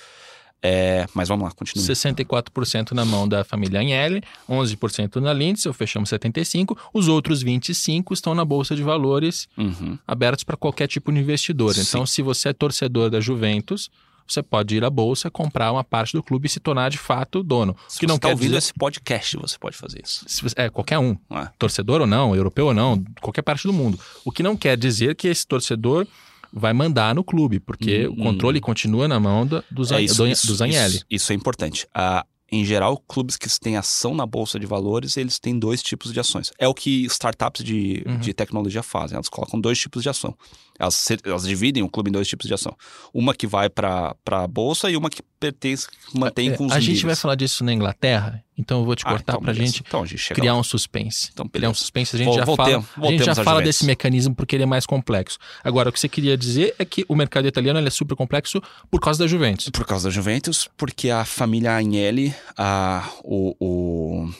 É, 0.63 1.07
mas 1.15 1.29
vamos 1.29 1.45
lá, 1.45 1.51
continua. 1.53 1.85
64% 1.85 2.93
na 2.93 3.05
mão 3.05 3.27
da 3.27 3.43
família 3.43 3.81
Agnelli, 3.81 4.23
11% 4.49 5.17
na 5.17 5.33
Lindsay, 5.33 5.73
fechamos 5.73 6.11
75%. 6.11 6.77
Os 6.93 7.09
outros 7.09 7.43
25% 7.43 8.13
estão 8.13 8.35
na 8.35 8.45
Bolsa 8.45 8.77
de 8.77 8.83
Valores, 8.83 9.49
uhum. 9.57 9.99
abertos 10.07 10.45
para 10.45 10.57
qualquer 10.57 10.87
tipo 10.87 11.11
de 11.11 11.19
investidor. 11.19 11.75
Sim. 11.75 11.81
Então, 11.81 12.07
se 12.07 12.21
você 12.21 12.51
é 12.51 12.53
torcedor 12.53 13.09
da 13.09 13.21
Juventus, 13.21 13.89
você 14.33 14.43
pode 14.43 14.77
ir 14.77 14.85
à 14.85 14.91
bolsa, 14.91 15.31
comprar 15.31 15.73
uma 15.73 15.83
parte 15.85 16.13
do 16.13 16.23
clube 16.23 16.47
e 16.47 16.49
se 16.49 16.61
tornar 16.61 16.91
de 16.91 16.99
fato 16.99 17.43
dono. 17.43 17.77
Se 17.89 17.99
que 18.01 18.07
não 18.07 18.15
você 18.15 18.21
tá 18.21 18.29
quer 18.29 18.33
ouvindo 18.35 18.49
dizer 18.49 18.59
esse 18.59 18.75
podcast, 18.75 19.37
você 19.37 19.59
pode 19.59 19.77
fazer 19.77 20.01
isso. 20.05 20.25
você- 20.29 20.55
é 20.57 20.69
qualquer 20.71 20.99
um, 20.99 21.17
é? 21.31 21.49
torcedor 21.59 22.01
ou 22.01 22.07
não, 22.07 22.35
europeu 22.35 22.67
ou 22.67 22.75
não, 22.75 23.03
qualquer 23.21 23.43
parte 23.43 23.67
do 23.67 23.73
mundo. 23.73 23.99
O 24.25 24.31
que 24.33 24.43
não 24.43 24.57
quer 24.57 24.77
dizer 24.77 25.15
que 25.15 25.29
esse 25.29 25.47
torcedor 25.47 26.07
vai 26.53 26.73
mandar 26.73 27.15
no 27.15 27.23
clube, 27.23 27.61
porque 27.61 28.09
Hum, 28.09 28.13
o 28.13 28.17
controle 28.25 28.61
continua 28.61 29.07
na 29.07 29.21
mão 29.21 29.47
do, 29.47 29.85
Zan, 29.85 29.97
É 29.99 30.03
isso, 30.03 30.17
do, 30.17 30.27
isso, 30.27 30.47
do 30.49 30.55
Zanielli. 30.57 30.97
Isso, 30.97 31.05
isso 31.11 31.33
é 31.33 31.37
importante. 31.37 31.87
Ah, 31.95 32.27
em 32.53 32.65
geral, 32.65 32.97
clubes 33.07 33.37
que 33.37 33.49
têm 33.61 33.77
ação 33.77 34.15
na 34.15 34.27
bolsa 34.27 34.59
de 34.59 34.67
valores, 34.67 35.17
eles 35.17 35.39
têm 35.39 35.59
dois 35.59 35.83
tipos 35.83 36.13
de 36.13 36.19
ações. 36.19 36.51
É 36.59 36.67
o 36.67 36.75
que 36.75 37.05
startups 37.07 37.63
de, 37.65 38.03
Uhum. 38.07 38.19
de 38.19 38.35
tecnologia 38.35 38.83
fazem. 38.83 39.15
Elas 39.15 39.29
colocam 39.29 39.61
dois 39.61 39.79
tipos 39.79 40.03
de 40.03 40.09
ação. 40.09 40.37
Elas, 40.79 41.07
elas 41.25 41.43
dividem 41.45 41.83
o 41.83 41.89
clube 41.89 42.09
em 42.11 42.13
dois 42.13 42.27
tipos 42.27 42.47
de 42.47 42.55
ação. 42.55 42.77
Uma 43.15 43.35
que 43.35 43.47
vai 43.47 43.69
para 43.69 44.15
a 44.27 44.47
bolsa 44.49 44.91
e 44.91 44.97
uma 44.97 45.11
que 45.11 45.23
pertence, 45.39 45.87
mantém 46.15 46.51
É, 46.51 46.57
com 46.57 46.67
os 46.67 46.73
a 46.73 46.81
gente 46.81 47.05
vai 47.07 47.15
falar 47.15 47.35
disso 47.35 47.63
na 47.63 47.73
Inglaterra, 47.73 48.43
então 48.61 48.81
eu 48.81 48.85
vou 48.85 48.95
te 48.95 49.05
Ah, 49.07 49.11
cortar 49.11 49.33
então, 49.33 49.43
pra 49.43 49.53
beleza. 49.53 49.73
gente 49.73 49.85
Então, 49.87 50.03
a 50.03 50.07
gente 50.07 50.35
criar 50.35 50.55
um 50.55 50.63
suspense. 50.63 51.31
Então, 51.33 51.49
criar 51.49 51.71
um 51.71 51.75
suspense, 51.75 52.15
a 52.15 52.19
gente 52.19 52.27
Vol- 52.29 52.37
já 52.37 52.45
voltem- 52.45 52.65
fala, 52.67 52.77
a 53.09 53.11
gente 53.11 53.19
já 53.19 53.25
voltemos 53.27 53.39
fala 53.45 53.63
desse 53.63 53.85
mecanismo 53.87 54.35
porque 54.35 54.55
ele 54.57 54.63
é 54.63 54.67
mais 54.67 54.87
complexo. 54.87 55.39
Agora, 55.65 55.89
o 55.89 55.93
que 55.93 55.99
você 55.99 56.09
queria 56.09 56.37
dizer 56.37 56.75
é 56.79 56.85
que 56.85 57.05
o 57.09 57.15
mercado 57.17 57.47
italiano 57.49 57.79
é 57.81 57.91
super 57.91 58.15
complexo 58.15 58.63
por 58.91 59.01
causa 59.01 59.19
da 59.19 59.27
Juventus. 59.27 59.69
Por 59.71 59.85
causa 59.87 60.09
da 60.09 60.15
Juventus, 60.15 60.69
porque 60.77 61.11
a 61.11 61.25
família 61.25 61.77
Agnelli, 61.77 62.35
a, 62.57 63.09
o, 63.25 63.55
o, 63.61 64.31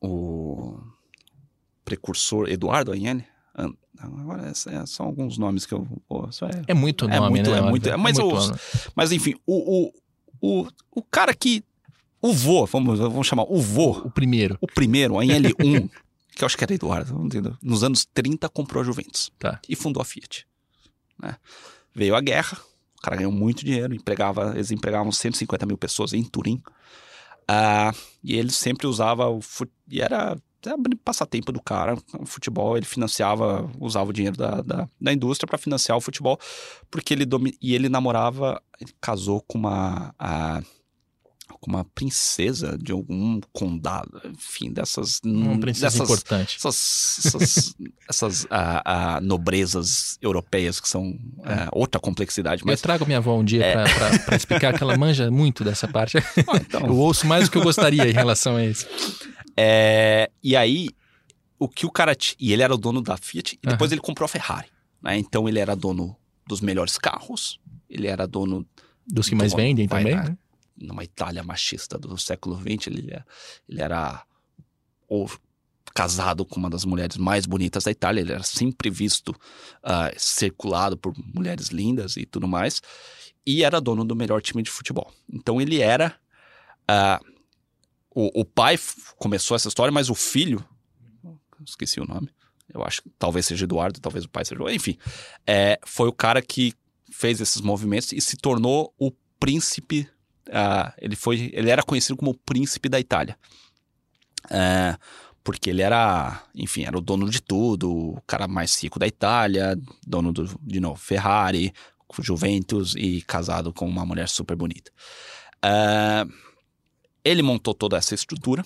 o 0.00 0.80
precursor 1.84 2.48
Eduardo 2.48 2.92
Agnelli, 2.92 3.24
an- 3.56 3.72
agora 3.98 4.48
é, 4.48 4.86
são 4.86 5.06
alguns 5.06 5.38
nomes 5.38 5.66
que 5.66 5.74
eu. 5.74 5.86
Isso 6.28 6.44
é, 6.44 6.50
É 6.68 6.74
muito 6.74 7.04
É 7.08 7.18
nome, 7.18 7.30
muito- 7.30 7.50
né? 7.50 7.58
é 7.58 7.60
muito- 7.60 7.86
Oliver? 7.86 7.98
mas 7.98 8.18
muito 8.18 8.34
os- 8.36 8.52
mas 8.94 9.12
enfim, 9.12 9.34
o, 9.46 9.86
o, 9.86 9.92
o, 10.62 10.68
o 10.96 11.02
cara 11.02 11.34
que. 11.34 11.62
O 12.22 12.32
vô, 12.32 12.64
vamos, 12.66 12.98
vamos 13.00 13.26
chamar 13.26 13.44
o 13.48 13.60
vô, 13.60 13.90
O 14.04 14.10
primeiro. 14.10 14.56
o 14.60 14.66
primeiro, 14.66 15.18
Agnelli 15.18 15.52
1, 15.58 15.88
que 16.36 16.42
eu 16.42 16.46
acho 16.46 16.56
que 16.56 16.62
era 16.64 16.72
Eduardo, 16.72 17.28
nos 17.60 17.82
anos 17.82 18.04
30 18.14 18.48
comprou 18.48 18.80
a 18.80 18.84
Juventus 18.84 19.30
Tá. 19.38 19.60
e 19.68 19.74
fundou 19.74 20.00
a 20.00 20.04
Fiat. 20.04 20.46
né? 21.20 21.36
Veio 21.94 22.14
a 22.14 22.20
guerra, 22.20 22.56
o 22.98 23.02
cara 23.02 23.16
ganhou 23.16 23.32
muito 23.32 23.64
dinheiro, 23.64 23.94
empregava, 23.94 24.52
eles 24.54 24.70
empregavam 24.70 25.10
150 25.10 25.66
mil 25.66 25.76
pessoas 25.76 26.12
em 26.12 26.22
Turim. 26.22 26.62
Ah, 27.48 27.92
e 28.22 28.36
ele 28.36 28.50
sempre 28.52 28.86
usava 28.86 29.28
o 29.28 29.40
e 29.90 30.00
era, 30.00 30.38
era 30.64 30.76
passatempo 31.04 31.50
do 31.52 31.60
cara, 31.60 31.98
o 32.18 32.24
futebol, 32.24 32.76
ele 32.76 32.86
financiava, 32.86 33.68
usava 33.80 34.10
o 34.10 34.12
dinheiro 34.12 34.36
da, 34.36 34.62
da, 34.62 34.88
da 35.00 35.12
indústria 35.12 35.46
para 35.48 35.58
financiar 35.58 35.98
o 35.98 36.00
futebol, 36.00 36.38
porque 36.90 37.12
ele 37.12 37.26
domi- 37.26 37.58
e 37.60 37.74
ele 37.74 37.88
namorava, 37.88 38.62
ele 38.80 38.92
casou 39.00 39.42
com 39.42 39.58
uma 39.58 40.14
a- 40.18 40.62
com 41.60 41.70
uma 41.70 41.84
princesa 41.84 42.76
de 42.78 42.92
algum 42.92 43.40
condado, 43.52 44.20
enfim, 44.26 44.72
dessas 44.72 45.20
Uma 45.24 45.58
princesa 45.58 45.86
dessas, 45.86 46.00
importante. 46.02 46.56
essas, 46.58 47.18
essas, 47.26 47.74
essas 48.08 48.46
nobrezas 49.22 50.18
europeias 50.20 50.80
que 50.80 50.88
são 50.88 51.18
ah, 51.44 51.68
outra 51.72 52.00
complexidade, 52.00 52.62
Eu 52.62 52.66
mas 52.66 52.80
trago 52.80 53.04
minha 53.06 53.18
avó 53.18 53.38
um 53.38 53.44
dia 53.44 53.62
pra, 53.72 54.18
pra 54.20 54.36
explicar 54.36 54.76
que 54.76 54.82
ela 54.82 54.96
manja 54.96 55.30
muito 55.30 55.64
dessa 55.64 55.86
parte. 55.88 56.18
Ah, 56.48 56.56
então, 56.56 56.80
Eu 56.86 56.96
ouço 56.96 57.26
mais 57.26 57.44
do 57.44 57.50
que 57.52 57.58
eu 57.58 57.62
gostaria 57.62 58.08
em 58.08 58.12
relação 58.12 58.56
a 58.56 58.64
isso. 58.64 58.86
É, 59.56 60.30
e 60.42 60.56
aí, 60.56 60.88
o 61.58 61.68
que 61.68 61.86
o 61.86 61.90
cara. 61.90 62.14
ti- 62.14 62.36
E 62.38 62.52
ele 62.52 62.62
era 62.62 62.74
o 62.74 62.78
dono 62.78 63.00
da 63.00 63.16
Fiat 63.16 63.58
e 63.62 63.66
depois 63.66 63.92
ele 63.92 64.00
comprou 64.00 64.24
a 64.24 64.28
Ferrari. 64.28 64.68
né? 65.02 65.16
Então 65.18 65.48
ele 65.48 65.58
era 65.58 65.74
dono 65.76 66.16
dos 66.46 66.60
melhores 66.60 66.98
carros, 66.98 67.58
ele 67.88 68.06
era 68.06 68.26
dono. 68.26 68.66
Dos 69.06 69.28
que 69.28 69.34
mais 69.34 69.50
Dono, 69.52 69.62
vendem 69.64 69.88
também, 69.88 70.14
né? 70.14 70.36
Numa 70.82 71.04
Itália 71.04 71.42
machista 71.42 71.98
do 71.98 72.16
século 72.18 72.56
XX, 72.56 72.86
ele, 72.88 73.10
era- 73.12 73.26
ele 73.68 73.80
era. 73.82 74.24
Casado 75.94 76.46
com 76.46 76.58
uma 76.58 76.70
das 76.70 76.86
mulheres 76.86 77.18
mais 77.18 77.44
bonitas 77.44 77.84
da 77.84 77.90
Itália, 77.90 78.22
ele 78.22 78.32
era 78.32 78.42
sempre 78.42 78.88
visto 78.88 79.34
ah, 79.82 80.10
circulado 80.16 80.96
por 80.96 81.12
mulheres 81.34 81.66
lindas 81.68 82.16
e 82.16 82.24
tudo 82.24 82.48
mais, 82.48 82.80
e 83.44 83.62
era 83.62 83.78
dono 83.78 84.02
do 84.02 84.16
melhor 84.16 84.40
time 84.40 84.62
de 84.62 84.70
futebol. 84.70 85.12
Então 85.30 85.60
ele 85.60 85.80
era. 85.80 86.18
ah, 86.88 87.20
o, 88.14 88.40
o 88.40 88.44
pai 88.44 88.78
começou 89.18 89.54
essa 89.54 89.68
história, 89.68 89.92
mas 89.92 90.08
o 90.08 90.14
filho. 90.14 90.64
Esqueci 91.66 92.00
o 92.00 92.06
nome. 92.06 92.30
Eu 92.72 92.82
acho 92.82 93.02
que 93.02 93.10
talvez 93.18 93.44
seja 93.44 93.64
Eduardo, 93.64 94.00
talvez 94.00 94.24
o 94.24 94.30
pai 94.30 94.44
seja. 94.46 94.62
Enfim, 94.72 94.96
é, 95.46 95.78
foi 95.84 96.08
o 96.08 96.12
cara 96.12 96.40
que 96.40 96.72
fez 97.10 97.38
esses 97.40 97.60
movimentos 97.60 98.12
e 98.12 98.20
se 98.20 98.36
tornou 98.38 98.94
o 98.98 99.10
príncipe. 99.38 100.08
Ah, 100.52 100.92
ele, 100.98 101.16
foi, 101.16 101.50
ele 101.54 101.70
era 101.70 101.82
conhecido 101.82 102.16
como 102.16 102.30
o 102.30 102.38
príncipe 102.38 102.88
da 102.88 103.00
Itália. 103.00 103.36
É, 104.50 104.96
porque 105.42 105.70
ele 105.70 105.82
era, 105.82 106.44
enfim, 106.54 106.84
era 106.84 106.96
o 106.96 107.00
dono 107.00 107.28
de 107.28 107.40
tudo, 107.40 107.90
o 107.90 108.22
cara 108.26 108.46
mais 108.46 108.80
rico 108.80 108.98
da 108.98 109.06
Itália, 109.06 109.76
dono 110.06 110.32
do, 110.32 110.44
de 110.60 110.78
novo, 110.78 111.00
Ferrari, 111.00 111.72
Juventus 112.20 112.94
e 112.94 113.22
casado 113.22 113.72
com 113.72 113.88
uma 113.88 114.04
mulher 114.04 114.28
super 114.28 114.54
bonita. 114.54 114.92
É, 115.64 116.26
ele 117.24 117.42
montou 117.42 117.72
toda 117.72 117.96
essa 117.96 118.14
estrutura 118.14 118.64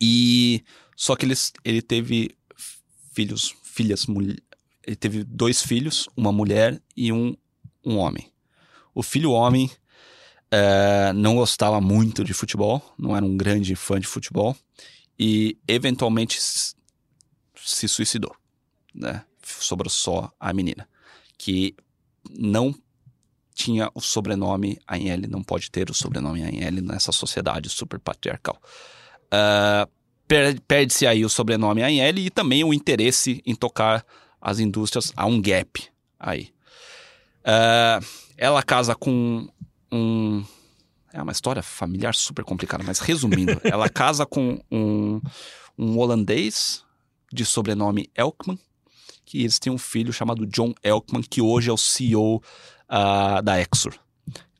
e 0.00 0.64
só 0.96 1.14
que 1.14 1.24
ele, 1.24 1.34
ele 1.64 1.80
teve 1.80 2.36
filhos, 3.12 3.54
filhas, 3.62 4.06
ele 4.84 4.96
teve 4.96 5.22
dois 5.22 5.62
filhos, 5.62 6.08
uma 6.16 6.32
mulher 6.32 6.82
e 6.96 7.12
um, 7.12 7.36
um 7.84 7.98
homem. 7.98 8.30
O 8.94 9.02
filho 9.02 9.30
homem 9.30 9.70
é, 10.50 11.12
não 11.12 11.34
gostava 11.36 11.80
muito 11.80 12.22
de 12.24 12.32
futebol, 12.34 12.82
não 12.98 13.16
era 13.16 13.24
um 13.24 13.36
grande 13.36 13.74
fã 13.74 13.98
de 13.98 14.06
futebol 14.06 14.56
e 15.18 15.56
eventualmente 15.66 16.38
se 16.40 17.88
suicidou, 17.88 18.34
né? 18.94 19.24
Sobrou 19.42 19.90
só 19.90 20.30
a 20.40 20.52
menina, 20.52 20.88
que 21.38 21.74
não 22.30 22.74
tinha 23.54 23.90
o 23.94 24.00
sobrenome 24.00 24.78
Anhele, 24.88 25.26
não 25.26 25.42
pode 25.42 25.70
ter 25.70 25.88
o 25.90 25.94
sobrenome 25.94 26.42
Anhele 26.42 26.80
nessa 26.80 27.10
sociedade 27.12 27.68
super 27.68 27.98
patriarcal. 27.98 28.60
Ah, 29.30 29.88
per- 30.28 30.60
Perde-se 30.68 31.06
aí 31.06 31.24
o 31.24 31.28
sobrenome 31.28 31.82
Anhele 31.82 32.26
e 32.26 32.30
também 32.30 32.62
o 32.64 32.74
interesse 32.74 33.42
em 33.46 33.54
tocar 33.54 34.04
as 34.40 34.58
indústrias 34.58 35.12
há 35.16 35.26
um 35.26 35.40
gap 35.40 35.82
aí. 36.18 36.50
Ah, 37.44 38.00
ela 38.36 38.62
casa 38.62 38.94
com 38.94 39.48
um. 39.90 40.25
É 41.16 41.22
uma 41.22 41.32
história 41.32 41.62
familiar 41.62 42.14
super 42.14 42.44
complicada, 42.44 42.84
mas 42.84 42.98
resumindo, 42.98 43.58
ela 43.64 43.88
casa 43.88 44.26
com 44.26 44.60
um, 44.70 45.18
um 45.78 45.98
holandês 45.98 46.84
de 47.32 47.42
sobrenome 47.42 48.10
Elkman, 48.14 48.58
que 49.24 49.40
eles 49.40 49.58
têm 49.58 49.72
um 49.72 49.78
filho 49.78 50.12
chamado 50.12 50.46
John 50.46 50.74
Elkman, 50.82 51.22
que 51.22 51.40
hoje 51.40 51.70
é 51.70 51.72
o 51.72 51.78
CEO 51.78 52.42
ah, 52.86 53.40
da 53.40 53.58
Exor. 53.58 53.94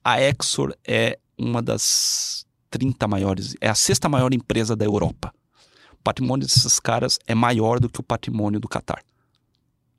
A 0.03 0.19
Exor 0.19 0.75
é 0.83 1.19
uma 1.37 1.61
das 1.61 2.47
30 2.71 3.07
maiores, 3.07 3.55
é 3.61 3.69
a 3.69 3.75
sexta 3.75 4.09
maior 4.09 4.33
empresa 4.33 4.75
da 4.75 4.87
Europa. 4.87 5.35
O 5.93 6.03
patrimônio 6.03 6.47
desses 6.47 6.81
caras 6.81 7.19
é 7.27 7.35
maior 7.35 7.79
do 7.79 7.91
que 7.91 8.01
o 8.01 8.03
patrimônio 8.03 8.59
do 8.59 8.67
Qatar. 8.67 9.05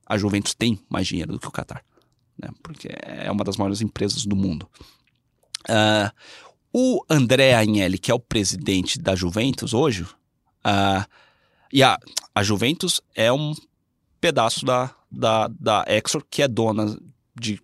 A 0.07 0.17
Juventus 0.17 0.55
tem 0.55 0.83
mais 0.89 1.05
dinheiro 1.05 1.33
do 1.33 1.39
que 1.39 1.47
o 1.47 1.51
Qatar, 1.51 1.85
né? 2.35 2.49
porque 2.63 2.89
é 3.03 3.31
uma 3.31 3.43
das 3.43 3.57
maiores 3.57 3.79
empresas 3.79 4.25
do 4.25 4.35
mundo. 4.35 4.67
Ah, 5.69 6.11
o 6.79 7.03
André 7.09 7.55
Agnelli, 7.55 7.97
que 7.97 8.11
é 8.11 8.13
o 8.13 8.19
presidente 8.19 8.99
da 8.99 9.15
Juventus 9.15 9.73
hoje, 9.73 10.05
ah, 10.63 11.07
e 11.73 11.81
a, 11.81 11.97
a 12.35 12.43
Juventus 12.43 13.01
é 13.15 13.33
um 13.33 13.55
pedaço 14.21 14.63
da, 14.63 14.93
da, 15.09 15.47
da 15.47 15.83
Exor, 15.87 16.23
que 16.29 16.43
é 16.43 16.47
dona 16.47 16.95
de 17.35 17.59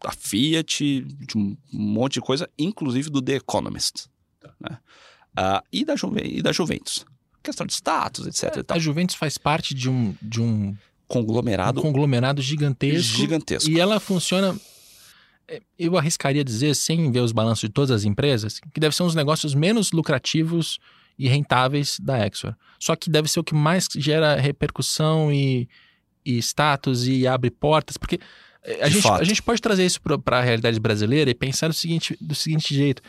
da 0.00 0.12
Fiat, 0.12 1.00
de 1.00 1.38
um 1.38 1.56
monte 1.72 2.14
de 2.14 2.20
coisa, 2.20 2.48
inclusive 2.58 3.08
do 3.08 3.22
The 3.22 3.36
Economist. 3.36 4.06
Né? 4.60 4.78
Ah, 5.34 5.64
e, 5.72 5.82
da 5.82 5.96
Juve, 5.96 6.20
e 6.22 6.42
da 6.42 6.52
Juventus. 6.52 7.06
Questão 7.42 7.66
de 7.66 7.72
status, 7.72 8.26
etc. 8.26 8.62
tal. 8.62 8.76
A 8.76 8.78
Juventus 8.78 9.16
faz 9.16 9.38
parte 9.38 9.74
de 9.74 9.88
um, 9.88 10.14
de 10.20 10.42
um, 10.42 10.44
um 10.44 10.76
Conglomerado 11.08 11.80
conglomerado 11.80 12.42
gigantesco. 12.42 13.16
gigantesco. 13.16 13.70
E 13.70 13.80
ela 13.80 13.98
funciona. 13.98 14.54
É, 15.48 15.60
Eu 15.78 15.96
arriscaria 15.96 16.44
dizer, 16.44 16.74
sem 16.74 17.10
ver 17.10 17.20
os 17.20 17.32
balanços 17.32 17.62
de 17.62 17.70
todas 17.70 17.90
as 17.90 18.04
empresas, 18.04 18.60
que 18.72 18.80
deve 18.80 18.94
ser 18.94 19.02
um 19.02 19.06
dos 19.06 19.14
negócios 19.14 19.54
menos 19.54 19.92
lucrativos 19.92 20.78
e 21.18 21.28
rentáveis 21.28 21.98
da 22.00 22.26
Exor. 22.26 22.54
Só 22.78 22.94
que 22.94 23.10
deve 23.10 23.28
ser 23.28 23.40
o 23.40 23.44
que 23.44 23.54
mais 23.54 23.88
gera 23.96 24.36
repercussão 24.36 25.32
e, 25.32 25.68
e 26.24 26.38
status 26.38 27.06
e 27.06 27.26
abre 27.26 27.50
portas, 27.50 27.96
porque 27.96 28.20
é, 28.62 28.84
a 28.84 28.88
gente, 28.88 29.08
a 29.08 29.24
gente 29.24 29.42
pode 29.42 29.60
trazer 29.60 29.84
isso 29.84 30.00
para 30.00 30.38
a 30.38 30.42
realidade 30.42 30.78
brasileira 30.78 31.30
e 31.30 31.34
pensar 31.34 31.68
do 31.68 31.74
seguinte, 31.74 32.16
do 32.20 32.34
seguinte 32.34 32.74
jeito. 32.74 33.02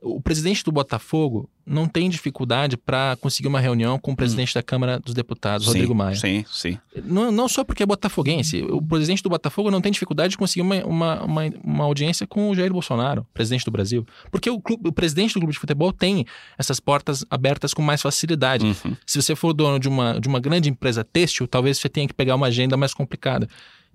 O 0.00 0.20
presidente 0.20 0.62
do 0.64 0.70
Botafogo 0.70 1.48
não 1.66 1.86
tem 1.86 2.08
dificuldade 2.08 2.76
para 2.76 3.16
conseguir 3.20 3.48
uma 3.48 3.60
reunião 3.60 3.98
com 3.98 4.12
o 4.12 4.16
presidente 4.16 4.54
da 4.54 4.62
Câmara 4.62 4.98
dos 4.98 5.12
Deputados, 5.12 5.66
Sim, 5.66 5.72
Rodrigo 5.72 5.94
Maia. 5.94 6.16
Sim, 6.16 6.44
sim. 6.50 6.78
Não, 7.04 7.30
não 7.30 7.48
só 7.48 7.62
porque 7.62 7.82
é 7.82 7.86
botafoguense. 7.86 8.62
O 8.62 8.80
presidente 8.80 9.22
do 9.22 9.28
Botafogo 9.28 9.70
não 9.70 9.80
tem 9.80 9.92
dificuldade 9.92 10.30
de 10.30 10.38
conseguir 10.38 10.62
uma, 10.62 10.76
uma, 10.84 11.22
uma, 11.24 11.42
uma 11.62 11.84
audiência 11.84 12.26
com 12.26 12.48
o 12.50 12.54
Jair 12.54 12.72
Bolsonaro, 12.72 13.26
presidente 13.34 13.64
do 13.64 13.70
Brasil. 13.70 14.06
Porque 14.30 14.48
o, 14.48 14.60
clube, 14.60 14.88
o 14.88 14.92
presidente 14.92 15.34
do 15.34 15.40
clube 15.40 15.52
de 15.52 15.58
futebol 15.58 15.92
tem 15.92 16.24
essas 16.56 16.80
portas 16.80 17.24
abertas 17.30 17.74
com 17.74 17.82
mais 17.82 18.00
facilidade. 18.00 18.64
Uhum. 18.64 18.96
Se 19.06 19.20
você 19.20 19.36
for 19.36 19.52
dono 19.52 19.78
de 19.78 19.88
uma, 19.88 20.18
de 20.18 20.28
uma 20.28 20.40
grande 20.40 20.70
empresa 20.70 21.04
têxtil, 21.04 21.46
talvez 21.46 21.78
você 21.78 21.88
tenha 21.88 22.06
que 22.06 22.14
pegar 22.14 22.34
uma 22.34 22.46
agenda 22.46 22.76
mais 22.76 22.94
complicada. 22.94 23.48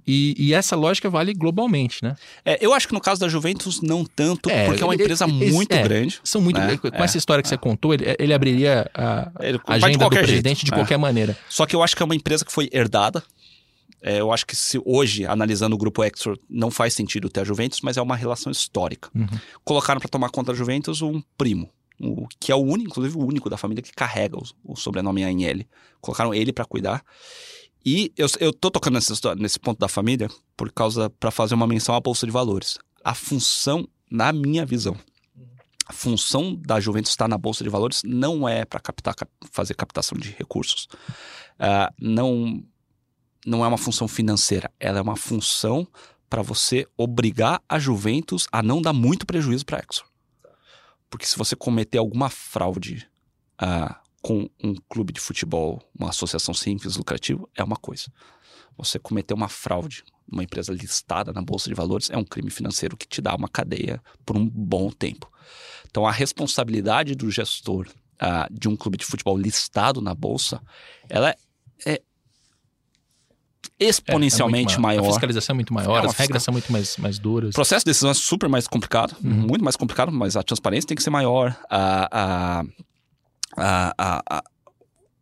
E, 0.06 0.36
e 0.38 0.54
essa 0.54 0.76
lógica 0.76 1.10
vale 1.10 1.34
globalmente, 1.34 2.04
né? 2.04 2.16
É, 2.44 2.58
eu 2.60 2.74
acho 2.74 2.88
que 2.88 2.94
no 2.94 3.00
caso 3.00 3.22
da 3.22 3.30
Juventus, 3.30 3.82
não 3.82 4.04
tanto, 4.04 4.50
É, 4.50 4.66
porque 4.66 4.84
é 4.84 4.86
uma 4.86 4.96
empresa 4.96 5.26
ele- 5.26 5.52
muito 5.52 5.72
é, 5.74 5.82
grande. 5.82 6.20
São 6.24 6.42
muito. 6.42 6.60
É, 6.60 6.78
com 6.78 6.88
é, 6.88 7.04
essa 7.04 7.18
história 7.18 7.42
que 7.42 7.48
você 7.48 7.58
contou, 7.58 7.94
ele, 7.94 8.06
ele 8.20 8.34
abriria 8.34 8.90
a 8.94 9.32
Ele 9.40 9.60
agenda 9.66 9.94
do 9.94 10.00
qualquer 10.00 10.24
presidente 10.26 10.58
jeito, 10.58 10.66
de 10.66 10.74
é. 10.74 10.76
qualquer 10.78 10.98
maneira. 10.98 11.38
Só 11.50 11.66
que 11.66 11.76
eu 11.76 11.82
acho 11.82 11.96
que 11.96 12.04
é 12.04 12.06
uma 12.06 12.16
empresa 12.16 12.44
que 12.44 12.52
foi 12.52 12.70
herdada. 12.72 13.24
É, 14.02 14.20
eu 14.20 14.34
acho 14.34 14.46
que 14.46 14.54
se 14.56 14.82
hoje, 14.86 15.26
analisando 15.26 15.76
o 15.76 15.78
grupo 15.78 16.04
Exor, 16.04 16.38
não 16.50 16.70
faz 16.70 16.94
sentido 16.94 17.30
ter 17.30 17.40
a 17.40 17.44
Juventus, 17.46 17.80
mas 17.82 17.96
é 17.96 18.02
uma 18.02 18.18
relação 18.18 18.52
histórica. 18.52 19.10
Uhum. 19.16 19.26
Colocaram 19.64 20.02
para 20.02 20.10
tomar 20.10 20.30
conta 20.30 20.52
da 20.52 20.58
Juventus 20.58 21.02
um 21.02 21.22
primo, 21.38 21.70
o, 22.02 22.28
que 22.38 22.52
é 22.52 22.56
o 22.56 22.60
único, 22.60 22.90
inclusive 22.90 23.18
o 23.18 23.26
único 23.26 23.50
da 23.50 23.56
família 23.56 23.82
que 23.82 23.94
carrega 23.94 24.38
o, 24.38 24.44
o 24.66 24.76
sobrenome 24.76 25.24
Agnelli. 25.24 25.66
Colocaram 26.02 26.34
ele 26.34 26.52
para 26.52 26.66
cuidar. 26.66 27.02
E 27.86 28.14
eu, 28.18 28.28
eu 28.40 28.54
tô 28.54 28.72
tocando 28.72 28.98
nesse, 29.38 29.60
ponto 29.60 29.78
da 29.78 29.88
família 29.88 30.30
por 30.56 30.72
causa 30.72 31.10
para 31.10 31.32
fazer 31.32 31.54
uma 31.54 31.68
menção 31.68 31.94
à 31.96 32.00
bolsa 32.00 32.26
de 32.26 32.32
valores. 32.32 32.78
A 33.04 33.14
função, 33.14 33.88
na 34.10 34.32
minha 34.32 34.66
visão, 34.66 34.96
a 35.86 35.92
função 35.92 36.56
da 36.56 36.80
Juventus 36.80 37.12
estar 37.12 37.28
na 37.28 37.38
bolsa 37.38 37.64
de 37.64 37.70
valores 37.70 38.02
não 38.06 38.48
é 38.48 38.64
para 38.64 38.80
captar, 38.80 39.14
cap- 39.16 39.32
fazer 39.52 39.74
captação 39.74 40.18
de 40.18 40.32
recursos. 40.32 40.88
Ah, 41.60 41.92
não, 42.00 42.64
não 43.46 43.66
é 43.66 43.68
uma 43.68 43.78
função 43.78 44.08
financeira. 44.08 44.72
Ela 44.80 45.00
é 45.00 45.02
uma 45.02 45.18
função 45.18 45.86
para 46.30 46.42
você 46.42 46.88
obrigar 46.98 47.62
a 47.68 47.78
Juventus 47.78 48.48
a 48.52 48.64
não 48.64 48.82
dar 48.82 48.94
muito 48.94 49.26
prejuízo 49.26 49.66
para 49.66 49.80
a 49.80 49.84
Exor. 49.88 50.06
Porque 51.10 51.26
se 51.26 51.38
você 51.38 51.56
cometer 51.56 51.98
alguma 51.98 52.30
fraude 52.30 53.08
ah, 53.58 54.00
com 54.24 54.50
um 54.64 54.74
clube 54.90 55.12
de 55.14 55.20
futebol, 55.20 55.80
uma 56.00 56.10
associação 56.10 56.54
sem 56.54 56.80
fins 56.80 56.96
lucrativos, 56.96 57.46
é 57.56 57.64
uma 57.64 57.76
coisa. 57.76 58.06
Você 58.78 58.98
cometer 58.98 59.34
uma 59.34 59.50
fraude 59.50 60.04
numa 60.28 60.44
empresa 60.44 60.72
listada 60.74 61.32
na 61.34 61.42
Bolsa 61.42 61.68
de 61.70 61.76
Valores 61.76 62.10
é 62.10 62.18
um 62.18 62.24
crime 62.24 62.50
financeiro 62.50 62.96
que 62.98 63.06
te 63.06 63.22
dá 63.22 63.36
uma 63.36 63.50
cadeia 63.50 64.02
por 64.26 64.38
um 64.38 64.50
bom 64.50 64.90
tempo. 64.90 65.30
Então, 65.92 66.08
a 66.08 66.12
responsabilidade 66.12 67.14
do 67.16 67.30
gestor 67.30 67.88
ah, 68.18 68.48
de 68.50 68.70
um 68.70 68.76
clube 68.78 68.98
de 68.98 69.06
futebol 69.06 69.38
listado 69.38 70.02
na 70.02 70.16
Bolsa, 70.16 70.62
ela 71.10 71.36
é 71.86 72.02
exponencialmente 73.80 74.74
É, 74.74 74.76
é 74.76 74.80
muito 74.80 74.82
ma- 74.82 74.88
maior. 74.90 75.04
A 75.10 75.12
fiscalização 75.12 75.54
é 75.54 75.56
muito 75.56 75.74
maior, 75.74 76.04
É 76.04 76.08
as 76.08 76.14
regras 76.16 76.44
são 76.44 76.52
muito 76.54 76.72
mais, 76.72 76.98
mais 76.98 77.20
duras. 77.20 77.50
O 77.50 77.54
processo 77.54 77.84
de 77.86 77.90
decisão 77.92 78.10
é 78.10 78.14
super 78.14 78.48
mais 78.50 78.68
complicado, 78.68 79.16
Uhum. 79.24 79.30
muito 79.48 79.64
mais 79.64 79.76
complicado, 79.76 80.12
mas 80.12 80.36
a 80.36 80.44
transparência 80.44 80.88
tem 80.88 80.96
que 80.96 81.04
ser 81.04 81.10
maior. 81.10 81.56
A, 81.70 82.08
a, 82.60 82.64
a, 83.58 83.94
a- 83.98 84.24
a- 84.30 84.44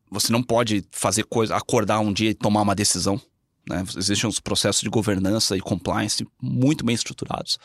você 0.10 0.32
não 0.32 0.44
pode 0.44 0.84
fazer 0.92 1.24
coisa, 1.24 1.56
acordar 1.56 2.00
um 2.00 2.12
dia 2.12 2.30
e 2.32 2.34
tomar 2.34 2.62
uma 2.62 2.76
decisão. 2.76 3.20
Né? 3.68 3.84
Existem 3.96 4.28
uns 4.30 4.40
processos 4.40 4.82
de 4.82 4.90
governança 4.90 5.56
e 5.56 5.62
compliance 5.62 6.28
muito 6.42 6.84
bem 6.84 6.94
estruturados. 6.96 7.58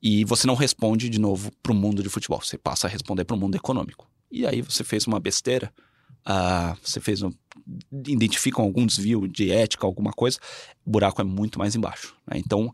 E 0.00 0.24
você 0.24 0.46
não 0.46 0.54
responde 0.54 1.08
de 1.08 1.18
novo 1.18 1.50
para 1.62 1.72
o 1.72 1.74
mundo 1.74 2.02
de 2.02 2.08
futebol, 2.08 2.40
você 2.40 2.58
passa 2.58 2.86
a 2.86 2.90
responder 2.90 3.24
para 3.24 3.36
o 3.36 3.38
mundo 3.38 3.54
econômico. 3.56 4.08
E 4.30 4.46
aí 4.46 4.60
você 4.62 4.84
fez 4.84 5.06
uma 5.06 5.18
besteira, 5.20 5.72
ah, 6.24 6.76
você 6.82 7.00
fez 7.00 7.22
um, 7.22 7.30
identificam 8.06 8.64
algum 8.64 8.86
desvio 8.86 9.26
de 9.28 9.50
ética, 9.50 9.86
alguma 9.86 10.12
coisa, 10.12 10.38
o 10.84 10.90
buraco 10.90 11.20
é 11.20 11.24
muito 11.24 11.58
mais 11.58 11.74
embaixo. 11.74 12.14
né? 12.26 12.38
Então, 12.38 12.72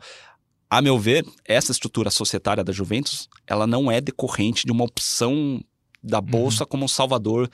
a 0.70 0.82
meu 0.82 0.98
ver, 0.98 1.26
essa 1.46 1.72
estrutura 1.72 2.10
societária 2.10 2.62
da 2.62 2.72
Juventus, 2.72 3.28
ela 3.46 3.66
não 3.66 3.90
é 3.90 4.00
decorrente 4.00 4.66
de 4.66 4.72
uma 4.72 4.84
opção 4.84 5.62
da 6.02 6.20
bolsa 6.20 6.64
como 6.66 6.84
um 6.84 6.88
salvador 6.88 7.48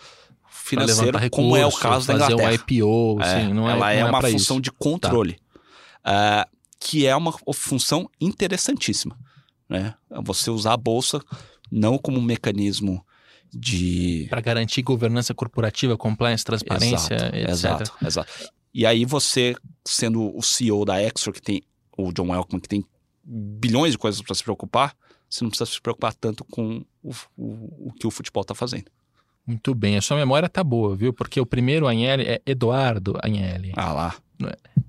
financeiro, 0.48 1.18
como 1.30 1.56
é 1.56 1.66
o 1.66 1.72
caso 1.72 2.06
da 2.06 2.18
fazer 2.18 2.32
Inglaterra. 2.34 2.50
um 2.50 2.54
IPO, 2.54 3.22
É, 3.22 3.24
assim, 3.24 3.52
não 3.52 3.68
é, 3.68 3.72
ela 3.72 3.80
não 3.80 3.86
é, 3.88 4.04
uma 4.04 4.20
pra 4.20 4.30
função 4.30 4.56
isso. 4.56 4.62
de 4.62 4.72
controle, 4.72 5.36
Ah, 6.02 6.46
que 6.78 7.06
é 7.06 7.16
uma 7.16 7.32
função 7.54 8.08
interessantíssima. 8.20 9.18
Né? 9.68 9.94
Você 10.22 10.50
usar 10.50 10.74
a 10.74 10.76
bolsa 10.76 11.20
não 11.70 11.96
como 11.98 12.18
um 12.18 12.22
mecanismo 12.22 13.04
de 13.52 14.26
Para 14.28 14.40
garantir 14.40 14.82
governança 14.82 15.32
corporativa, 15.34 15.96
compliance, 15.96 16.44
transparência, 16.44 17.14
Exato, 17.14 17.36
etc. 17.36 17.48
Exato, 17.48 17.92
exato. 18.06 18.32
E 18.72 18.84
aí 18.84 19.04
você, 19.04 19.54
sendo 19.86 20.36
o 20.36 20.42
CEO 20.42 20.84
da 20.84 21.00
Exor, 21.02 21.32
que 21.32 21.40
tem 21.40 21.62
o 21.96 22.12
John 22.12 22.30
Welcome, 22.32 22.60
que 22.60 22.68
tem 22.68 22.84
bilhões 23.24 23.92
de 23.92 23.98
coisas 23.98 24.20
para 24.20 24.34
se 24.34 24.42
preocupar, 24.42 24.94
você 25.34 25.44
não 25.44 25.50
precisa 25.50 25.70
se 25.70 25.80
preocupar 25.80 26.14
tanto 26.14 26.44
com 26.44 26.84
o, 27.02 27.10
o, 27.36 27.88
o 27.88 27.92
que 27.98 28.06
o 28.06 28.10
futebol 28.10 28.42
está 28.42 28.54
fazendo. 28.54 28.84
Muito 29.46 29.74
bem, 29.74 29.96
a 29.96 30.00
sua 30.00 30.16
memória 30.16 30.48
tá 30.48 30.62
boa, 30.64 30.96
viu? 30.96 31.12
Porque 31.12 31.38
o 31.40 31.44
primeiro 31.44 31.86
Agnelli 31.86 32.24
é 32.24 32.40
Eduardo 32.46 33.18
Agnelli. 33.22 33.72
Ah 33.76 33.92
lá. 33.92 34.14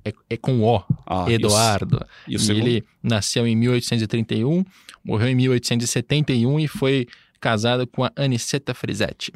É, 0.03 0.13
é 0.29 0.37
com 0.37 0.61
O, 0.63 0.81
Ah, 1.05 1.25
e 1.27 1.31
o- 1.31 1.35
Eduardo. 1.35 2.05
E 2.27 2.37
o, 2.37 2.39
E, 2.41 2.51
ele 2.51 2.83
nasceu 3.03 3.45
em 3.47 3.55
1831, 3.55 4.63
morreu 5.03 5.27
em 5.29 5.35
1871 5.35 6.59
e 6.59 6.67
foi 6.67 7.07
casado 7.39 7.85
com 7.87 8.03
a 8.03 8.11
Aniceta 8.15 8.73
Frisetti. 8.73 9.33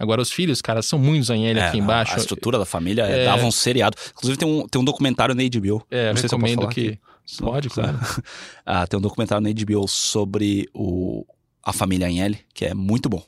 Agora, 0.00 0.22
os 0.22 0.32
filhos, 0.32 0.62
cara, 0.62 0.80
são 0.82 0.98
muitos 0.98 1.30
Agnelli 1.30 1.60
É, 1.60 1.68
aqui 1.68 1.78
embaixo. 1.78 2.14
A 2.14 2.16
estrutura 2.16 2.58
da 2.58 2.64
família 2.64 3.02
é, 3.06 3.22
É. 3.22 3.24
dava 3.26 3.44
um 3.44 3.50
seriado. 3.50 3.96
Inclusive 4.10 4.38
tem 4.38 4.48
um, 4.48 4.66
tem 4.66 4.80
um 4.80 4.84
documentário 4.84 5.34
na 5.34 5.42
HBO. 5.42 5.86
É, 5.90 6.08
eu 6.08 6.14
Não 6.14 6.16
sei 6.16 6.28
se 6.28 6.34
eu 6.34 6.38
posso 6.38 6.50
recomendo 6.50 6.60
falar 6.62 6.72
que... 6.74 6.88
aqui. 6.88 6.98
Pode, 7.38 7.68
claro. 7.68 7.98
Ah, 8.64 8.86
tem 8.86 8.98
um 8.98 9.00
documentário 9.02 9.42
na 9.42 9.50
HBO 9.52 9.86
sobre 9.88 10.68
o, 10.74 11.24
a 11.62 11.72
família 11.72 12.06
Agnelli, 12.06 12.40
que 12.54 12.64
é 12.64 12.74
muito 12.74 13.08
bom. 13.08 13.24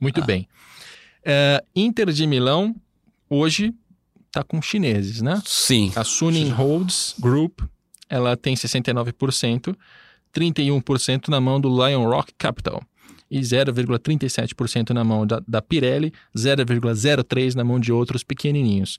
Muito 0.00 0.20
Ah. 0.20 0.24
bem. 0.24 0.48
É, 1.24 1.62
Inter 1.74 2.10
de 2.12 2.26
Milão, 2.26 2.74
hoje, 3.28 3.74
tá 4.30 4.42
com 4.42 4.62
chineses, 4.62 5.20
né? 5.20 5.42
Sim. 5.44 5.92
A 5.96 6.04
Suning 6.04 6.50
Holds 6.50 7.14
Group, 7.18 7.60
ela 8.08 8.36
tem 8.36 8.54
69%, 8.54 9.74
31% 10.32 11.28
na 11.28 11.40
mão 11.40 11.60
do 11.60 11.68
Lion 11.68 12.04
Rock 12.08 12.32
Capital 12.38 12.82
e 13.30 13.40
0,37% 13.40 14.90
na 14.90 15.04
mão 15.04 15.26
da, 15.26 15.42
da 15.46 15.60
Pirelli, 15.60 16.12
0,03% 16.36 17.54
na 17.54 17.64
mão 17.64 17.78
de 17.78 17.92
outros 17.92 18.22
pequenininhos. 18.22 18.98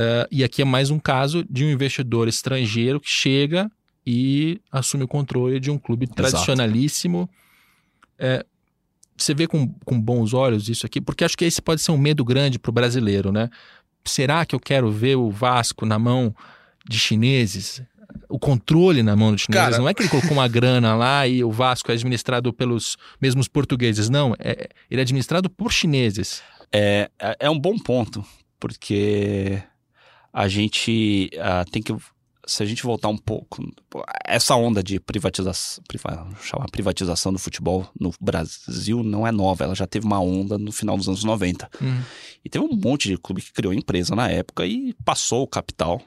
Eh, 0.00 0.28
e 0.30 0.44
aqui 0.44 0.62
é 0.62 0.64
mais 0.64 0.90
um 0.90 0.98
caso 1.00 1.44
de 1.50 1.64
um 1.64 1.70
investidor 1.72 2.28
estrangeiro 2.28 3.00
que 3.00 3.10
chega 3.10 3.68
e 4.06 4.60
assume 4.70 5.02
o 5.02 5.08
controle 5.08 5.58
de 5.58 5.70
um 5.72 5.78
clube 5.78 6.06
tradicionalíssimo. 6.06 7.28
Eh, 8.16 8.44
você 9.16 9.34
vê 9.34 9.48
com, 9.48 9.66
com 9.84 10.00
bons 10.00 10.32
olhos 10.34 10.68
isso 10.68 10.86
aqui, 10.86 11.00
porque 11.00 11.24
acho 11.24 11.36
que 11.36 11.44
esse 11.44 11.60
pode 11.60 11.80
ser 11.82 11.90
um 11.90 11.98
medo 11.98 12.24
grande 12.24 12.58
para 12.60 12.70
o 12.70 12.72
brasileiro, 12.72 13.32
né? 13.32 13.50
Será 14.04 14.46
que 14.46 14.54
eu 14.54 14.60
quero 14.60 14.88
ver 14.92 15.16
o 15.16 15.30
Vasco 15.30 15.84
na 15.84 15.98
mão 15.98 16.32
de 16.88 16.96
chineses? 16.98 17.82
O 18.28 18.38
controle 18.38 19.02
na 19.02 19.16
mão 19.16 19.32
dos 19.32 19.42
chineses? 19.42 19.64
Cara- 19.70 19.78
Não 19.78 19.88
é 19.88 19.92
que 19.94 20.02
ele 20.02 20.08
colocou 20.08 20.30
uma 20.32 20.46
grana 20.48 20.94
lá 20.94 21.26
e 21.26 21.42
o 21.42 21.50
Vasco 21.50 21.90
é 21.90 21.94
administrado 21.94 22.52
pelos 22.52 22.96
mesmos 23.20 23.48
portugueses. 23.48 24.08
Não, 24.08 24.32
é, 24.38 24.68
ele 24.88 25.00
é 25.00 25.02
administrado 25.02 25.50
por 25.50 25.72
chineses. 25.72 26.40
É, 26.72 27.10
é- 27.18 27.36
é 27.40 27.50
um 27.50 27.58
bom 27.58 27.76
ponto, 27.76 28.24
porque 28.60 29.60
a 30.38 30.46
gente 30.46 31.30
ah, 31.40 31.64
tem 31.68 31.82
que. 31.82 31.92
Se 32.46 32.62
a 32.62 32.66
gente 32.66 32.84
voltar 32.84 33.08
um 33.08 33.18
pouco. 33.18 33.60
Essa 34.24 34.54
onda 34.54 34.84
de 34.84 35.00
privatização, 35.00 35.82
chamar 36.40 36.70
privatização 36.70 37.32
do 37.32 37.40
futebol 37.40 37.90
no 37.98 38.12
Brasil 38.20 39.02
não 39.02 39.26
é 39.26 39.32
nova, 39.32 39.64
ela 39.64 39.74
já 39.74 39.86
teve 39.86 40.06
uma 40.06 40.20
onda 40.20 40.56
no 40.56 40.70
final 40.70 40.96
dos 40.96 41.08
anos 41.08 41.24
90. 41.24 41.68
Hum. 41.82 42.00
E 42.44 42.48
teve 42.48 42.64
um 42.64 42.76
monte 42.76 43.08
de 43.08 43.18
clube 43.18 43.42
que 43.42 43.52
criou 43.52 43.74
empresa 43.74 44.14
na 44.14 44.30
época 44.30 44.64
e 44.64 44.94
passou 45.04 45.42
o 45.42 45.46
capital 45.48 46.00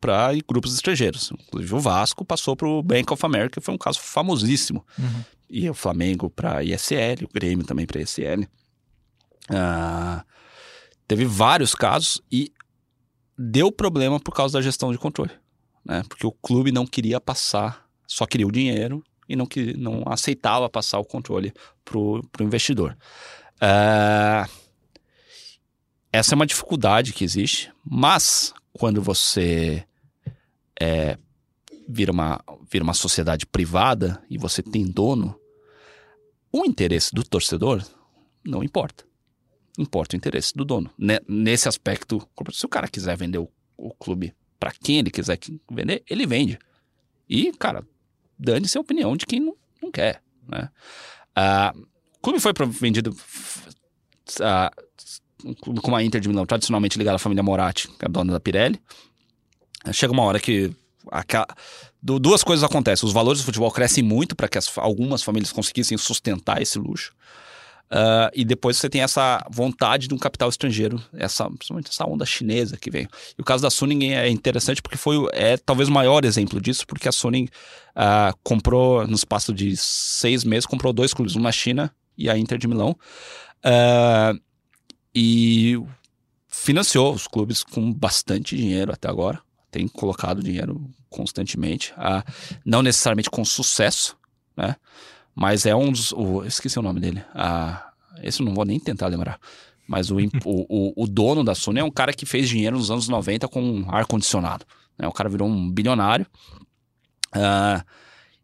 para 0.00 0.32
grupos 0.48 0.74
estrangeiros. 0.74 1.30
Inclusive 1.48 1.74
o 1.74 1.78
Vasco 1.78 2.24
passou 2.24 2.56
para 2.56 2.66
o 2.66 2.82
Bank 2.82 3.12
of 3.12 3.24
America, 3.26 3.60
que 3.60 3.64
foi 3.64 3.74
um 3.74 3.78
caso 3.78 4.00
famosíssimo. 4.00 4.84
Uhum. 4.98 5.24
E 5.50 5.68
o 5.68 5.74
Flamengo 5.74 6.30
para 6.30 6.64
ISL, 6.64 7.24
o 7.24 7.32
Grêmio 7.32 7.66
também 7.66 7.84
para 7.84 8.00
ISL. 8.00 8.48
Ah, 9.50 10.24
teve 11.06 11.26
vários 11.26 11.74
casos 11.74 12.20
e 12.32 12.50
deu 13.36 13.70
problema 13.70 14.20
por 14.20 14.34
causa 14.34 14.58
da 14.58 14.62
gestão 14.62 14.92
de 14.92 14.98
controle. 14.98 15.32
Né? 15.84 16.02
Porque 16.08 16.26
o 16.26 16.32
clube 16.32 16.72
não 16.72 16.86
queria 16.86 17.20
passar, 17.20 17.86
só 18.06 18.26
queria 18.26 18.46
o 18.46 18.52
dinheiro 18.52 19.02
e 19.28 19.36
não, 19.36 19.46
que, 19.46 19.76
não 19.76 20.02
aceitava 20.06 20.68
passar 20.68 20.98
o 20.98 21.04
controle 21.04 21.52
para 21.84 21.98
o 21.98 22.22
investidor. 22.40 22.96
Ah, 23.60 24.48
essa 26.12 26.34
é 26.34 26.36
uma 26.36 26.46
dificuldade 26.46 27.12
que 27.12 27.24
existe, 27.24 27.72
mas 27.84 28.52
quando 28.72 29.02
você 29.02 29.84
é, 30.80 31.18
vira, 31.88 32.12
uma, 32.12 32.42
vira 32.70 32.84
uma 32.84 32.94
sociedade 32.94 33.46
privada 33.46 34.22
e 34.30 34.38
você 34.38 34.62
tem 34.62 34.84
dono, 34.84 35.38
O 36.52 36.64
interesse 36.64 37.12
do 37.12 37.24
torcedor 37.24 37.84
não 38.44 38.62
importa. 38.62 39.04
Importa 39.78 40.14
o 40.14 40.16
interesse 40.16 40.54
do 40.54 40.64
dono. 40.64 40.90
Nesse 41.28 41.68
aspecto, 41.68 42.26
se 42.52 42.64
o 42.64 42.68
cara 42.68 42.88
quiser 42.88 43.16
vender 43.16 43.38
o, 43.38 43.48
o 43.76 43.92
clube 43.92 44.34
para 44.58 44.72
quem 44.72 44.98
ele 44.98 45.10
quiser 45.10 45.38
vender, 45.70 46.02
ele 46.08 46.26
vende. 46.26 46.58
E, 47.28 47.52
cara, 47.52 47.84
dane-se 48.38 48.78
a 48.78 48.80
opinião 48.80 49.16
de 49.16 49.26
quem 49.26 49.40
não, 49.40 49.56
não 49.82 49.90
quer. 49.90 50.22
Né? 50.48 50.68
Uh, 51.36 51.86
o 52.18 52.20
clube 52.20 52.40
foi 52.40 52.52
vendido 52.70 53.10
uh, 53.10 54.84
um 55.44 55.54
clube 55.54 55.80
como 55.80 55.96
a 55.96 56.02
Inter 56.02 56.20
de 56.20 56.28
Milão, 56.28 56.46
tradicionalmente 56.46 56.96
ligado 56.96 57.16
à 57.16 57.18
família 57.18 57.42
Moratti, 57.42 57.88
que 57.88 58.04
é 58.04 58.08
a 58.08 58.10
dona 58.10 58.32
da 58.32 58.40
Pirelli. 58.40 58.80
Chega 59.92 60.12
uma 60.12 60.22
hora 60.22 60.40
que 60.40 60.74
duas 62.02 62.42
coisas 62.42 62.64
acontecem. 62.64 63.06
Os 63.06 63.12
valores 63.12 63.42
do 63.42 63.44
futebol 63.44 63.70
crescem 63.70 64.02
muito 64.02 64.34
para 64.34 64.48
que 64.48 64.56
as, 64.56 64.78
algumas 64.78 65.22
famílias 65.22 65.52
conseguissem 65.52 65.98
sustentar 65.98 66.62
esse 66.62 66.78
luxo. 66.78 67.14
Uh, 67.94 68.26
e 68.34 68.44
depois 68.44 68.76
você 68.76 68.90
tem 68.90 69.02
essa 69.02 69.46
vontade 69.48 70.08
de 70.08 70.14
um 70.14 70.18
capital 70.18 70.48
estrangeiro, 70.48 71.00
essa, 71.12 71.48
principalmente 71.48 71.90
essa 71.90 72.04
onda 72.04 72.26
chinesa 72.26 72.76
que 72.76 72.90
vem. 72.90 73.06
E 73.38 73.40
o 73.40 73.44
caso 73.44 73.62
da 73.62 73.70
Suning 73.70 74.14
é 74.14 74.28
interessante 74.28 74.82
porque 74.82 74.98
foi 74.98 75.16
é 75.32 75.56
talvez 75.56 75.88
o 75.88 75.92
maior 75.92 76.24
exemplo 76.24 76.60
disso, 76.60 76.84
porque 76.88 77.08
a 77.08 77.12
Suning 77.12 77.44
uh, 77.44 78.36
comprou, 78.42 79.06
no 79.06 79.14
espaço 79.14 79.54
de 79.54 79.76
seis 79.76 80.42
meses, 80.42 80.66
comprou 80.66 80.92
dois 80.92 81.14
clubes, 81.14 81.36
um 81.36 81.40
na 81.40 81.52
China 81.52 81.94
e 82.18 82.28
a 82.28 82.36
Inter 82.36 82.58
de 82.58 82.66
Milão. 82.66 82.98
Uh, 83.64 84.42
e 85.14 85.80
financiou 86.48 87.14
os 87.14 87.28
clubes 87.28 87.62
com 87.62 87.92
bastante 87.92 88.56
dinheiro 88.56 88.92
até 88.92 89.08
agora. 89.08 89.40
Tem 89.70 89.86
colocado 89.86 90.42
dinheiro 90.42 90.84
constantemente, 91.08 91.94
não 92.64 92.82
necessariamente 92.82 93.30
com 93.30 93.44
sucesso, 93.44 94.16
né? 94.56 94.74
Mas 95.34 95.66
é 95.66 95.74
um 95.74 95.90
dos. 95.90 96.12
O, 96.12 96.44
esqueci 96.44 96.78
o 96.78 96.82
nome 96.82 97.00
dele. 97.00 97.22
Ah, 97.34 97.92
esse 98.22 98.40
eu 98.40 98.46
não 98.46 98.54
vou 98.54 98.64
nem 98.64 98.78
tentar 98.78 99.08
lembrar. 99.08 99.38
Mas 99.86 100.10
o, 100.10 100.16
o, 100.44 101.02
o, 101.02 101.06
dono 101.06 101.42
da 101.42 101.54
Sony 101.54 101.80
é 101.80 101.84
um 101.84 101.90
cara 101.90 102.12
que 102.12 102.24
fez 102.24 102.48
dinheiro 102.48 102.76
nos 102.76 102.90
anos 102.90 103.08
90 103.08 103.48
com 103.48 103.84
ar-condicionado. 103.88 104.64
Né? 104.98 105.08
O 105.08 105.12
cara 105.12 105.28
virou 105.28 105.48
um 105.48 105.70
bilionário. 105.70 106.26
Uh, 107.34 107.84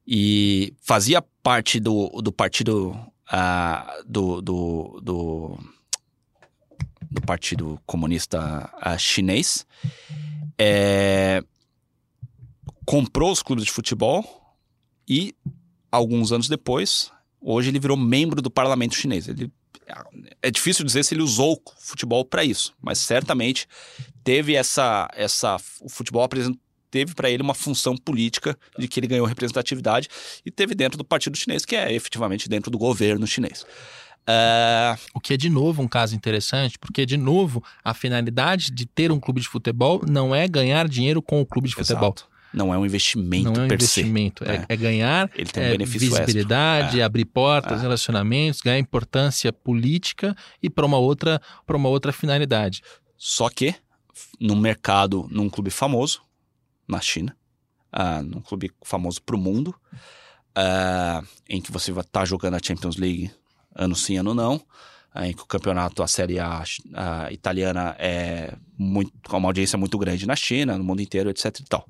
e 0.07 0.75
fazia 0.83 1.23
parte 1.43 1.79
do, 1.79 2.09
do 2.23 2.33
partido. 2.33 2.91
Uh, 3.33 4.05
do, 4.05 4.41
do, 4.41 5.01
do, 5.01 5.59
do, 7.09 7.21
Partido 7.25 7.81
Comunista 7.87 8.69
uh, 8.85 8.99
Chinês. 8.99 9.65
É, 10.59 11.45
comprou 12.85 13.31
os 13.31 13.41
clubes 13.41 13.65
de 13.65 13.71
futebol 13.71 14.25
e 15.09 15.33
alguns 15.91 16.33
anos 16.33 16.49
depois, 16.49 17.11
hoje 17.41 17.71
ele 17.71 17.79
virou 17.79 17.97
membro 17.97 18.41
do 18.41 18.51
parlamento 18.51 18.95
chinês. 18.95 19.29
Ele, 19.29 19.51
é 20.43 20.51
difícil 20.51 20.85
dizer 20.85 21.05
se 21.05 21.15
ele 21.15 21.23
usou 21.23 21.55
o 21.55 21.73
futebol 21.81 22.25
para 22.25 22.45
isso, 22.45 22.75
mas 22.81 22.99
certamente 22.99 23.67
teve 24.23 24.55
essa. 24.55 25.09
essa 25.15 25.57
o 25.81 25.89
futebol 25.89 26.29
teve 26.91 27.15
para 27.15 27.31
ele 27.31 27.43
uma 27.43 27.55
função 27.55 27.97
política 27.97 28.57
de 28.79 28.89
que 28.89 28.99
ele 28.99 29.07
ganhou 29.07 29.27
representatividade 29.27 30.09
e 30.45 30.51
teve 30.51 30.75
dentro 30.75 30.99
do 30.99 31.05
partido 31.05 31.37
chinês, 31.37 31.65
que 31.65 31.77
é 31.77 31.93
efetivamente 31.93 32.49
dentro 32.49 32.71
do 32.71 32.79
governo 32.79 33.27
chinês. 33.27 33.65
Uh... 34.23 34.99
O 35.15 35.21
que 35.21 35.35
é, 35.35 35.37
de 35.37 35.49
novo, 35.49 35.83
um 35.83 35.89
caso 35.89 36.15
interessante, 36.15 36.79
porque, 36.79 37.07
de 37.07 37.17
novo, 37.17 37.63
a 37.83 37.95
finalidade 37.95 38.71
de 38.71 38.87
ter 38.87 39.11
um 39.11 39.19
clube 39.19 39.41
de 39.41 39.49
futebol 39.49 40.03
não 40.07 40.35
é 40.35 40.47
ganhar 40.47 40.89
dinheiro 40.89 41.23
com 41.23 41.41
o 41.41 41.47
clube 41.47 41.69
de 41.69 41.75
futebol. 41.75 42.15
Não 42.53 42.75
é 42.75 42.79
um 42.79 42.85
investimento 42.85 43.51
Não 43.51 43.63
é 43.63 43.65
um 43.65 43.67
investimento, 43.67 44.45
é, 44.45 44.57
é, 44.57 44.65
é, 44.69 44.77
ganhar 44.77 45.31
Ele 45.37 45.51
tem 45.51 45.63
um 45.63 45.67
é, 45.67 45.87
visibilidade, 45.87 47.01
é. 47.01 47.03
abrir 47.05 47.25
portas, 47.25 47.79
é. 47.79 47.83
relacionamentos, 47.83 48.61
ganhar 48.61 48.79
importância 48.79 49.53
política 49.53 50.35
e 50.63 50.69
para 50.69 50.85
uma 50.85 50.99
outra 50.99 51.41
para 51.67 51.77
uma 51.77 51.89
outra 51.89 52.13
finalidade. 52.13 52.83
Só 53.17 53.49
que 53.49 53.75
num 54.39 54.57
mercado, 54.57 55.29
num 55.31 55.49
clube 55.49 55.71
famoso 55.71 56.23
na 56.89 57.01
China, 57.01 57.37
uh, 57.93 58.23
num 58.23 58.41
clube 58.41 58.71
famoso 58.85 59.23
para 59.23 59.37
o 59.37 59.39
mundo, 59.39 59.75
uh, 60.57 61.27
em 61.49 61.61
que 61.61 61.71
você 61.71 61.93
vai 61.93 62.03
estar 62.03 62.21
tá 62.21 62.27
jogando 62.27 62.55
a 62.55 62.61
Champions 62.63 62.97
League 62.97 63.31
ano 63.75 63.95
sim, 63.95 64.17
ano 64.17 64.35
não, 64.35 64.57
uh, 64.57 65.23
em 65.25 65.33
que 65.33 65.43
o 65.43 65.47
campeonato, 65.47 66.03
a 66.03 66.07
Série 66.07 66.39
A 66.41 66.65
italiana 67.31 67.95
é 67.99 68.55
muito, 68.77 69.13
com 69.29 69.37
uma 69.37 69.49
audiência 69.49 69.79
muito 69.79 69.97
grande 69.99 70.27
na 70.27 70.37
China, 70.37 70.77
no 70.77 70.85
mundo 70.85 71.01
inteiro, 71.01 71.31
etc 71.31 71.61
e 71.61 71.65
tal. 71.65 71.87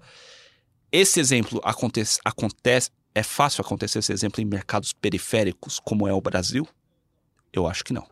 Esse 0.93 1.21
exemplo 1.21 1.61
acontece, 1.65 2.19
acontece, 2.25 2.91
é 3.15 3.23
fácil 3.23 3.63
acontecer 3.63 4.01
esse 4.01 4.13
exemplo 4.13 4.41
em 4.41 4.45
mercados 4.45 4.93
periféricos 4.93 5.79
como 5.79 6.07
é 6.07 6.13
o 6.13 6.21
Brasil? 6.21 6.67
Eu 7.53 7.67
acho 7.67 7.85
que 7.85 7.93
não. 7.93 8.07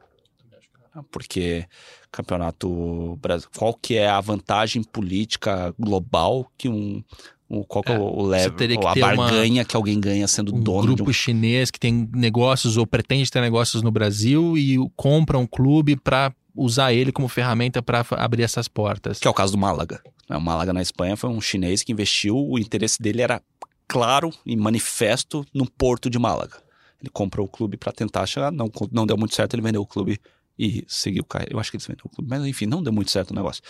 Porque 1.10 1.66
campeonato 2.10 3.16
Brasil, 3.20 3.48
qual 3.56 3.74
que 3.74 3.96
é 3.96 4.08
a 4.08 4.20
vantagem 4.20 4.82
política 4.82 5.72
global 5.78 6.50
que 6.56 6.68
um, 6.68 7.04
um 7.48 7.62
qual 7.62 7.84
que 7.84 7.92
é, 7.92 7.98
o 7.98 8.22
level, 8.22 8.88
a 8.88 8.94
barganha 8.94 9.62
uma, 9.62 9.64
que 9.64 9.76
alguém 9.76 10.00
ganha 10.00 10.26
sendo 10.26 10.54
um 10.54 10.60
dono 10.60 10.94
grupo 10.94 11.10
um... 11.10 11.12
chinês 11.12 11.70
que 11.70 11.78
tem 11.78 12.08
negócios 12.12 12.76
ou 12.76 12.86
pretende 12.86 13.30
ter 13.30 13.40
negócios 13.40 13.82
no 13.82 13.90
Brasil 13.90 14.56
e 14.56 14.76
compra 14.96 15.38
um 15.38 15.46
clube 15.46 15.94
para 15.96 16.32
usar 16.58 16.92
ele 16.92 17.12
como 17.12 17.28
ferramenta 17.28 17.80
para 17.80 18.04
abrir 18.10 18.42
essas 18.42 18.66
portas. 18.66 19.18
Que 19.18 19.28
é 19.28 19.30
o 19.30 19.34
caso 19.34 19.52
do 19.52 19.58
Málaga. 19.58 20.02
Né, 20.28 20.36
o 20.36 20.40
Málaga 20.40 20.72
na 20.72 20.82
Espanha 20.82 21.16
foi 21.16 21.30
um 21.30 21.40
chinês 21.40 21.82
que 21.82 21.92
investiu, 21.92 22.36
o 22.36 22.58
interesse 22.58 23.00
dele 23.00 23.22
era 23.22 23.40
claro 23.86 24.30
e 24.44 24.56
manifesto 24.56 25.46
no 25.54 25.70
porto 25.70 26.10
de 26.10 26.18
Málaga. 26.18 26.62
Ele 27.00 27.10
comprou 27.10 27.46
o 27.46 27.48
clube 27.48 27.76
para 27.76 27.92
tentar 27.92 28.26
chegar, 28.26 28.50
não, 28.50 28.70
não 28.90 29.06
deu 29.06 29.16
muito 29.16 29.34
certo, 29.34 29.54
ele 29.54 29.62
vendeu 29.62 29.80
o 29.80 29.86
clube 29.86 30.20
e 30.58 30.84
seguiu. 30.88 31.24
Eu 31.48 31.60
acho 31.60 31.70
que 31.70 31.76
ele 31.76 31.84
vendeu 31.86 32.04
o 32.04 32.08
clube, 32.08 32.28
mas 32.28 32.44
enfim, 32.44 32.66
não 32.66 32.82
deu 32.82 32.92
muito 32.92 33.10
certo 33.10 33.30
o 33.30 33.34
negócio. 33.34 33.62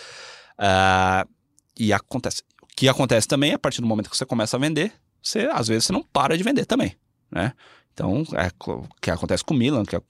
Uh, 0.57 1.29
e 1.77 1.93
acontece. 1.93 2.41
O 2.63 2.67
que 2.75 2.89
acontece 2.89 3.27
também, 3.27 3.53
a 3.53 3.59
partir 3.59 3.81
do 3.81 3.87
momento 3.87 4.09
que 4.09 4.17
você 4.17 4.25
começa 4.25 4.57
a 4.57 4.59
vender, 4.59 4.91
você 5.21 5.47
às 5.51 5.67
vezes 5.67 5.85
você 5.85 5.93
não 5.93 6.03
para 6.03 6.35
de 6.35 6.43
vender 6.43 6.65
também, 6.65 6.95
né? 7.31 7.53
Então, 7.93 8.23
é 8.33 8.49
o 8.65 8.83
que 9.01 9.11
acontece 9.11 9.43
com 9.43 9.53
o 9.53 9.57
Milan, 9.57 9.83
que 9.83 9.95
é, 9.95 10.01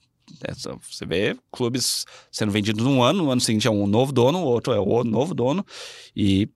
você 0.82 1.06
vê 1.06 1.36
clubes 1.50 2.04
sendo 2.30 2.52
vendidos 2.52 2.86
um 2.86 3.02
ano, 3.02 3.24
no 3.24 3.30
ano 3.30 3.40
seguinte 3.40 3.66
é 3.66 3.70
um 3.70 3.86
novo 3.86 4.12
dono, 4.12 4.38
o 4.38 4.44
outro 4.44 4.72
é 4.72 4.78
o 4.78 5.04
novo 5.04 5.34
dono. 5.34 5.64
E, 6.14 6.48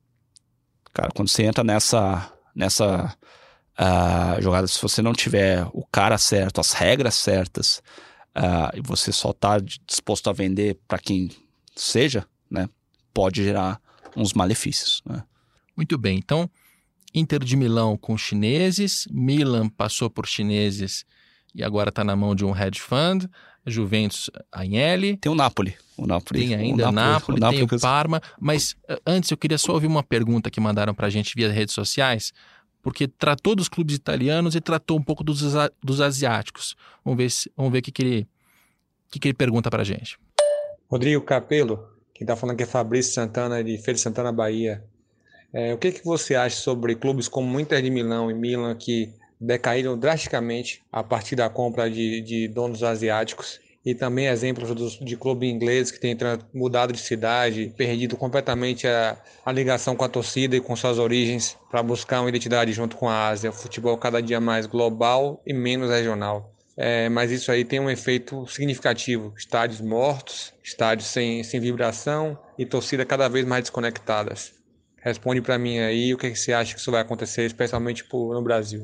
cara, 0.92 1.10
quando 1.14 1.28
você 1.28 1.44
entra 1.44 1.64
nessa, 1.64 2.32
nessa 2.54 3.16
uh, 3.78 4.42
jogada, 4.42 4.66
se 4.66 4.80
você 4.80 5.02
não 5.02 5.12
tiver 5.12 5.66
o 5.72 5.84
cara 5.90 6.18
certo, 6.18 6.60
as 6.60 6.72
regras 6.72 7.14
certas, 7.14 7.82
uh, 8.36 8.76
e 8.76 8.80
você 8.80 9.12
só 9.12 9.30
está 9.30 9.58
disposto 9.58 10.30
a 10.30 10.32
vender 10.32 10.78
para 10.86 10.98
quem 10.98 11.30
seja, 11.74 12.26
né, 12.50 12.68
pode 13.12 13.42
gerar 13.42 13.80
uns 14.16 14.32
malefícios. 14.32 15.02
Né? 15.04 15.22
Muito 15.76 15.98
bem, 15.98 16.18
então 16.18 16.50
Inter 17.14 17.44
de 17.44 17.56
Milão 17.56 17.96
com 17.96 18.18
chineses, 18.18 19.06
Milan 19.10 19.68
passou 19.68 20.10
por 20.10 20.26
chineses 20.26 21.04
e 21.54 21.62
agora 21.62 21.90
está 21.90 22.02
na 22.02 22.16
mão 22.16 22.34
de 22.34 22.44
um 22.44 22.56
hedge 22.56 22.80
fund. 22.80 23.30
Juventus 23.66 24.30
Agnelli. 24.52 25.16
Tem 25.16 25.30
o 25.30 25.34
Napoli. 25.34 25.76
O 25.96 26.06
Napoli. 26.06 26.40
Tem 26.40 26.54
ainda 26.54 26.88
o 26.88 26.92
Napoli, 26.92 27.38
o 27.38 27.40
Napoli, 27.40 27.66
tem 27.66 27.78
o 27.78 27.80
Parma. 27.80 28.20
Mas 28.38 28.76
eh, 28.88 29.00
antes 29.06 29.30
eu 29.30 29.36
queria 29.36 29.58
só 29.58 29.72
ouvir 29.72 29.86
uma 29.86 30.02
pergunta 30.02 30.50
que 30.50 30.60
mandaram 30.60 30.94
para 30.94 31.06
a 31.06 31.10
gente 31.10 31.34
via 31.34 31.50
redes 31.50 31.74
sociais, 31.74 32.32
porque 32.82 33.08
tratou 33.08 33.54
dos 33.54 33.68
clubes 33.68 33.96
italianos 33.96 34.54
e 34.54 34.60
tratou 34.60 34.98
um 34.98 35.02
pouco 35.02 35.24
dos, 35.24 35.42
dos 35.82 36.00
asiáticos. 36.00 36.76
Vamos 37.04 37.18
ver, 37.18 37.30
se, 37.30 37.50
vamos 37.56 37.72
ver 37.72 37.78
o 37.78 37.82
que, 37.82 37.92
que, 37.92 38.02
ele, 38.02 38.28
que, 39.10 39.18
que 39.18 39.28
ele 39.28 39.34
pergunta 39.34 39.70
para 39.70 39.82
a 39.82 39.84
gente. 39.84 40.18
Rodrigo 40.90 41.22
Capelo, 41.22 41.88
quem 42.12 42.24
está 42.24 42.36
falando 42.36 42.54
aqui 42.54 42.64
é 42.64 42.66
Fabrício 42.66 43.14
Santana, 43.14 43.64
de 43.64 43.78
Feira 43.78 43.94
de 43.94 44.00
Santana, 44.00 44.30
Bahia. 44.30 44.84
É, 45.52 45.72
o 45.72 45.78
que, 45.78 45.92
que 45.92 46.04
você 46.04 46.34
acha 46.34 46.56
sobre 46.56 46.94
clubes 46.96 47.28
como 47.28 47.58
Inter 47.58 47.80
de 47.80 47.90
Milão 47.90 48.30
e 48.30 48.34
Milan 48.34 48.74
que 48.74 49.14
decaíram 49.40 49.98
drasticamente 49.98 50.82
a 50.92 51.02
partir 51.02 51.36
da 51.36 51.48
compra 51.48 51.90
de, 51.90 52.20
de 52.20 52.48
donos 52.48 52.82
asiáticos 52.82 53.60
e 53.84 53.94
também 53.94 54.26
exemplos 54.26 54.74
dos, 54.74 54.98
de 54.98 55.16
clube 55.16 55.46
inglês 55.46 55.90
que 55.90 56.00
tem 56.00 56.16
mudado 56.54 56.92
de 56.92 56.98
cidade, 56.98 57.72
perdido 57.76 58.16
completamente 58.16 58.88
a, 58.88 59.16
a 59.44 59.52
ligação 59.52 59.94
com 59.94 60.04
a 60.04 60.08
torcida 60.08 60.56
e 60.56 60.60
com 60.60 60.74
suas 60.74 60.98
origens 60.98 61.56
para 61.70 61.82
buscar 61.82 62.20
uma 62.20 62.30
identidade 62.30 62.72
junto 62.72 62.96
com 62.96 63.08
a 63.08 63.28
Ásia. 63.28 63.50
O 63.50 63.52
futebol 63.52 63.96
cada 63.98 64.22
dia 64.22 64.40
mais 64.40 64.66
global 64.66 65.42
e 65.46 65.52
menos 65.52 65.90
regional. 65.90 66.50
É, 66.76 67.08
mas 67.08 67.30
isso 67.30 67.52
aí 67.52 67.64
tem 67.64 67.78
um 67.78 67.90
efeito 67.90 68.46
significativo: 68.46 69.32
estádios 69.36 69.80
mortos, 69.80 70.52
estádios 70.62 71.08
sem, 71.08 71.44
sem 71.44 71.60
vibração 71.60 72.38
e 72.58 72.64
torcida 72.64 73.04
cada 73.04 73.28
vez 73.28 73.44
mais 73.44 73.64
desconectadas. 73.64 74.54
Responde 75.00 75.42
para 75.42 75.58
mim 75.58 75.78
aí 75.78 76.14
o 76.14 76.18
que, 76.18 76.30
que 76.30 76.38
você 76.38 76.52
acha 76.52 76.74
que 76.74 76.80
isso 76.80 76.90
vai 76.90 77.02
acontecer, 77.02 77.44
especialmente 77.44 78.04
no 78.10 78.42
Brasil. 78.42 78.80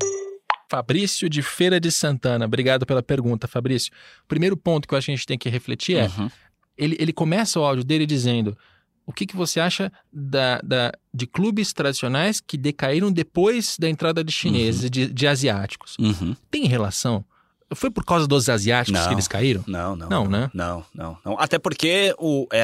Fabrício 0.71 1.29
de 1.29 1.41
Feira 1.41 1.81
de 1.81 1.91
Santana. 1.91 2.45
Obrigado 2.45 2.85
pela 2.85 3.03
pergunta, 3.03 3.45
Fabrício. 3.45 3.91
O 4.23 4.27
primeiro 4.27 4.55
ponto 4.55 4.87
que 4.87 4.93
eu 4.93 4.97
acho 4.97 5.07
que 5.07 5.11
a 5.11 5.15
gente 5.15 5.25
tem 5.25 5.37
que 5.37 5.49
refletir 5.49 5.97
é: 5.97 6.07
uhum. 6.17 6.31
ele, 6.77 6.95
ele 6.97 7.11
começa 7.11 7.59
o 7.59 7.63
áudio 7.65 7.83
dele 7.83 8.05
dizendo. 8.05 8.57
O 9.03 9.11
que, 9.11 9.25
que 9.25 9.35
você 9.35 9.59
acha 9.59 9.91
da, 10.13 10.61
da, 10.61 10.91
de 11.13 11.27
clubes 11.27 11.73
tradicionais 11.73 12.39
que 12.39 12.55
decaíram 12.55 13.11
depois 13.11 13.75
da 13.77 13.89
entrada 13.89 14.23
de 14.23 14.31
chineses, 14.31 14.83
uhum. 14.83 14.89
de, 14.89 15.07
de 15.11 15.27
asiáticos? 15.27 15.97
Uhum. 15.99 16.35
Tem 16.49 16.65
relação? 16.65 17.25
Foi 17.73 17.89
por 17.89 18.05
causa 18.05 18.27
dos 18.27 18.47
asiáticos 18.47 19.01
Não. 19.01 19.07
que 19.07 19.13
eles 19.15 19.27
caíram? 19.27 19.63
Não, 19.67 19.95
não. 19.95 20.07
Não, 20.07 20.29
né? 20.29 20.51
Não, 20.53 20.85
não, 20.93 21.17
não. 21.25 21.39
Até 21.39 21.57
porque 21.57 22.15
o, 22.19 22.47
é, 22.53 22.63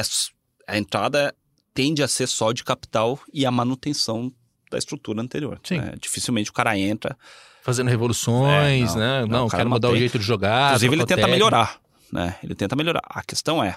a 0.66 0.78
entrada 0.78 1.34
tende 1.74 2.02
a 2.02 2.08
ser 2.08 2.28
só 2.28 2.52
de 2.52 2.64
capital 2.64 3.18
e 3.34 3.44
a 3.44 3.50
manutenção 3.50 4.32
da 4.70 4.78
estrutura 4.78 5.20
anterior. 5.20 5.60
Sim. 5.64 5.78
né? 5.78 5.94
Dificilmente 6.00 6.50
o 6.50 6.52
cara 6.52 6.78
entra. 6.78 7.18
Fazendo 7.68 7.88
revoluções, 7.88 8.92
É, 8.92 8.94
não, 8.94 8.98
né? 8.98 9.20
não, 9.20 9.28
Não, 9.40 9.48
quero 9.48 9.68
mudar 9.68 9.88
o 9.88 9.90
mantém. 9.90 10.00
jeito 10.00 10.18
de 10.18 10.24
jogar. 10.24 10.68
Inclusive, 10.68 10.94
ele 10.94 11.04
tenta 11.06 11.26
melhorar. 11.28 11.78
Né? 12.10 12.34
Ele 12.42 12.54
tenta 12.54 12.74
melhorar. 12.74 13.02
A 13.04 13.22
questão 13.22 13.62
é, 13.62 13.76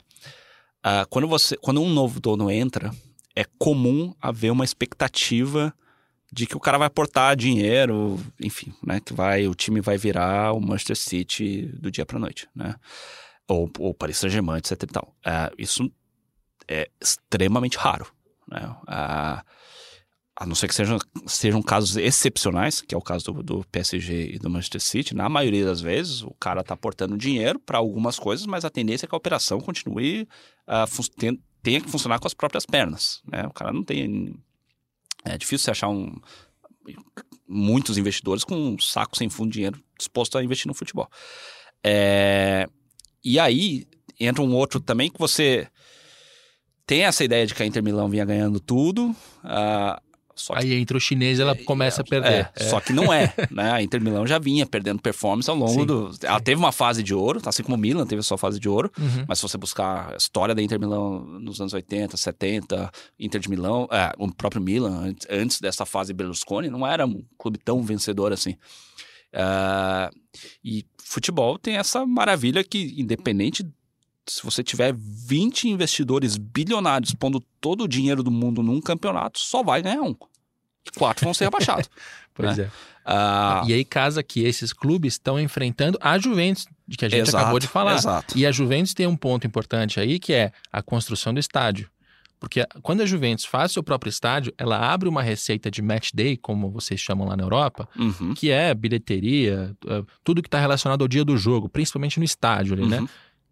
ah, 0.81 1.05
quando, 1.09 1.27
você, 1.27 1.57
quando 1.57 1.81
um 1.81 1.89
novo 1.89 2.21
dono 2.21 2.49
entra, 2.49 2.91
é 3.35 3.43
comum 3.59 4.15
haver 4.21 4.49
uma 4.51 4.63
expectativa 4.63 5.73
de 6.31 6.47
que 6.47 6.55
o 6.55 6.59
cara 6.61 6.77
vai 6.77 6.87
aportar 6.87 7.35
dinheiro, 7.35 8.17
enfim, 8.39 8.73
né? 8.81 9.01
Que 9.01 9.13
vai, 9.13 9.45
o 9.47 9.53
time 9.53 9.81
vai 9.81 9.97
virar 9.97 10.53
o 10.53 10.61
Manchester 10.61 10.95
City 10.95 11.63
do 11.77 11.91
dia 11.91 12.05
para 12.05 12.17
noite, 12.17 12.47
né? 12.55 12.75
Ou 13.49 13.69
o 13.79 13.93
Paris 13.93 14.17
Saint-Germain, 14.17 14.59
etc 14.59 14.81
e 14.83 14.87
tal. 14.87 15.13
Ah, 15.25 15.51
isso 15.57 15.91
é 16.69 16.89
extremamente 17.01 17.77
raro, 17.77 18.07
né? 18.49 18.73
Ah, 18.87 19.43
a 20.35 20.45
não 20.45 20.55
ser 20.55 20.67
que 20.67 20.73
sejam, 20.75 20.97
sejam 21.27 21.61
casos 21.61 21.97
excepcionais, 21.97 22.81
que 22.81 22.95
é 22.95 22.97
o 22.97 23.01
caso 23.01 23.25
do, 23.31 23.43
do 23.43 23.65
PSG 23.71 24.33
e 24.35 24.39
do 24.39 24.49
Manchester 24.49 24.81
City, 24.81 25.13
na 25.13 25.27
maioria 25.29 25.65
das 25.65 25.81
vezes 25.81 26.21
o 26.23 26.33
cara 26.39 26.61
está 26.61 26.73
aportando 26.73 27.17
dinheiro 27.17 27.59
para 27.59 27.77
algumas 27.77 28.17
coisas, 28.17 28.45
mas 28.45 28.65
a 28.65 28.69
tendência 28.69 29.05
é 29.05 29.07
que 29.09 29.13
a 29.13 29.17
operação 29.17 29.59
continue 29.59 30.27
fun- 30.87 31.03
ten- 31.17 31.39
tenha 31.61 31.81
que 31.81 31.89
funcionar 31.91 32.17
com 32.19 32.27
as 32.27 32.33
próprias 32.33 32.65
pernas. 32.65 33.21
Né? 33.29 33.45
O 33.45 33.53
cara 33.53 33.71
não 33.71 33.83
tem. 33.83 34.33
É 35.23 35.37
difícil 35.37 35.65
você 35.65 35.71
achar 35.71 35.89
um, 35.89 36.15
muitos 37.47 37.97
investidores 37.97 38.43
com 38.43 38.55
um 38.55 38.79
saco 38.79 39.17
sem 39.17 39.29
fundo 39.29 39.49
de 39.49 39.55
dinheiro 39.55 39.83
disposto 39.97 40.37
a 40.37 40.43
investir 40.43 40.67
no 40.67 40.73
futebol. 40.73 41.07
É, 41.83 42.67
e 43.23 43.39
aí 43.39 43.85
entra 44.19 44.41
um 44.41 44.55
outro 44.55 44.79
também 44.79 45.11
que 45.11 45.19
você 45.19 45.67
tem 46.85 47.03
essa 47.03 47.23
ideia 47.23 47.45
de 47.45 47.53
que 47.53 47.61
a 47.61 47.65
Inter 47.65 47.83
Milão 47.83 48.09
vinha 48.09 48.25
ganhando 48.25 48.59
tudo. 48.59 49.15
ah, 49.43 50.01
só 50.41 50.53
que 50.55 50.59
Aí 50.59 50.73
entra 50.73 50.97
o 50.97 50.99
chinês 50.99 51.39
e 51.39 51.41
ela 51.41 51.55
começa 51.55 52.01
a 52.01 52.05
perder. 52.05 52.51
é, 52.55 52.63
Só 52.65 52.79
que 52.79 52.91
não 52.91 53.11
é, 53.13 53.33
né? 53.49 53.71
A 53.71 53.81
Inter 53.81 54.01
Milão 54.01 54.25
já 54.27 54.37
vinha 54.39 54.65
perdendo 54.65 55.01
performance 55.01 55.49
ao 55.49 55.55
longo 55.55 55.71
Sim, 55.81 55.85
do. 55.85 56.11
Ela 56.23 56.39
teve 56.39 56.59
uma 56.59 56.71
fase 56.71 57.01
de 57.03 57.13
ouro, 57.13 57.39
assim 57.45 57.63
como 57.63 57.75
o 57.75 57.79
Milan 57.79 58.05
teve 58.05 58.19
a 58.19 58.23
sua 58.23 58.37
fase 58.37 58.59
de 58.59 58.67
ouro. 58.67 58.91
Uhum. 58.99 59.25
Mas 59.27 59.39
se 59.39 59.43
você 59.43 59.57
buscar 59.57 60.13
a 60.13 60.15
história 60.17 60.53
da 60.53 60.61
Inter 60.61 60.79
Milão 60.79 61.19
nos 61.39 61.59
anos 61.61 61.73
80, 61.73 62.17
70, 62.17 62.91
Inter 63.19 63.39
de 63.39 63.49
Milão, 63.49 63.87
é, 63.91 64.11
o 64.17 64.31
próprio 64.33 64.61
Milan, 64.61 65.13
antes- 65.29 65.59
dessa 65.61 65.85
fase 65.85 66.13
Berlusconi, 66.13 66.69
não 66.69 66.85
era 66.85 67.05
um 67.05 67.23
clube 67.37 67.57
tão 67.57 67.81
vencedor 67.83 68.33
assim. 68.33 68.55
Ah, 69.33 70.09
e 70.63 70.85
futebol 71.03 71.57
tem 71.57 71.77
essa 71.77 72.05
maravilha 72.05 72.63
que, 72.63 72.95
independente, 72.97 73.65
se 74.27 74.43
você 74.43 74.63
tiver 74.63 74.93
20 74.95 75.69
investidores 75.69 76.37
bilionários 76.37 77.13
pondo 77.13 77.39
todo 77.59 77.83
o 77.83 77.87
dinheiro 77.87 78.21
do 78.23 78.31
mundo 78.31 78.61
num 78.61 78.79
campeonato, 78.81 79.39
só 79.39 79.63
vai 79.63 79.81
ganhar 79.81 80.01
um. 80.01 80.15
Quatro 80.97 81.25
vão 81.25 81.33
ser 81.33 81.45
rebaixados. 81.45 81.89
Pois 82.33 82.57
é. 82.57 82.71
Ah, 83.05 83.61
E 83.67 83.73
aí 83.73 83.83
casa 83.83 84.23
que 84.23 84.45
esses 84.45 84.71
clubes 84.71 85.15
estão 85.15 85.37
enfrentando 85.37 85.97
a 86.01 86.17
Juventus, 86.17 86.65
de 86.87 86.95
que 86.95 87.03
a 87.03 87.09
gente 87.09 87.27
exato, 87.27 87.37
acabou 87.43 87.59
de 87.59 87.67
falar. 87.67 87.95
Exato. 87.95 88.37
E 88.37 88.45
a 88.45 88.51
Juventus 88.53 88.93
tem 88.93 89.05
um 89.05 89.17
ponto 89.17 89.45
importante 89.45 89.99
aí, 89.99 90.17
que 90.17 90.31
é 90.31 90.51
a 90.71 90.81
construção 90.81 91.33
do 91.33 91.39
estádio. 91.41 91.89
Porque 92.39 92.65
quando 92.81 93.01
a 93.01 93.05
Juventus 93.05 93.43
faz 93.43 93.73
seu 93.73 93.83
próprio 93.83 94.09
estádio, 94.09 94.53
ela 94.57 94.77
abre 94.91 95.09
uma 95.09 95.21
receita 95.21 95.69
de 95.69 95.81
match 95.81 96.11
day, 96.13 96.37
como 96.37 96.71
vocês 96.71 96.99
chamam 97.01 97.27
lá 97.27 97.35
na 97.35 97.43
Europa, 97.43 97.87
Uhum, 97.99 98.33
que 98.33 98.49
é 98.49 98.73
bilheteria, 98.73 99.75
eh, 99.87 100.03
tudo 100.23 100.41
que 100.41 100.47
está 100.47 100.59
relacionado 100.59 101.01
ao 101.01 101.07
dia 101.07 101.25
do 101.25 101.37
jogo, 101.37 101.67
principalmente 101.67 102.17
no 102.17 102.23
estádio 102.23 102.73
ali, 102.73 102.87
né? 102.87 103.01
uhum. 103.01 103.07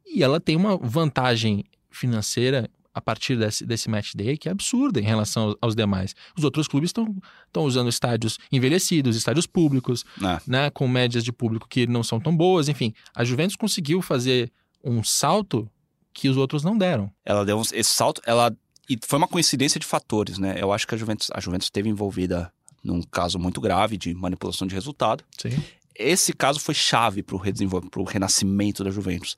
E 0.07 0.23
ela 0.23 0.39
tem 0.39 0.55
uma 0.55 0.77
vantagem 0.77 1.65
financeira 1.91 2.69
a 2.99 3.01
partir 3.01 3.35
desse, 3.37 3.65
desse 3.65 3.89
match 3.89 4.13
day 4.13 4.37
que 4.37 4.47
é 4.47 4.51
absurda 4.51 4.99
em 4.99 5.03
relação 5.03 5.55
aos, 5.61 5.75
demais. 5.75 6.13
Os 6.37 6.43
outros 6.43 6.67
clubes 6.67 6.89
estão 6.89 7.63
usando 7.65 7.89
estádios 7.89 8.37
envelhecidos, 8.51 9.15
estádios 9.15 9.47
públicos, 9.47 10.03
É. 10.21 10.39
né, 10.45 10.69
com 10.69 10.87
médias 10.87 11.23
de 11.23 11.31
público 11.31 11.67
que 11.67 11.87
não 11.87 12.03
são 12.03 12.19
tão 12.19 12.35
boas. 12.35 12.69
Enfim, 12.69 12.93
a 13.15 13.23
Juventus 13.23 13.55
conseguiu 13.55 14.01
fazer 14.01 14.51
um 14.83 15.03
salto 15.03 15.69
que 16.13 16.29
os 16.29 16.37
outros 16.37 16.63
não 16.63 16.77
deram. 16.77 17.11
Ela 17.25 17.43
deu 17.45 17.57
uns- 17.57 17.71
esse 17.73 17.89
salto, 17.93 18.21
ela 18.25 18.55
e 18.89 18.97
foi 19.05 19.17
uma 19.17 19.27
coincidência 19.27 19.79
de 19.79 19.85
fatores, 19.85 20.37
né? 20.39 20.55
Eu 20.57 20.71
acho 20.73 20.87
que 20.87 20.95
a 20.95 20.97
Juventus, 20.97 21.29
a 21.33 21.39
Juventus 21.39 21.67
esteve 21.67 21.87
envolvida 21.89 22.51
num 22.83 23.01
caso 23.03 23.37
muito 23.37 23.61
grave 23.61 23.97
de 23.97 24.13
manipulação 24.13 24.65
de 24.67 24.73
resultado. 24.73 25.23
Sim. 25.37 25.49
Esse 25.95 26.31
caso 26.33 26.59
foi 26.59 26.73
chave 26.73 27.21
para 27.21 27.35
o 27.35 28.03
renascimento 28.03 28.83
da 28.83 28.89
Juventus, 28.89 29.37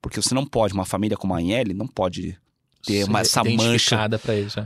porque 0.00 0.20
você 0.20 0.34
não 0.34 0.44
pode, 0.46 0.74
uma 0.74 0.84
família 0.84 1.16
como 1.16 1.34
a 1.34 1.38
Agnelli 1.38 1.72
não 1.74 1.86
pode 1.88 2.38
ter 2.82 3.04
uma, 3.04 3.20
essa 3.20 3.42
mancha. 3.44 3.96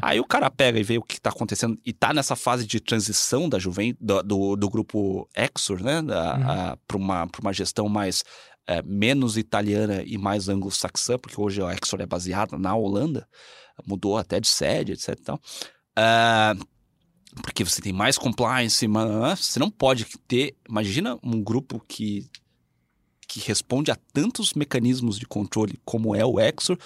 Aí 0.03 0.19
o 0.19 0.25
cara 0.25 0.51
pega 0.51 0.79
e 0.79 0.83
vê 0.83 0.99
o 0.99 1.03
que 1.03 1.15
está 1.15 1.31
acontecendo 1.31 1.79
e 1.85 1.93
tá 1.93 2.13
nessa 2.15 2.35
fase 2.35 2.67
de 2.67 2.81
transição 2.81 3.49
da 3.49 3.59
Juventus, 3.59 3.99
do, 4.01 4.23
do, 4.23 4.57
do 4.57 4.71
grupo 4.71 5.29
Exor, 5.35 5.83
né? 5.83 6.01
Uhum. 6.01 6.77
Para 6.87 6.97
uma, 6.97 7.27
pra 7.27 7.41
uma 7.41 7.53
gestão 7.53 7.89
mais 7.89 8.23
é, 8.67 8.83
menos 8.83 9.37
italiana 9.37 10.03
e 10.05 10.19
mais 10.19 10.49
anglo-saxã, 10.49 11.19
porque 11.19 11.41
hoje 11.41 11.63
a 11.63 11.75
Exor 11.75 12.01
é 12.01 12.07
baseada 12.07 12.59
na 12.59 12.75
Holanda, 12.75 13.29
mudou 13.87 14.17
até 14.17 14.41
de 14.41 14.49
sede, 14.49 14.93
etc. 14.93 15.11
e 15.11 15.23
tal. 15.23 15.41
Ah, 15.95 16.55
porque 17.43 17.65
você 17.65 17.83
tem 17.83 17.93
mais 17.93 18.17
compliance, 18.17 18.87
mas 18.89 19.39
você 19.41 19.59
não 19.59 19.71
pode 19.71 20.07
ter. 20.27 20.57
Imagina 20.69 21.19
um 21.23 21.43
grupo 21.43 21.83
que, 21.87 22.29
que 23.29 23.41
responde 23.41 23.91
a 23.91 23.97
tantos 24.13 24.55
mecanismos 24.55 25.19
de 25.19 25.27
controle 25.27 25.79
como 25.85 26.15
é 26.15 26.25
o 26.25 26.41
Exor, 26.41 26.79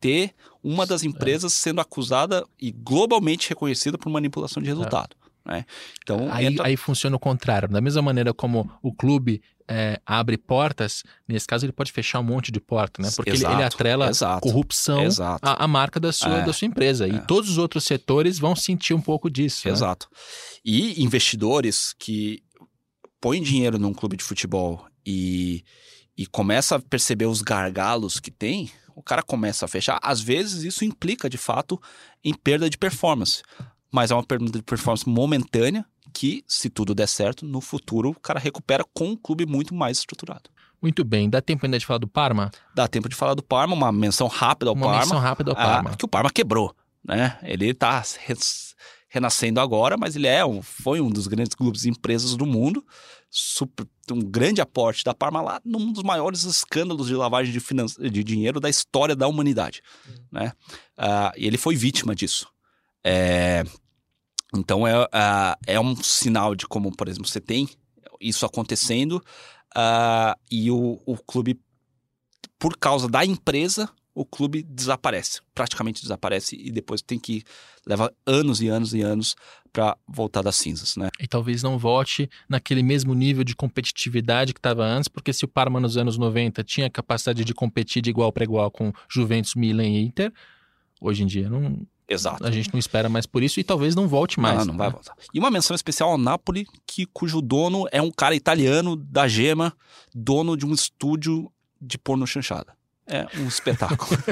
ter 0.00 0.32
uma 0.62 0.86
das 0.86 1.02
empresas 1.02 1.52
sendo 1.52 1.80
acusada 1.80 2.44
e 2.60 2.70
globalmente 2.70 3.48
reconhecida 3.48 3.96
por 3.98 4.10
manipulação 4.10 4.62
de 4.62 4.68
resultado. 4.68 5.16
Né? 5.44 5.64
Então, 6.02 6.28
Aí, 6.30 6.46
entra- 6.46 6.66
aí 6.66 6.76
funciona 6.76 7.16
o 7.16 7.18
contrário. 7.18 7.68
Da 7.68 7.80
mesma 7.80 8.02
maneira 8.02 8.34
como 8.34 8.70
o 8.82 8.92
clube 8.92 9.40
é, 9.66 10.00
abre 10.04 10.36
portas, 10.36 11.02
nesse 11.26 11.46
caso 11.46 11.64
ele 11.64 11.72
pode 11.72 11.90
fechar 11.92 12.20
um 12.20 12.22
monte 12.22 12.50
de 12.52 12.60
porta, 12.60 13.02
né? 13.02 13.10
Porque 13.14 13.30
ele, 13.30 13.38
Exato, 13.38 13.54
ele 13.54 13.62
atrela 13.62 14.08
exato, 14.10 14.40
corrupção 14.40 15.02
exato. 15.04 15.46
à, 15.46 15.64
à 15.64 15.68
marca 15.68 15.98
da 16.00 16.12
sua, 16.12 16.38
É, 16.40 16.44
da 16.44 16.52
sua 16.52 16.66
empresa. 16.66 17.06
E 17.08 17.16
é. 17.16 17.18
todos 17.20 17.50
os 17.50 17.58
outros 17.58 17.84
setores 17.84 18.38
vão 18.38 18.54
sentir 18.56 18.92
um 18.94 19.00
pouco 19.00 19.30
disso. 19.30 19.66
né? 19.68 19.72
Exato. 19.72 20.08
E 20.64 21.02
investidores 21.02 21.94
que 21.98 22.42
põem 23.20 23.42
dinheiro 23.42 23.78
num 23.78 23.92
clube 23.92 24.16
de 24.16 24.24
futebol 24.24 24.86
e, 25.06 25.64
e 26.16 26.26
começa 26.26 26.76
a 26.76 26.80
perceber 26.80 27.26
os 27.26 27.42
gargalos 27.42 28.20
que 28.20 28.30
tem, 28.30 28.70
o 28.98 29.02
cara 29.02 29.22
começa 29.22 29.64
a 29.64 29.68
fechar. 29.68 29.98
Às 30.02 30.20
vezes 30.20 30.64
isso 30.64 30.84
implica, 30.84 31.30
de 31.30 31.38
fato, 31.38 31.80
em 32.24 32.34
perda 32.34 32.68
de 32.68 32.76
performance. 32.76 33.42
Mas 33.92 34.10
é 34.10 34.14
uma 34.14 34.24
perda 34.24 34.46
de 34.50 34.62
performance 34.62 35.08
momentânea 35.08 35.84
que, 36.12 36.42
se 36.48 36.68
tudo 36.68 36.94
der 36.94 37.06
certo, 37.06 37.46
no 37.46 37.60
futuro 37.60 38.10
o 38.10 38.20
cara 38.20 38.40
recupera 38.40 38.84
com 38.92 39.10
um 39.10 39.16
clube 39.16 39.46
muito 39.46 39.74
mais 39.74 39.98
estruturado. 39.98 40.50
Muito 40.82 41.04
bem. 41.04 41.30
Dá 41.30 41.40
tempo 41.40 41.64
ainda 41.64 41.78
de 41.78 41.86
falar 41.86 41.98
do 41.98 42.08
Parma? 42.08 42.50
Dá 42.74 42.86
tempo 42.88 43.08
de 43.08 43.14
falar 43.16 43.34
do 43.34 43.42
Parma, 43.42 43.74
uma 43.74 43.90
menção 43.92 44.26
rápida 44.26 44.70
ao 44.70 44.74
Uma 44.76 44.86
Parma. 44.86 45.00
menção 45.00 45.18
rápida 45.18 45.50
ao 45.52 45.56
Ah, 45.56 45.64
Parma. 45.64 45.96
que 45.96 46.04
o 46.04 46.08
Parma 46.08 46.30
quebrou, 46.30 46.74
né? 47.04 47.38
Ele 47.42 47.72
tá 47.74 48.02
renascendo 49.08 49.60
agora, 49.60 49.96
mas 49.96 50.16
ele 50.16 50.26
é 50.26 50.44
um, 50.44 50.60
foi 50.62 51.00
um 51.00 51.08
dos 51.10 51.26
grandes 51.26 51.54
clubes 51.54 51.84
e 51.84 51.88
empresas 51.88 52.36
do 52.36 52.44
mundo. 52.46 52.84
Super- 53.30 53.86
um 54.10 54.20
grande 54.20 54.60
aporte 54.60 55.04
da 55.04 55.12
Parma 55.14 55.42
lá 55.42 55.60
num 55.64 55.92
dos 55.92 56.02
maiores 56.02 56.44
escândalos 56.44 57.08
de 57.08 57.14
lavagem 57.14 57.52
de, 57.52 57.60
finan- 57.60 57.86
de 57.86 58.24
dinheiro 58.24 58.58
da 58.58 58.70
história 58.70 59.14
da 59.14 59.28
humanidade, 59.28 59.82
né? 60.32 60.52
Ah, 60.96 61.32
e 61.36 61.46
ele 61.46 61.58
foi 61.58 61.76
vítima 61.76 62.14
disso. 62.14 62.48
É, 63.04 63.64
então 64.54 64.86
é, 64.86 65.06
ah, 65.12 65.58
é 65.66 65.78
um 65.78 65.94
sinal 65.96 66.54
de 66.54 66.66
como, 66.66 66.94
por 66.96 67.06
exemplo, 67.08 67.28
você 67.28 67.40
tem 67.40 67.68
isso 68.20 68.46
acontecendo 68.46 69.22
ah, 69.76 70.36
e 70.50 70.70
o, 70.70 70.98
o 71.04 71.16
clube, 71.18 71.60
por 72.58 72.76
causa 72.76 73.08
da 73.08 73.24
empresa, 73.24 73.90
o 74.14 74.24
clube 74.24 74.62
desaparece, 74.64 75.40
praticamente 75.54 76.02
desaparece 76.02 76.56
e 76.56 76.72
depois 76.72 77.00
tem 77.02 77.18
que 77.18 77.44
leva 77.86 78.12
anos 78.26 78.60
e 78.60 78.68
anos 78.68 78.92
e 78.92 79.00
anos 79.00 79.36
para 79.72 79.96
voltar 80.06 80.42
das 80.42 80.56
cinzas, 80.56 80.96
né? 80.96 81.08
E 81.20 81.26
talvez 81.26 81.62
não 81.62 81.78
volte 81.78 82.28
naquele 82.48 82.82
mesmo 82.82 83.14
nível 83.14 83.44
de 83.44 83.54
competitividade 83.54 84.52
que 84.52 84.58
estava 84.58 84.84
antes, 84.84 85.08
porque 85.08 85.32
se 85.32 85.44
o 85.44 85.48
Parma 85.48 85.80
nos 85.80 85.96
anos 85.96 86.16
90 86.16 86.62
tinha 86.64 86.90
capacidade 86.90 87.44
de 87.44 87.54
competir 87.54 88.02
de 88.02 88.10
igual 88.10 88.32
para 88.32 88.44
igual 88.44 88.70
com 88.70 88.92
Juventus, 89.08 89.54
Milan 89.54 89.84
e 89.84 90.04
Inter, 90.04 90.32
hoje 91.00 91.22
em 91.22 91.26
dia 91.26 91.48
não, 91.48 91.86
Exato. 92.08 92.44
a 92.46 92.50
gente 92.50 92.72
não 92.72 92.78
espera 92.78 93.08
mais 93.08 93.26
por 93.26 93.42
isso 93.42 93.60
e 93.60 93.64
talvez 93.64 93.94
não 93.94 94.08
volte 94.08 94.40
mais. 94.40 94.58
não, 94.58 94.66
não 94.66 94.76
vai 94.76 94.88
né? 94.88 94.92
voltar. 94.94 95.14
E 95.32 95.38
uma 95.38 95.50
menção 95.50 95.74
especial 95.74 96.10
ao 96.10 96.18
Napoli, 96.18 96.66
que, 96.86 97.04
cujo 97.04 97.42
dono 97.42 97.86
é 97.92 98.00
um 98.00 98.10
cara 98.10 98.34
italiano 98.34 98.96
da 98.96 99.28
Gema, 99.28 99.74
dono 100.14 100.56
de 100.56 100.64
um 100.64 100.72
estúdio 100.72 101.52
de 101.80 101.98
porno 101.98 102.26
chanchada. 102.26 102.77
É 103.08 103.26
um 103.38 103.48
espetáculo. 103.48 104.18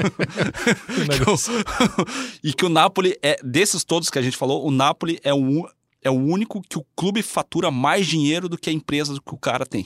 Que 1.17 1.29
o- 1.29 2.07
e 2.43 2.53
que 2.53 2.65
o 2.65 2.69
Napoli 2.69 3.17
é, 3.21 3.37
desses 3.43 3.83
todos 3.83 4.09
que 4.09 4.19
a 4.19 4.21
gente 4.21 4.37
falou, 4.37 4.65
o 4.65 4.71
Napoli 4.71 5.19
é 5.23 5.33
o, 5.33 5.67
é 6.01 6.09
o 6.09 6.13
único 6.13 6.61
que 6.61 6.77
o 6.77 6.85
clube 6.95 7.21
fatura 7.21 7.71
mais 7.71 8.05
dinheiro 8.07 8.47
do 8.47 8.57
que 8.57 8.69
a 8.69 8.73
empresa 8.73 9.13
que 9.13 9.33
o 9.33 9.37
cara 9.37 9.65
tem. 9.65 9.83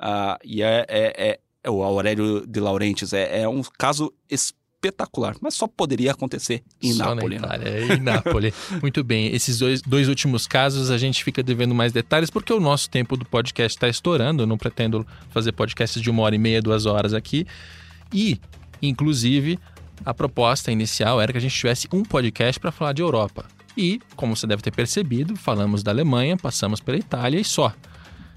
Uh, 0.00 0.36
e 0.44 0.62
é, 0.62 0.84
é, 0.88 1.28
é, 1.30 1.38
é, 1.64 1.70
o 1.70 1.82
Aurélio 1.82 2.46
de 2.46 2.60
Laurentiis 2.60 3.12
é, 3.12 3.40
é 3.42 3.48
um 3.48 3.62
caso 3.78 4.12
espetacular, 4.28 5.34
mas 5.40 5.54
só 5.54 5.66
poderia 5.66 6.10
acontecer 6.10 6.62
em 6.82 6.92
só 6.92 7.14
Nápoles. 7.14 7.40
Na 7.40 7.46
Itália, 7.48 7.70
né? 7.86 7.94
em 7.94 8.00
Nápoles. 8.00 8.54
Muito 8.82 9.02
bem, 9.02 9.34
esses 9.34 9.58
dois, 9.58 9.80
dois 9.82 10.08
últimos 10.08 10.46
casos 10.46 10.90
a 10.90 10.98
gente 10.98 11.24
fica 11.24 11.42
devendo 11.42 11.74
mais 11.74 11.92
detalhes 11.92 12.28
porque 12.30 12.52
o 12.52 12.60
nosso 12.60 12.90
tempo 12.90 13.16
do 13.16 13.24
podcast 13.24 13.76
está 13.76 13.88
estourando. 13.88 14.42
Eu 14.42 14.46
não 14.46 14.58
pretendo 14.58 15.06
fazer 15.30 15.52
podcasts 15.52 16.00
de 16.00 16.10
uma 16.10 16.22
hora 16.22 16.34
e 16.34 16.38
meia, 16.38 16.60
duas 16.60 16.84
horas 16.86 17.14
aqui. 17.14 17.46
E, 18.12 18.40
inclusive, 18.80 19.58
a 20.04 20.14
proposta 20.14 20.70
inicial 20.70 21.20
era 21.20 21.32
que 21.32 21.38
a 21.38 21.40
gente 21.40 21.54
tivesse 21.54 21.88
um 21.92 22.02
podcast 22.02 22.60
para 22.60 22.72
falar 22.72 22.92
de 22.92 23.02
Europa. 23.02 23.46
E, 23.76 24.00
como 24.14 24.34
você 24.34 24.46
deve 24.46 24.62
ter 24.62 24.70
percebido, 24.70 25.36
falamos 25.36 25.82
da 25.82 25.90
Alemanha, 25.90 26.36
passamos 26.36 26.80
pela 26.80 26.96
Itália 26.96 27.38
e 27.38 27.44
só. 27.44 27.72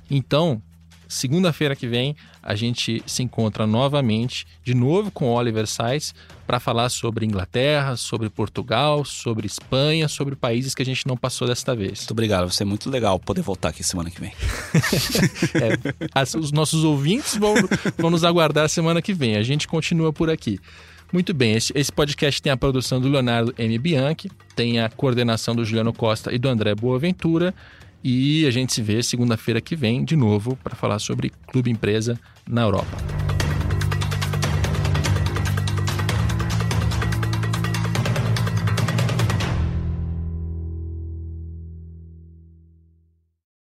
Então, 0.09 0.61
segunda-feira 1.09 1.75
que 1.75 1.87
vem, 1.87 2.15
a 2.41 2.55
gente 2.55 3.03
se 3.05 3.23
encontra 3.23 3.65
novamente, 3.65 4.45
de 4.63 4.75
novo 4.75 5.09
com 5.09 5.29
Oliver 5.29 5.67
Sais, 5.67 6.13
para 6.45 6.59
falar 6.59 6.89
sobre 6.89 7.25
Inglaterra, 7.25 7.97
sobre 7.97 8.29
Portugal, 8.29 9.03
sobre 9.03 9.47
Espanha, 9.47 10.07
sobre 10.07 10.35
países 10.35 10.73
que 10.73 10.83
a 10.83 10.85
gente 10.85 11.07
não 11.07 11.17
passou 11.17 11.47
desta 11.47 11.75
vez. 11.75 11.99
Muito 11.99 12.11
obrigado, 12.11 12.41
vai 12.41 12.51
ser 12.51 12.65
muito 12.65 12.89
legal 12.89 13.19
poder 13.19 13.41
voltar 13.41 13.69
aqui 13.69 13.83
semana 13.83 14.11
que 14.11 14.21
vem. 14.21 14.31
é, 15.55 16.09
as, 16.13 16.35
os 16.35 16.51
nossos 16.51 16.83
ouvintes 16.83 17.35
vão, 17.35 17.55
vão 17.97 18.11
nos 18.11 18.23
aguardar 18.23 18.69
semana 18.69 19.01
que 19.01 19.13
vem. 19.13 19.35
A 19.35 19.43
gente 19.43 19.67
continua 19.67 20.13
por 20.13 20.29
aqui. 20.29 20.59
Muito 21.11 21.33
bem, 21.33 21.53
esse, 21.53 21.73
esse, 21.75 21.91
podcast 21.91 22.39
tem 22.39 22.51
a 22.51 22.57
produção 22.57 23.01
do 23.01 23.09
Leonardo 23.09 23.51
M. 23.57 23.79
Bianchi, 23.79 24.29
tem 24.55 24.79
a 24.79 24.87
coordenação 24.89 25.55
do 25.55 25.65
Juliano 25.65 25.91
Costa 25.91 26.31
e 26.31 26.37
do 26.37 26.47
André 26.47 26.75
Boaventura. 26.75 27.53
E 28.03 28.45
a 28.45 28.51
gente 28.51 28.73
se 28.73 28.81
vê 28.81 29.03
segunda-feira 29.03 29.59
que 29.59 29.75
vem 29.75 30.03
de 30.03 30.15
novo 30.15 30.57
para 30.63 30.75
falar 30.75 30.99
sobre 30.99 31.31
clube 31.47 31.69
empresa 31.69 32.19
na 32.47 32.61
Europa. 32.61 32.97